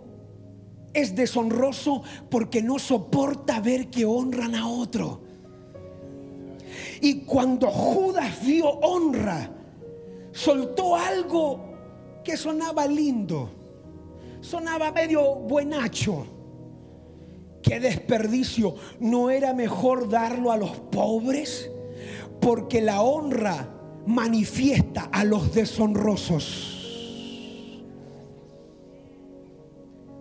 es 0.93 1.15
deshonroso 1.15 2.03
porque 2.29 2.61
no 2.61 2.77
soporta 2.77 3.59
ver 3.59 3.89
que 3.89 4.05
honran 4.05 4.53
a 4.53 4.67
otro. 4.67 5.21
Y 7.01 7.21
cuando 7.21 7.71
Judas 7.71 8.45
vio 8.45 8.67
honra, 8.67 9.49
soltó 10.31 10.95
algo 10.95 11.72
que 12.24 12.38
sonaba 12.38 12.88
lindo, 12.88 13.49
sonaba 14.41 14.91
medio 14.91 15.36
buenacho. 15.36 16.28
Qué 17.61 17.80
desperdicio. 17.80 18.76
¿No 18.99 19.30
era 19.30 19.53
mejor 19.53 20.09
darlo 20.09 20.51
a 20.51 20.57
los 20.57 20.71
pobres? 20.71 21.71
Porque 22.41 22.82
la 22.82 23.01
honra 23.01 23.69
manifiesta 24.05 25.09
a 25.11 25.24
los 25.24 25.53
deshonrosos. 25.53 26.82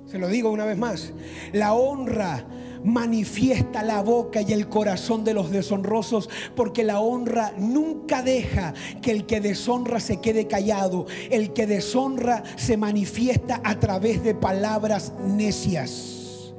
Se 0.06 0.18
lo 0.18 0.28
digo 0.28 0.50
una 0.50 0.66
vez 0.66 0.78
más. 0.78 1.12
La 1.52 1.74
honra 1.74 2.46
manifiesta 2.84 3.82
la 3.82 4.02
boca 4.02 4.42
y 4.42 4.52
el 4.52 4.68
corazón 4.68 5.24
de 5.24 5.34
los 5.34 5.50
deshonrosos, 5.50 6.28
porque 6.54 6.84
la 6.84 7.00
honra 7.00 7.52
nunca 7.58 8.22
deja 8.22 8.74
que 9.00 9.10
el 9.10 9.26
que 9.26 9.40
deshonra 9.40 10.00
se 10.00 10.20
quede 10.20 10.46
callado. 10.46 11.06
El 11.30 11.52
que 11.52 11.66
deshonra 11.66 12.42
se 12.56 12.76
manifiesta 12.76 13.60
a 13.64 13.78
través 13.78 14.22
de 14.22 14.34
palabras 14.34 15.12
necias. 15.26 16.52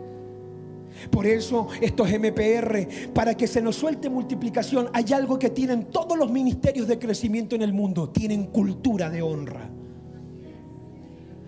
Por 1.12 1.28
eso 1.28 1.68
estos 1.82 2.10
MPR, 2.10 3.12
para 3.14 3.36
que 3.36 3.46
se 3.46 3.62
nos 3.62 3.76
suelte 3.76 4.10
multiplicación, 4.10 4.90
hay 4.94 5.14
algo 5.14 5.38
que 5.38 5.50
tienen 5.50 5.86
todos 5.86 6.18
los 6.18 6.32
ministerios 6.32 6.88
de 6.88 6.98
crecimiento 6.98 7.56
en 7.56 7.62
el 7.62 7.74
mundo, 7.74 8.10
tienen 8.10 8.46
cultura 8.48 9.10
de 9.10 9.22
honra 9.22 9.70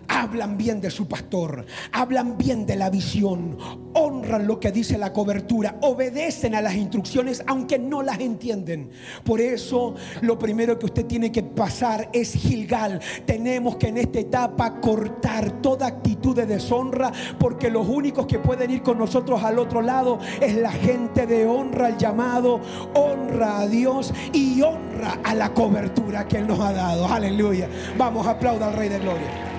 hablan 0.08 0.56
bien 0.56 0.80
de 0.80 0.90
su 0.90 1.08
pastor, 1.08 1.66
hablan 1.92 2.36
bien 2.36 2.66
de 2.66 2.76
la 2.76 2.90
visión, 2.90 3.56
honran 3.94 4.46
lo 4.46 4.60
que 4.60 4.72
dice 4.72 4.98
la 4.98 5.12
cobertura, 5.12 5.76
obedecen 5.82 6.54
a 6.54 6.62
las 6.62 6.74
instrucciones 6.74 7.42
aunque 7.46 7.78
no 7.78 8.02
las 8.02 8.20
entienden. 8.20 8.90
Por 9.24 9.40
eso 9.40 9.94
lo 10.22 10.38
primero 10.38 10.78
que 10.78 10.86
usted 10.86 11.06
tiene 11.06 11.32
que 11.32 11.42
pasar 11.42 12.08
es 12.12 12.32
Gilgal. 12.34 13.00
Tenemos 13.24 13.76
que 13.76 13.88
en 13.88 13.98
esta 13.98 14.20
etapa 14.20 14.80
cortar 14.80 15.62
toda 15.62 15.86
actitud 15.86 16.36
de 16.36 16.46
deshonra 16.46 17.12
porque 17.38 17.70
los 17.70 17.88
únicos 17.88 18.26
que 18.26 18.38
pueden 18.38 18.70
ir 18.70 18.82
con 18.82 18.98
nosotros 18.98 19.42
al 19.42 19.58
otro 19.58 19.82
lado 19.82 20.18
es 20.40 20.54
la 20.56 20.72
gente 20.72 21.26
de 21.26 21.46
honra 21.46 21.86
al 21.86 21.98
llamado, 21.98 22.60
honra 22.94 23.60
a 23.60 23.66
Dios 23.66 24.12
y 24.32 24.60
honra 24.62 25.20
a 25.24 25.34
la 25.34 25.52
cobertura 25.52 26.26
que 26.26 26.38
Él 26.38 26.46
nos 26.46 26.60
ha 26.60 26.72
dado. 26.72 27.06
Aleluya. 27.06 27.68
Vamos, 27.96 28.26
aplauda 28.26 28.68
al 28.68 28.74
Rey 28.74 28.88
de 28.88 28.98
Gloria. 28.98 29.55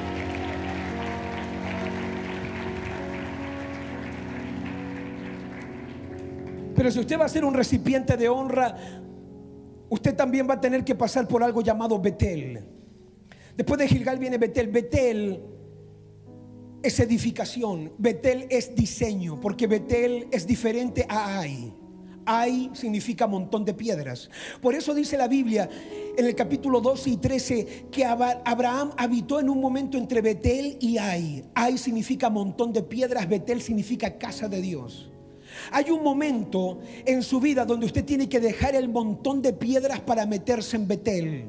Pero 6.77 6.91
si 6.91 6.99
usted 6.99 7.19
va 7.19 7.25
a 7.25 7.29
ser 7.29 7.43
un 7.43 7.55
recipiente 7.55 8.15
de 8.15 8.29
honra, 8.29 8.77
usted 9.89 10.15
también 10.15 10.47
va 10.47 10.53
a 10.53 10.61
tener 10.61 10.85
que 10.85 10.93
pasar 10.93 11.27
por 11.27 11.41
algo 11.41 11.61
llamado 11.61 11.99
Betel. 11.99 12.63
Después 13.55 13.79
de 13.79 13.87
Gilgal 13.87 14.19
viene 14.19 14.37
Betel. 14.37 14.67
Betel 14.67 15.41
es 16.83 16.99
edificación. 16.99 17.93
Betel 17.97 18.45
es 18.51 18.75
diseño, 18.75 19.41
porque 19.41 19.65
Betel 19.65 20.27
es 20.31 20.45
diferente 20.45 21.03
a 21.09 21.39
Ai. 21.39 21.73
Ai 22.27 22.69
significa 22.73 23.25
montón 23.25 23.65
de 23.65 23.73
piedras. 23.73 24.29
Por 24.61 24.75
eso 24.75 24.93
dice 24.93 25.17
la 25.17 25.27
Biblia 25.27 25.67
en 26.15 26.25
el 26.27 26.35
capítulo 26.35 26.79
12 26.79 27.09
y 27.09 27.17
13 27.17 27.87
que 27.89 28.05
Abraham 28.05 28.91
habitó 28.97 29.39
en 29.39 29.49
un 29.49 29.59
momento 29.59 29.97
entre 29.97 30.21
Betel 30.21 30.77
y 30.79 30.99
Ai. 30.99 31.43
Ai 31.55 31.79
significa 31.79 32.29
montón 32.29 32.71
de 32.71 32.83
piedras, 32.83 33.27
Betel 33.27 33.63
significa 33.63 34.19
casa 34.19 34.47
de 34.47 34.61
Dios. 34.61 35.09
Hay 35.71 35.91
un 35.91 36.03
momento 36.03 36.79
en 37.05 37.23
su 37.23 37.39
vida 37.39 37.65
donde 37.65 37.85
usted 37.85 38.05
tiene 38.05 38.29
que 38.29 38.39
dejar 38.39 38.75
el 38.75 38.89
montón 38.89 39.41
de 39.41 39.53
piedras 39.53 39.99
para 40.01 40.25
meterse 40.25 40.75
en 40.75 40.87
Betel. 40.87 41.45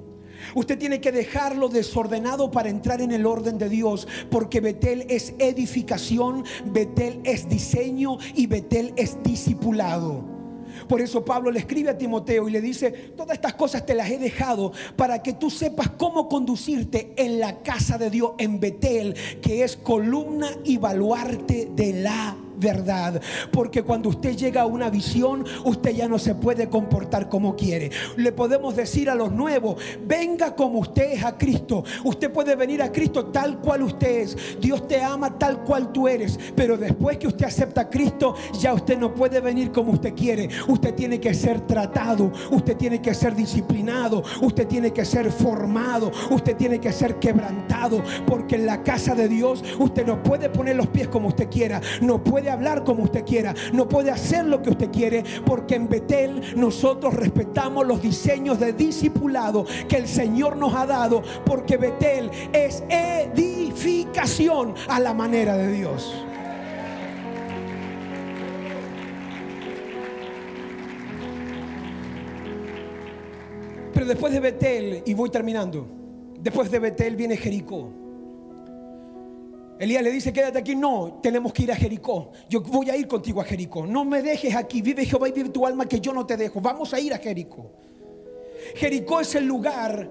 Usted 0.55 0.79
tiene 0.79 1.01
que 1.01 1.13
dejarlo 1.13 1.69
desordenado 1.69 2.51
para 2.51 2.69
entrar 2.69 3.01
en 3.01 3.13
el 3.13 3.27
orden 3.27 3.59
de 3.59 3.69
Dios, 3.69 4.07
porque 4.31 4.61
Betel 4.61 5.07
es 5.09 5.35
edificación, 5.39 6.45
Betel 6.67 7.21
es 7.25 7.49
diseño 7.49 8.19
y 8.35 8.47
Betel 8.47 8.93
es 8.97 9.23
discipulado. 9.23 10.39
Por 10.89 11.01
eso 11.01 11.25
Pablo 11.25 11.51
le 11.51 11.59
escribe 11.59 11.91
a 11.91 11.99
Timoteo 11.99 12.49
y 12.49 12.53
le 12.53 12.61
dice, 12.61 12.91
todas 13.17 13.35
estas 13.35 13.55
cosas 13.55 13.85
te 13.85 13.95
las 13.95 14.11
he 14.11 14.19
dejado 14.19 14.73
para 14.97 15.23
que 15.23 15.33
tú 15.33 15.51
sepas 15.51 15.91
cómo 15.91 16.29
conducirte 16.29 17.15
en 17.17 17.41
la 17.41 17.63
casa 17.63 17.99
de 17.99 18.11
Dios, 18.11 18.33
en 18.39 18.61
Betel, 18.61 19.15
que 19.43 19.65
es 19.65 19.77
columna 19.77 20.51
y 20.65 20.77
baluarte 20.77 21.69
de 21.75 21.95
la 21.95 22.37
verdad. 22.59 23.21
Porque 23.53 23.83
cuando 23.83 24.09
usted 24.09 24.37
llega 24.37 24.63
a 24.63 24.67
una 24.67 24.91
visión, 24.91 25.45
usted 25.65 25.95
ya 25.95 26.09
no 26.09 26.19
se 26.19 26.35
puede 26.35 26.69
comportar 26.69 27.29
como 27.29 27.57
quiere. 27.57 27.91
Le 28.17 28.33
podemos 28.33 28.77
decir 28.77 29.11
a 29.11 29.15
los 29.15 29.33
nuevos, 29.33 29.77
venga 30.07 30.55
como 30.55 30.79
usted 30.81 31.13
es 31.13 31.25
a 31.25 31.37
Cristo. 31.37 31.85
Usted 32.05 32.31
puede 32.31 32.57
venir 32.57 32.83
a 32.83 32.93
Cristo 32.93 33.27
tal 33.27 33.59
cual 33.61 33.83
usted 33.83 34.21
es. 34.21 34.37
Dios 34.61 34.87
te 34.87 35.03
ama 35.03 35.39
tal 35.39 35.65
cual 35.65 35.93
tú 35.93 36.09
eres. 36.09 36.39
Pero 36.55 36.77
después 36.77 37.19
que 37.19 37.27
usted 37.27 37.47
acepta 37.47 37.83
a 37.83 37.91
Cristo, 37.91 38.35
ya 38.59 38.75
usted 38.75 38.99
no 38.99 39.15
puede 39.15 39.41
venir 39.41 39.73
como 39.73 39.93
usted 39.93 40.15
quiere. 40.15 40.49
Usted 40.67 40.95
tiene 40.95 41.21
que 41.21 41.35
ser 41.35 41.61
tratado. 41.63 42.33
Usted 42.51 42.77
tiene 42.77 43.01
que 43.01 43.15
ser 43.15 43.35
disciplinado. 43.35 44.23
Usted 44.43 44.67
tiene 44.67 44.93
que 44.93 45.05
ser 45.05 45.31
formado. 45.31 46.11
Usted 46.31 46.57
tiene 46.57 46.81
que 46.81 46.93
ser 46.93 47.19
quebrantado. 47.19 48.03
Porque 48.27 48.57
en 48.57 48.67
la 48.67 48.83
casa 48.83 49.15
de 49.15 49.29
Dios 49.29 49.63
usted 49.79 50.07
no 50.07 50.23
puede 50.23 50.49
poner 50.49 50.77
los 50.77 50.89
pies 50.89 51.09
como 51.09 51.29
usted 51.29 51.49
quiera. 51.49 51.81
No 52.01 52.23
puede 52.23 52.48
hablar 52.51 52.85
como 52.85 53.05
usted 53.05 53.25
quiera, 53.25 53.55
no 53.73 53.89
puede 53.89 54.11
hacer 54.11 54.45
lo 54.45 54.63
que 54.63 54.71
usted 54.71 54.91
quiere, 54.91 55.25
porque 55.45 55.75
en 55.75 55.89
Betel 55.89 56.55
nosotros 56.57 57.15
respetamos 57.15 57.87
los 57.87 58.03
diseños 58.03 58.59
de 58.59 58.73
discipulado 58.73 59.65
que 59.89 59.97
el 59.97 60.09
Señor 60.09 60.57
nos 60.57 60.75
ha 60.75 60.87
dado, 60.87 61.23
porque 61.45 61.77
Betel 61.77 62.31
es 62.53 62.83
edificación 62.89 64.75
a 64.89 65.01
la 65.01 65.15
manera 65.15 65.57
de 65.57 65.73
Dios. 65.73 66.25
Pero 73.93 74.07
después 74.07 74.33
de 74.33 74.41
Betel, 74.41 75.03
y 75.07 75.15
voy 75.15 75.29
terminando, 75.31 75.87
después 76.39 76.71
de 76.71 76.79
Betel 76.79 77.17
viene 77.17 77.37
Jericó. 77.37 78.08
Elías 79.79 80.03
le 80.03 80.11
dice, 80.11 80.33
quédate 80.33 80.59
aquí. 80.59 80.75
No, 80.75 81.21
tenemos 81.23 81.53
que 81.53 81.63
ir 81.63 81.73
a 81.73 81.77
Jericó. 81.77 82.33
Yo 82.49 82.61
voy 82.61 82.91
a 82.91 82.97
ir 82.97 83.07
contigo 83.07 83.41
a 83.41 83.45
Jericó. 83.45 83.87
No 83.87 84.05
me 84.05 84.23
dejes 84.23 84.55
aquí. 84.55 84.83
Vive 84.83 85.05
Jehová 85.05 85.29
y 85.29 85.33
vive 85.33 85.51
tu 85.51 85.67
alma 85.67 85.87
que 85.87 86.01
yo 86.01 86.13
no 86.13 86.27
te 86.27 86.37
dejo. 86.37 86.61
Vamos 86.61 86.93
a 86.95 87.01
ir 87.01 87.15
a 87.15 87.19
Jericó. 87.19 87.71
Jericó 88.75 89.21
es 89.21 89.35
el 89.35 89.47
lugar 89.47 90.11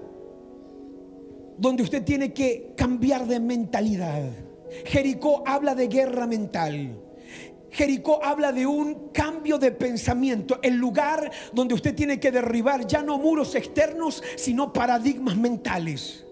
donde 1.58 1.82
usted 1.82 2.02
tiene 2.04 2.32
que 2.32 2.72
cambiar 2.76 3.26
de 3.26 3.40
mentalidad. 3.40 4.22
Jericó 4.86 5.42
habla 5.46 5.74
de 5.74 5.88
guerra 5.88 6.26
mental. 6.26 7.02
Jericó 7.70 8.24
habla 8.24 8.52
de 8.52 8.66
un 8.66 9.10
cambio 9.12 9.58
de 9.58 9.72
pensamiento, 9.72 10.58
el 10.62 10.76
lugar 10.76 11.30
donde 11.52 11.74
usted 11.74 11.94
tiene 11.94 12.18
que 12.18 12.30
derribar 12.30 12.86
ya 12.86 13.02
no 13.02 13.18
muros 13.18 13.54
externos, 13.54 14.22
sino 14.36 14.72
paradigmas 14.72 15.36
mentales. 15.36 16.24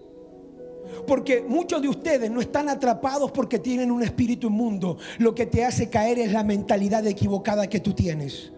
Porque 1.05 1.43
muchos 1.47 1.81
de 1.81 1.89
ustedes 1.89 2.29
no 2.29 2.41
están 2.41 2.69
atrapados 2.69 3.31
porque 3.31 3.59
tienen 3.59 3.91
un 3.91 4.03
espíritu 4.03 4.47
inmundo. 4.47 4.97
Lo 5.17 5.33
que 5.35 5.45
te 5.45 5.63
hace 5.63 5.89
caer 5.89 6.19
es 6.19 6.31
la 6.31 6.43
mentalidad 6.43 7.05
equivocada 7.05 7.67
que 7.67 7.79
tú 7.79 7.93
tienes. 7.93 8.51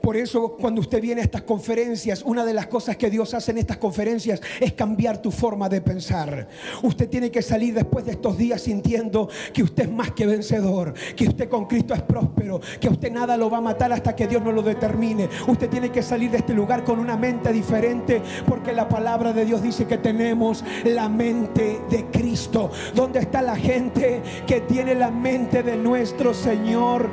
Por 0.00 0.16
eso 0.16 0.56
cuando 0.58 0.80
usted 0.80 1.00
viene 1.00 1.20
a 1.20 1.24
estas 1.24 1.42
conferencias, 1.42 2.22
una 2.22 2.44
de 2.44 2.54
las 2.54 2.66
cosas 2.66 2.96
que 2.96 3.10
Dios 3.10 3.34
hace 3.34 3.50
en 3.50 3.58
estas 3.58 3.78
conferencias 3.78 4.40
es 4.60 4.72
cambiar 4.72 5.20
tu 5.22 5.30
forma 5.30 5.68
de 5.68 5.80
pensar. 5.80 6.48
Usted 6.82 7.08
tiene 7.08 7.30
que 7.30 7.42
salir 7.42 7.74
después 7.74 8.04
de 8.04 8.12
estos 8.12 8.36
días 8.36 8.62
sintiendo 8.62 9.28
que 9.52 9.62
usted 9.62 9.84
es 9.84 9.90
más 9.90 10.12
que 10.12 10.26
vencedor, 10.26 10.94
que 11.16 11.28
usted 11.28 11.48
con 11.48 11.66
Cristo 11.66 11.94
es 11.94 12.02
próspero, 12.02 12.60
que 12.80 12.88
usted 12.88 13.12
nada 13.12 13.36
lo 13.36 13.50
va 13.50 13.58
a 13.58 13.62
matar 13.62 13.92
hasta 13.92 14.14
que 14.14 14.26
Dios 14.26 14.42
no 14.42 14.52
lo 14.52 14.62
determine. 14.62 15.28
Usted 15.46 15.68
tiene 15.68 15.90
que 15.90 16.02
salir 16.02 16.30
de 16.30 16.38
este 16.38 16.54
lugar 16.54 16.84
con 16.84 16.98
una 16.98 17.16
mente 17.16 17.52
diferente 17.52 18.22
porque 18.46 18.72
la 18.72 18.88
palabra 18.88 19.32
de 19.32 19.44
Dios 19.44 19.62
dice 19.62 19.86
que 19.86 19.98
tenemos 19.98 20.64
la 20.84 21.08
mente 21.08 21.80
de 21.90 22.06
Cristo. 22.06 22.70
¿Dónde 22.94 23.20
está 23.20 23.42
la 23.42 23.56
gente 23.56 24.22
que 24.46 24.60
tiene 24.62 24.94
la 24.94 25.10
mente 25.10 25.62
de 25.62 25.76
nuestro 25.76 26.34
Señor? 26.34 27.08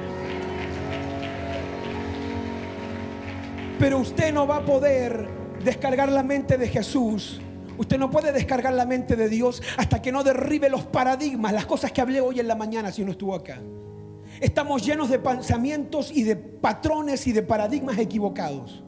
Pero 3.80 4.00
usted 4.00 4.34
no 4.34 4.48
va 4.48 4.58
a 4.58 4.66
poder 4.66 5.28
descargar 5.64 6.10
la 6.10 6.24
mente 6.24 6.58
de 6.58 6.68
Jesús. 6.68 7.42
Usted 7.78 7.98
no 7.98 8.10
puede 8.10 8.32
descargar 8.32 8.74
la 8.74 8.86
mente 8.86 9.18
de 9.18 9.28
Dios 9.28 9.62
hasta 9.78 10.02
que 10.02 10.14
no 10.14 10.24
derribe 10.24 10.70
los 10.70 10.86
paradigmas, 10.86 11.52
las 11.52 11.66
cosas 11.66 11.92
que 11.92 12.00
hablé 12.00 12.22
hoy 12.22 12.40
en 12.40 12.48
la 12.48 12.56
mañana 12.56 12.92
si 12.92 13.04
no 13.04 13.12
estuvo 13.12 13.36
acá. 13.36 13.62
Estamos 14.40 14.86
llenos 14.86 15.10
de 15.10 15.20
pensamientos 15.20 16.10
y 16.12 16.24
de 16.24 16.38
patrones 16.38 17.28
y 17.28 17.34
de 17.34 17.44
paradigmas 17.44 17.98
equivocados. 17.98 18.82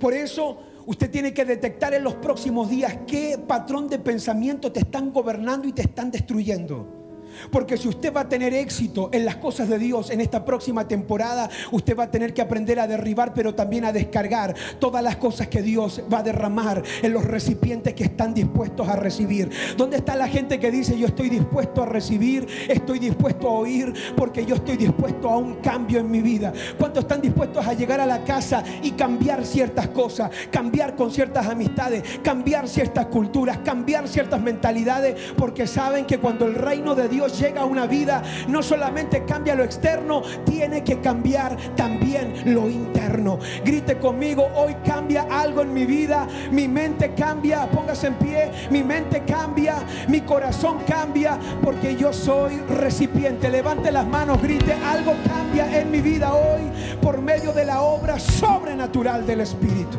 Por 0.00 0.14
eso 0.14 0.58
usted 0.86 1.10
tiene 1.10 1.34
que 1.34 1.44
detectar 1.44 1.92
en 1.92 2.02
los 2.02 2.14
próximos 2.14 2.70
días 2.70 2.98
qué 3.06 3.38
patrón 3.46 3.88
de 3.88 3.98
pensamiento 3.98 4.72
te 4.72 4.80
están 4.80 5.12
gobernando 5.12 5.68
y 5.68 5.72
te 5.72 5.82
están 5.82 6.10
destruyendo. 6.10 7.01
Porque 7.50 7.76
si 7.76 7.88
usted 7.88 8.12
va 8.14 8.22
a 8.22 8.28
tener 8.28 8.54
éxito 8.54 9.10
en 9.12 9.24
las 9.24 9.36
cosas 9.36 9.68
de 9.68 9.78
Dios 9.78 10.10
en 10.10 10.20
esta 10.20 10.44
próxima 10.44 10.86
temporada, 10.88 11.48
usted 11.70 11.96
va 11.96 12.04
a 12.04 12.10
tener 12.10 12.34
que 12.34 12.42
aprender 12.42 12.78
a 12.80 12.86
derribar, 12.86 13.34
pero 13.34 13.54
también 13.54 13.84
a 13.84 13.92
descargar 13.92 14.54
todas 14.78 15.02
las 15.02 15.16
cosas 15.16 15.48
que 15.48 15.62
Dios 15.62 16.02
va 16.12 16.18
a 16.18 16.22
derramar 16.22 16.82
en 17.02 17.12
los 17.12 17.24
recipientes 17.24 17.94
que 17.94 18.04
están 18.04 18.34
dispuestos 18.34 18.88
a 18.88 18.96
recibir. 18.96 19.50
¿Dónde 19.76 19.96
está 19.96 20.16
la 20.16 20.28
gente 20.28 20.58
que 20.58 20.70
dice 20.70 20.98
yo 20.98 21.06
estoy 21.06 21.28
dispuesto 21.28 21.82
a 21.82 21.86
recibir, 21.86 22.46
estoy 22.68 22.98
dispuesto 22.98 23.48
a 23.48 23.52
oír, 23.52 23.92
porque 24.16 24.44
yo 24.44 24.56
estoy 24.56 24.76
dispuesto 24.76 25.28
a 25.28 25.38
un 25.38 25.56
cambio 25.56 26.00
en 26.00 26.10
mi 26.10 26.20
vida? 26.20 26.52
¿Cuántos 26.78 27.04
están 27.04 27.20
dispuestos 27.20 27.66
a 27.66 27.74
llegar 27.74 28.00
a 28.00 28.06
la 28.06 28.24
casa 28.24 28.62
y 28.82 28.92
cambiar 28.92 29.44
ciertas 29.44 29.88
cosas, 29.88 30.30
cambiar 30.50 30.96
con 30.96 31.10
ciertas 31.10 31.46
amistades, 31.46 32.02
cambiar 32.22 32.68
ciertas 32.68 33.06
culturas, 33.06 33.58
cambiar 33.64 34.08
ciertas 34.08 34.40
mentalidades, 34.40 35.16
porque 35.36 35.66
saben 35.66 36.04
que 36.06 36.18
cuando 36.18 36.46
el 36.46 36.54
reino 36.54 36.94
de 36.94 37.08
Dios 37.08 37.21
llega 37.28 37.62
a 37.62 37.64
una 37.64 37.86
vida, 37.86 38.22
no 38.48 38.62
solamente 38.62 39.24
cambia 39.24 39.54
lo 39.54 39.64
externo, 39.64 40.22
tiene 40.44 40.84
que 40.84 41.00
cambiar 41.00 41.56
también 41.76 42.54
lo 42.54 42.68
interno. 42.68 43.38
Grite 43.64 43.98
conmigo, 43.98 44.48
hoy 44.54 44.74
cambia 44.84 45.26
algo 45.30 45.62
en 45.62 45.72
mi 45.72 45.84
vida, 45.84 46.26
mi 46.50 46.68
mente 46.68 47.14
cambia, 47.14 47.66
póngase 47.70 48.08
en 48.08 48.14
pie, 48.14 48.50
mi 48.70 48.82
mente 48.82 49.22
cambia, 49.24 49.76
mi 50.08 50.20
corazón 50.22 50.78
cambia, 50.86 51.38
porque 51.62 51.96
yo 51.96 52.12
soy 52.12 52.58
recipiente. 52.68 53.48
Levante 53.50 53.90
las 53.90 54.06
manos, 54.06 54.40
grite, 54.42 54.72
algo 54.72 55.14
cambia 55.26 55.80
en 55.80 55.90
mi 55.90 56.00
vida 56.00 56.34
hoy 56.34 56.62
por 57.00 57.20
medio 57.20 57.52
de 57.52 57.64
la 57.64 57.82
obra 57.82 58.18
sobrenatural 58.18 59.26
del 59.26 59.40
Espíritu. 59.40 59.98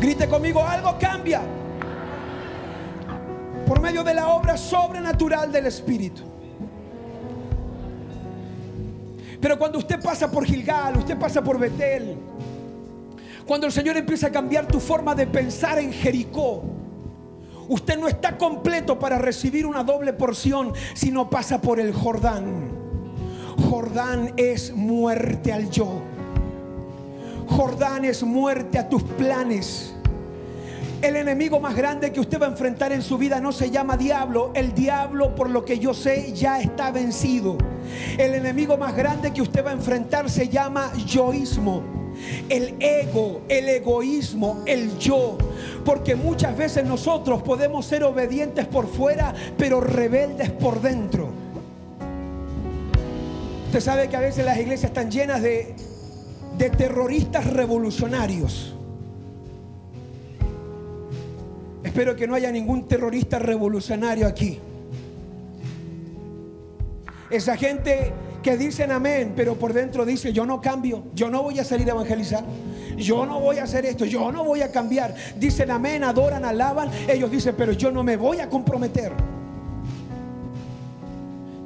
Grite 0.00 0.28
conmigo, 0.28 0.64
algo 0.64 0.96
cambia 1.00 1.40
por 3.68 3.82
medio 3.82 4.02
de 4.02 4.14
la 4.14 4.28
obra 4.28 4.56
sobrenatural 4.56 5.52
del 5.52 5.66
Espíritu. 5.66 6.22
Pero 9.38 9.58
cuando 9.58 9.78
usted 9.78 10.00
pasa 10.02 10.30
por 10.30 10.46
Gilgal, 10.46 10.96
usted 10.96 11.18
pasa 11.18 11.44
por 11.44 11.58
Betel, 11.58 12.16
cuando 13.46 13.66
el 13.66 13.72
Señor 13.72 13.98
empieza 13.98 14.28
a 14.28 14.32
cambiar 14.32 14.66
tu 14.66 14.80
forma 14.80 15.14
de 15.14 15.26
pensar 15.26 15.78
en 15.78 15.92
Jericó, 15.92 16.62
usted 17.68 17.98
no 17.98 18.08
está 18.08 18.38
completo 18.38 18.98
para 18.98 19.18
recibir 19.18 19.66
una 19.66 19.84
doble 19.84 20.14
porción 20.14 20.72
si 20.94 21.10
no 21.10 21.28
pasa 21.28 21.60
por 21.60 21.78
el 21.78 21.92
Jordán. 21.92 22.70
Jordán 23.68 24.32
es 24.38 24.72
muerte 24.74 25.52
al 25.52 25.70
yo. 25.70 26.00
Jordán 27.48 28.06
es 28.06 28.22
muerte 28.22 28.78
a 28.78 28.88
tus 28.88 29.02
planes. 29.02 29.94
El 31.00 31.14
enemigo 31.14 31.60
más 31.60 31.76
grande 31.76 32.12
que 32.12 32.18
usted 32.18 32.40
va 32.40 32.46
a 32.46 32.48
enfrentar 32.48 32.92
en 32.92 33.02
su 33.02 33.18
vida 33.18 33.40
no 33.40 33.52
se 33.52 33.70
llama 33.70 33.96
diablo. 33.96 34.50
El 34.54 34.74
diablo, 34.74 35.32
por 35.36 35.48
lo 35.48 35.64
que 35.64 35.78
yo 35.78 35.94
sé, 35.94 36.32
ya 36.32 36.60
está 36.60 36.90
vencido. 36.90 37.56
El 38.18 38.34
enemigo 38.34 38.76
más 38.76 38.96
grande 38.96 39.32
que 39.32 39.40
usted 39.40 39.64
va 39.64 39.70
a 39.70 39.74
enfrentar 39.74 40.28
se 40.28 40.48
llama 40.48 40.92
yoísmo. 41.06 41.84
El 42.48 42.74
ego, 42.80 43.42
el 43.48 43.68
egoísmo, 43.68 44.62
el 44.66 44.98
yo. 44.98 45.38
Porque 45.84 46.16
muchas 46.16 46.56
veces 46.56 46.84
nosotros 46.84 47.42
podemos 47.42 47.86
ser 47.86 48.02
obedientes 48.02 48.66
por 48.66 48.88
fuera, 48.88 49.32
pero 49.56 49.80
rebeldes 49.80 50.50
por 50.50 50.80
dentro. 50.82 51.28
Usted 53.66 53.80
sabe 53.80 54.08
que 54.08 54.16
a 54.16 54.20
veces 54.20 54.44
las 54.44 54.58
iglesias 54.58 54.90
están 54.90 55.12
llenas 55.12 55.42
de, 55.42 55.76
de 56.58 56.70
terroristas 56.70 57.46
revolucionarios 57.46 58.74
Espero 61.98 62.14
que 62.14 62.28
no 62.28 62.36
haya 62.36 62.52
ningún 62.52 62.86
terrorista 62.86 63.40
revolucionario 63.40 64.28
aquí. 64.28 64.60
Esa 67.28 67.56
gente 67.56 68.12
que 68.40 68.56
dicen 68.56 68.92
amén, 68.92 69.32
pero 69.34 69.56
por 69.56 69.72
dentro 69.72 70.06
dice, 70.06 70.32
yo 70.32 70.46
no 70.46 70.60
cambio, 70.60 71.06
yo 71.12 71.28
no 71.28 71.42
voy 71.42 71.58
a 71.58 71.64
salir 71.64 71.88
a 71.88 71.94
evangelizar, 71.94 72.44
yo 72.96 73.26
no 73.26 73.40
voy 73.40 73.58
a 73.58 73.64
hacer 73.64 73.84
esto, 73.84 74.04
yo 74.04 74.30
no 74.30 74.44
voy 74.44 74.62
a 74.62 74.70
cambiar. 74.70 75.12
Dicen 75.40 75.72
amén, 75.72 76.04
adoran, 76.04 76.44
alaban, 76.44 76.88
ellos 77.08 77.32
dicen, 77.32 77.56
pero 77.58 77.72
yo 77.72 77.90
no 77.90 78.04
me 78.04 78.16
voy 78.16 78.38
a 78.38 78.48
comprometer. 78.48 79.12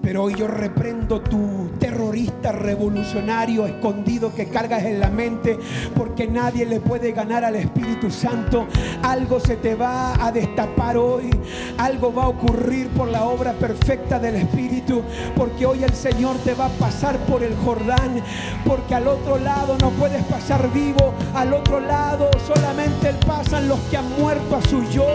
Pero 0.02 0.24
hoy 0.24 0.34
yo 0.34 0.48
reprendo 0.48 1.20
tu 1.20 1.70
terrorista 1.78 2.50
revolucionario 2.50 3.66
escondido 3.66 4.34
que 4.34 4.48
cargas 4.48 4.82
en 4.84 4.98
la 4.98 5.10
mente 5.10 5.58
porque 5.94 6.26
nadie 6.26 6.66
le 6.66 6.80
puede 6.80 7.12
ganar 7.12 7.44
al 7.44 7.54
Espíritu 7.56 8.10
Santo. 8.10 8.66
Algo 9.02 9.38
se 9.38 9.56
te 9.56 9.74
va 9.76 10.24
a 10.24 10.32
destapar 10.32 10.96
hoy. 10.96 11.30
Algo 11.78 12.12
va 12.12 12.24
a 12.24 12.28
ocurrir 12.28 12.88
por 12.88 13.08
la 13.08 13.24
obra 13.24 13.52
perfecta 13.52 14.18
del 14.18 14.36
Espíritu. 14.36 15.02
Porque 15.36 15.66
hoy 15.66 15.84
el 15.84 15.92
Señor 15.92 16.36
te 16.38 16.54
va 16.54 16.66
a 16.66 16.70
pasar 16.70 17.16
por 17.18 17.42
el 17.44 17.54
Jordán. 17.56 18.22
Porque 18.66 18.94
al 18.94 19.06
otro 19.06 19.38
lado 19.38 19.76
no 19.80 19.90
puedes 19.90 20.24
pasar 20.24 20.68
vivo. 20.72 21.14
Al 21.34 21.52
otro 21.52 21.80
lado 21.80 22.28
solamente 22.46 23.12
pasan 23.26 23.68
los 23.68 23.78
que 23.90 23.96
han 23.96 24.08
muerto 24.18 24.56
a 24.56 24.62
su 24.62 24.82
yo, 24.90 25.06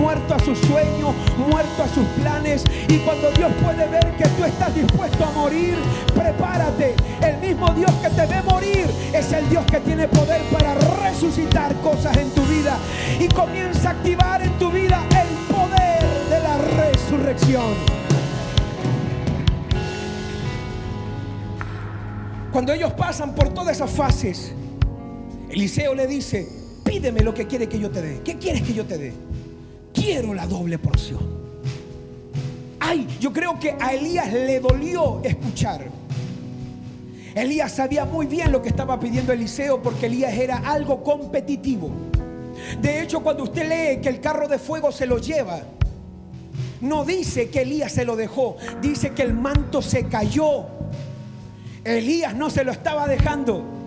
muerto 0.00 0.34
a 0.34 0.38
su 0.40 0.54
sueño, 0.56 1.14
muerto 1.48 1.82
a 1.82 1.88
sus 1.88 2.06
planes. 2.20 2.64
Y 2.88 2.98
cuando 2.98 3.30
Dios 3.30 3.52
puede 3.62 3.88
ver 3.88 4.10
que 4.16 4.31
tú 4.36 4.44
estás 4.44 4.74
dispuesto 4.74 5.24
a 5.24 5.30
morir, 5.30 5.76
prepárate. 6.14 6.94
El 7.22 7.38
mismo 7.38 7.68
Dios 7.74 7.90
que 8.02 8.08
te 8.10 8.26
ve 8.26 8.42
morir 8.42 8.86
es 9.12 9.32
el 9.32 9.48
Dios 9.48 9.64
que 9.66 9.80
tiene 9.80 10.08
poder 10.08 10.42
para 10.52 10.74
resucitar 10.74 11.74
cosas 11.76 12.16
en 12.16 12.30
tu 12.30 12.42
vida. 12.42 12.76
Y 13.18 13.28
comienza 13.28 13.90
a 13.90 13.92
activar 13.92 14.42
en 14.42 14.58
tu 14.58 14.70
vida 14.70 15.04
el 15.10 15.54
poder 15.54 16.02
de 16.30 16.40
la 16.40 16.58
resurrección. 16.58 17.74
Cuando 22.52 22.72
ellos 22.72 22.92
pasan 22.92 23.34
por 23.34 23.48
todas 23.50 23.76
esas 23.76 23.90
fases, 23.90 24.52
Eliseo 25.48 25.94
le 25.94 26.06
dice, 26.06 26.48
pídeme 26.84 27.20
lo 27.20 27.32
que 27.32 27.46
quiere 27.46 27.68
que 27.68 27.78
yo 27.78 27.90
te 27.90 28.02
dé. 28.02 28.20
¿Qué 28.22 28.36
quieres 28.36 28.62
que 28.62 28.74
yo 28.74 28.84
te 28.84 28.98
dé? 28.98 29.12
Quiero 29.94 30.34
la 30.34 30.46
doble 30.46 30.78
porción 30.78 31.41
yo 33.20 33.32
creo 33.32 33.58
que 33.58 33.76
a 33.80 33.92
Elías 33.92 34.32
le 34.32 34.60
dolió 34.60 35.20
escuchar. 35.22 35.86
Elías 37.34 37.72
sabía 37.72 38.04
muy 38.04 38.26
bien 38.26 38.52
lo 38.52 38.60
que 38.60 38.68
estaba 38.68 39.00
pidiendo 39.00 39.32
Eliseo 39.32 39.82
porque 39.82 40.06
Elías 40.06 40.34
era 40.34 40.58
algo 40.58 41.02
competitivo. 41.02 41.90
De 42.80 43.02
hecho, 43.02 43.22
cuando 43.22 43.44
usted 43.44 43.68
lee 43.68 44.00
que 44.00 44.08
el 44.08 44.20
carro 44.20 44.48
de 44.48 44.58
fuego 44.58 44.92
se 44.92 45.06
lo 45.06 45.18
lleva, 45.18 45.60
no 46.80 47.04
dice 47.04 47.48
que 47.48 47.62
Elías 47.62 47.92
se 47.92 48.04
lo 48.04 48.16
dejó, 48.16 48.56
dice 48.80 49.10
que 49.10 49.22
el 49.22 49.34
manto 49.34 49.80
se 49.80 50.08
cayó. 50.08 50.66
Elías 51.84 52.34
no 52.34 52.50
se 52.50 52.64
lo 52.64 52.72
estaba 52.72 53.06
dejando. 53.06 53.81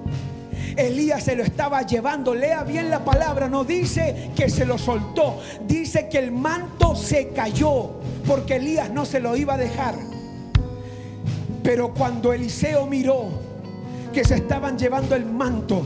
Elías 0.78 1.24
se 1.24 1.36
lo 1.36 1.44
estaba 1.44 1.82
llevando. 1.84 2.34
Lea 2.34 2.64
bien 2.64 2.90
la 2.90 3.04
palabra, 3.04 3.48
no 3.48 3.64
dice 3.64 4.32
que 4.36 4.50
se 4.50 4.66
lo 4.66 4.78
soltó, 4.78 5.40
dice 5.68 6.10
que 6.10 6.20
el 6.20 6.32
manto 6.32 6.96
se 6.96 7.30
cayó 7.30 7.92
porque 8.28 8.56
Elías 8.56 8.90
no 8.90 9.06
se 9.06 9.20
lo 9.20 9.36
iba 9.36 9.56
a 9.56 9.58
dejar. 9.58 9.96
Pero 11.64 11.94
cuando 11.94 12.34
Eliseo 12.34 12.86
miró 12.86 13.30
que 14.14 14.24
se 14.24 14.36
estaban 14.36 14.78
llevando 14.78 15.16
el 15.16 15.26
manto, 15.26 15.86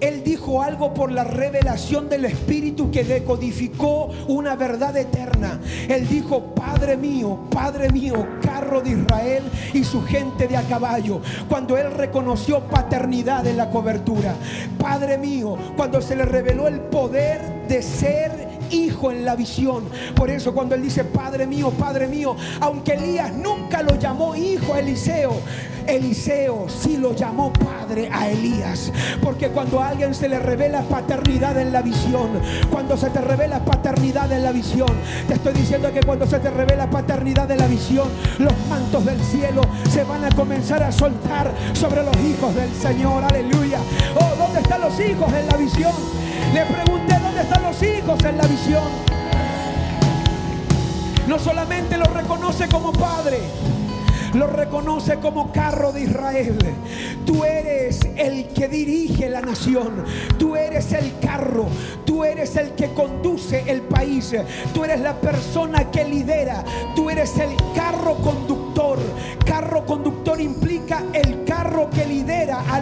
él 0.00 0.22
dijo 0.24 0.62
algo 0.62 0.94
por 0.94 1.12
la 1.12 1.24
revelación 1.24 2.08
del 2.08 2.24
Espíritu 2.24 2.90
que 2.90 3.04
decodificó 3.04 4.10
una 4.28 4.56
verdad 4.56 4.96
eterna. 4.96 5.60
Él 5.88 6.08
dijo, 6.08 6.54
Padre 6.54 6.96
mío, 6.96 7.40
Padre 7.50 7.90
mío, 7.90 8.26
carro 8.42 8.80
de 8.80 8.90
Israel 8.90 9.44
y 9.74 9.84
su 9.84 10.02
gente 10.02 10.48
de 10.48 10.56
a 10.56 10.62
caballo. 10.62 11.20
Cuando 11.48 11.76
él 11.76 11.92
reconoció 11.92 12.60
paternidad 12.60 13.46
en 13.46 13.56
la 13.56 13.70
cobertura. 13.70 14.34
Padre 14.78 15.18
mío, 15.18 15.56
cuando 15.76 16.00
se 16.00 16.16
le 16.16 16.24
reveló 16.24 16.66
el 16.66 16.80
poder 16.80 17.40
de 17.68 17.82
ser 17.82 18.48
hijo 18.70 19.10
en 19.10 19.24
la 19.24 19.36
visión. 19.36 19.84
Por 20.14 20.30
eso 20.30 20.54
cuando 20.54 20.74
él 20.74 20.82
dice, 20.82 21.04
Padre 21.04 21.46
mío, 21.46 21.70
Padre 21.70 22.06
mío, 22.06 22.36
aunque 22.60 22.94
Elías 22.94 23.32
nunca 23.32 23.82
lo 23.82 23.98
llamó 23.98 24.34
hijo 24.34 24.74
a 24.74 24.80
Eliseo, 24.80 25.32
Eliseo 25.86 26.66
sí 26.68 26.96
lo 26.96 27.14
llamó 27.14 27.52
padre 27.52 28.08
a 28.12 28.28
Elías. 28.28 28.92
Porque 29.22 29.48
cuando 29.48 29.80
a 29.80 29.88
alguien 29.88 30.14
se 30.14 30.28
le 30.28 30.38
revela 30.38 30.82
paternidad 30.82 31.58
en 31.58 31.72
la 31.72 31.82
visión, 31.82 32.30
cuando 32.70 32.96
se 32.96 33.10
te 33.10 33.20
revela 33.20 33.64
paternidad 33.64 34.30
en 34.32 34.42
la 34.42 34.52
visión, 34.52 34.88
te 35.26 35.34
estoy 35.34 35.54
diciendo 35.54 35.92
que 35.92 36.00
cuando 36.00 36.26
se 36.26 36.38
te 36.38 36.50
revela 36.50 36.88
paternidad 36.88 37.50
en 37.50 37.58
la 37.58 37.66
visión, 37.66 38.08
los 38.38 38.52
mantos 38.68 39.04
del 39.04 39.20
cielo 39.20 39.62
se 39.90 40.04
van 40.04 40.24
a 40.24 40.30
comenzar 40.30 40.82
a 40.82 40.92
soltar 40.92 41.52
sobre 41.74 42.02
los 42.02 42.16
hijos 42.18 42.54
del 42.54 42.72
Señor. 42.74 43.24
Aleluya. 43.24 43.78
Oh, 44.16 44.36
¿dónde 44.38 44.60
están 44.60 44.80
los 44.80 44.98
hijos 45.00 45.32
en 45.32 45.46
la 45.46 45.56
visión? 45.56 45.92
Le 46.52 46.64
pregunté 46.66 47.18
dónde 47.18 47.42
están 47.42 47.62
los 47.62 47.82
hijos 47.82 48.24
en 48.24 48.36
la 48.36 48.46
visión. 48.46 49.20
No 51.26 51.38
solamente 51.38 51.96
lo 51.96 52.06
reconoce 52.06 52.66
como 52.68 52.92
padre, 52.92 53.38
lo 54.34 54.46
reconoce 54.46 55.16
como 55.16 55.52
carro 55.52 55.92
de 55.92 56.02
Israel. 56.02 56.58
Tú 57.26 57.44
eres 57.44 58.00
el 58.16 58.48
que 58.48 58.68
dirige 58.68 59.28
la 59.28 59.40
nación. 59.40 60.04
Tú 60.38 60.56
eres 60.56 60.92
el 60.92 61.18
carro. 61.20 61.66
Tú 62.04 62.24
eres 62.24 62.56
el 62.56 62.72
que 62.72 62.92
conduce 62.92 63.64
el 63.66 63.82
país. 63.82 64.34
Tú 64.72 64.84
eres 64.84 65.00
la 65.00 65.20
persona 65.20 65.90
que 65.90 66.04
lidera. 66.04 66.64
Tú 66.94 67.10
eres 67.10 67.36
el 67.38 67.50
carro 67.74 68.16
conductor. 68.16 68.98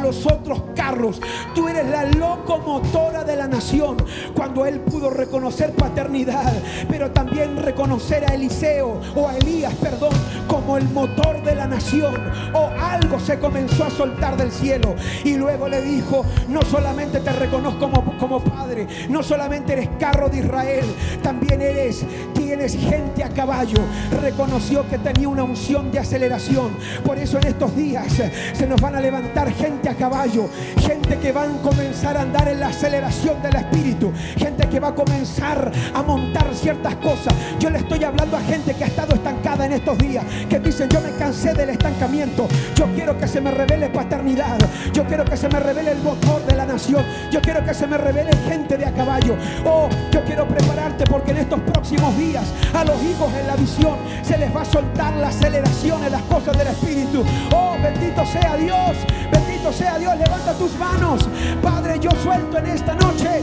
Los 0.08 0.24
otros 0.24 0.62
carros. 0.74 1.20
Tú 1.54 1.68
eres 1.68 1.86
la 1.86 2.04
locomotora 2.04 3.24
de 3.24 3.36
la 3.36 3.46
nación. 3.46 3.98
Cuando 4.34 4.64
él 4.64 4.80
pudo 4.80 5.10
reconocer 5.10 5.74
paternidad, 5.74 6.50
pero 6.88 7.10
también 7.10 7.58
reconocer 7.58 8.24
a 8.24 8.34
Eliseo 8.34 9.02
o 9.14 9.28
a 9.28 9.36
Elías, 9.36 9.74
perdón, 9.74 10.14
como 10.46 10.78
el 10.78 10.88
motor 10.88 11.42
de 11.42 11.54
la 11.54 11.66
nación 11.66 12.14
o 12.54 12.70
algo 12.80 13.20
se 13.20 13.38
comenzó 13.38 13.84
a 13.84 13.90
soltar 13.90 14.38
del 14.38 14.50
cielo 14.50 14.94
y 15.24 15.34
luego 15.34 15.68
le 15.68 15.82
dijo, 15.82 16.24
no 16.48 16.62
solamente 16.62 17.20
te 17.20 17.32
reconozco 17.32 17.78
como, 17.78 18.16
como 18.16 18.40
padre, 18.40 18.86
no 19.10 19.22
solamente 19.22 19.74
eres 19.74 19.90
carro 20.00 20.30
de 20.30 20.38
Israel, 20.38 20.86
también 21.22 21.60
eres, 21.60 22.02
tienes 22.34 22.74
gente 22.76 23.22
a 23.22 23.28
caballo. 23.28 23.78
Reconoció 24.22 24.88
que 24.88 24.96
tenía 24.96 25.28
una 25.28 25.44
unción 25.44 25.92
de 25.92 25.98
aceleración. 25.98 26.70
Por 27.04 27.18
eso 27.18 27.36
en 27.36 27.48
estos 27.48 27.76
días 27.76 28.06
se 28.54 28.66
nos 28.66 28.80
van 28.80 28.96
a 28.96 29.00
levantar 29.00 29.52
gente 29.52 29.88
a 29.88 29.94
caballo, 29.98 30.48
gente 30.80 31.18
que 31.18 31.32
van 31.32 31.56
a 31.56 31.62
comenzar 31.62 32.16
a 32.16 32.22
andar 32.22 32.48
en 32.48 32.60
la 32.60 32.68
aceleración 32.68 33.42
del 33.42 33.56
Espíritu, 33.56 34.12
gente 34.36 34.68
que 34.68 34.80
va 34.80 34.88
a 34.88 34.94
comenzar 34.94 35.70
a 35.94 36.02
montar 36.02 36.54
ciertas 36.54 36.94
cosas. 36.96 37.34
Yo 37.58 37.70
le 37.70 37.78
estoy 37.78 38.04
hablando 38.04 38.36
a 38.36 38.40
gente 38.40 38.74
que 38.74 38.84
ha 38.84 38.86
estado 38.86 39.14
estancada 39.14 39.66
en 39.66 39.72
estos 39.72 39.98
días, 39.98 40.24
que 40.48 40.58
dicen, 40.60 40.88
yo 40.88 41.00
me 41.00 41.10
cansé 41.18 41.52
del 41.52 41.70
estancamiento. 41.70 42.46
Yo 42.74 42.86
quiero 42.94 43.18
que 43.18 43.26
se 43.26 43.40
me 43.40 43.50
revele 43.50 43.88
paternidad. 43.88 44.58
Yo 44.92 45.04
quiero 45.04 45.24
que 45.24 45.36
se 45.36 45.48
me 45.48 45.58
revele 45.58 45.92
el 45.92 45.98
motor 45.98 46.44
de 46.46 46.54
la 46.54 46.66
nación. 46.66 47.04
Yo 47.30 47.40
quiero 47.40 47.64
que 47.64 47.74
se 47.74 47.86
me 47.86 47.98
revele 47.98 48.30
gente 48.48 48.76
de 48.76 48.86
a 48.86 48.92
caballo. 48.92 49.36
Oh, 49.64 49.88
yo 50.12 50.24
quiero 50.24 50.46
prepararte 50.46 51.04
porque 51.04 51.32
en 51.32 51.38
estos 51.38 51.60
próximos 51.60 52.16
días 52.16 52.44
a 52.72 52.84
los 52.84 53.02
hijos 53.02 53.32
en 53.34 53.46
la 53.46 53.56
visión 53.56 53.96
se 54.22 54.38
les 54.38 54.54
va 54.54 54.62
a 54.62 54.64
soltar 54.64 55.14
la 55.16 55.28
aceleración 55.28 56.04
en 56.04 56.12
las 56.12 56.22
cosas 56.22 56.56
del 56.56 56.68
Espíritu. 56.68 57.24
Oh, 57.54 57.76
bendito 57.82 58.24
sea 58.26 58.56
Dios. 58.56 58.96
Bendito 59.32 59.47
Bendito 59.68 59.84
sea 59.84 59.98
Dios, 59.98 60.16
levanta 60.16 60.54
tus 60.54 60.78
manos. 60.78 61.28
Padre, 61.62 61.98
yo 62.00 62.10
suelto 62.22 62.56
en 62.56 62.66
esta 62.66 62.94
noche. 62.94 63.42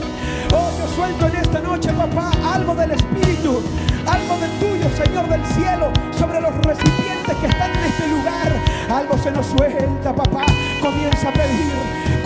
Oh, 0.52 0.72
yo 0.80 0.96
suelto 0.96 1.28
en 1.28 1.36
esta 1.36 1.60
noche, 1.60 1.92
papá, 1.94 2.32
algo 2.52 2.74
del 2.74 2.92
Espíritu, 2.92 3.62
algo 4.08 4.38
del 4.40 4.52
tuyo, 4.60 4.90
Señor 4.96 5.30
del 5.30 5.46
cielo, 5.54 5.92
sobre 6.18 6.42
los 6.42 6.56
recipientes 6.66 7.36
que 7.36 7.48
están 7.48 7.72
en 7.72 7.84
este 7.86 8.08
lugar. 8.08 8.52
Algo 8.90 9.18
se 9.20 9.32
nos 9.32 9.46
suelta, 9.46 10.16
papá. 10.16 10.46
Comienza 10.82 11.30
a 11.30 11.34
pedir, 11.34 11.74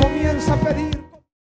comienza 0.02 0.54
a 0.54 0.58
pedir. 0.58 1.09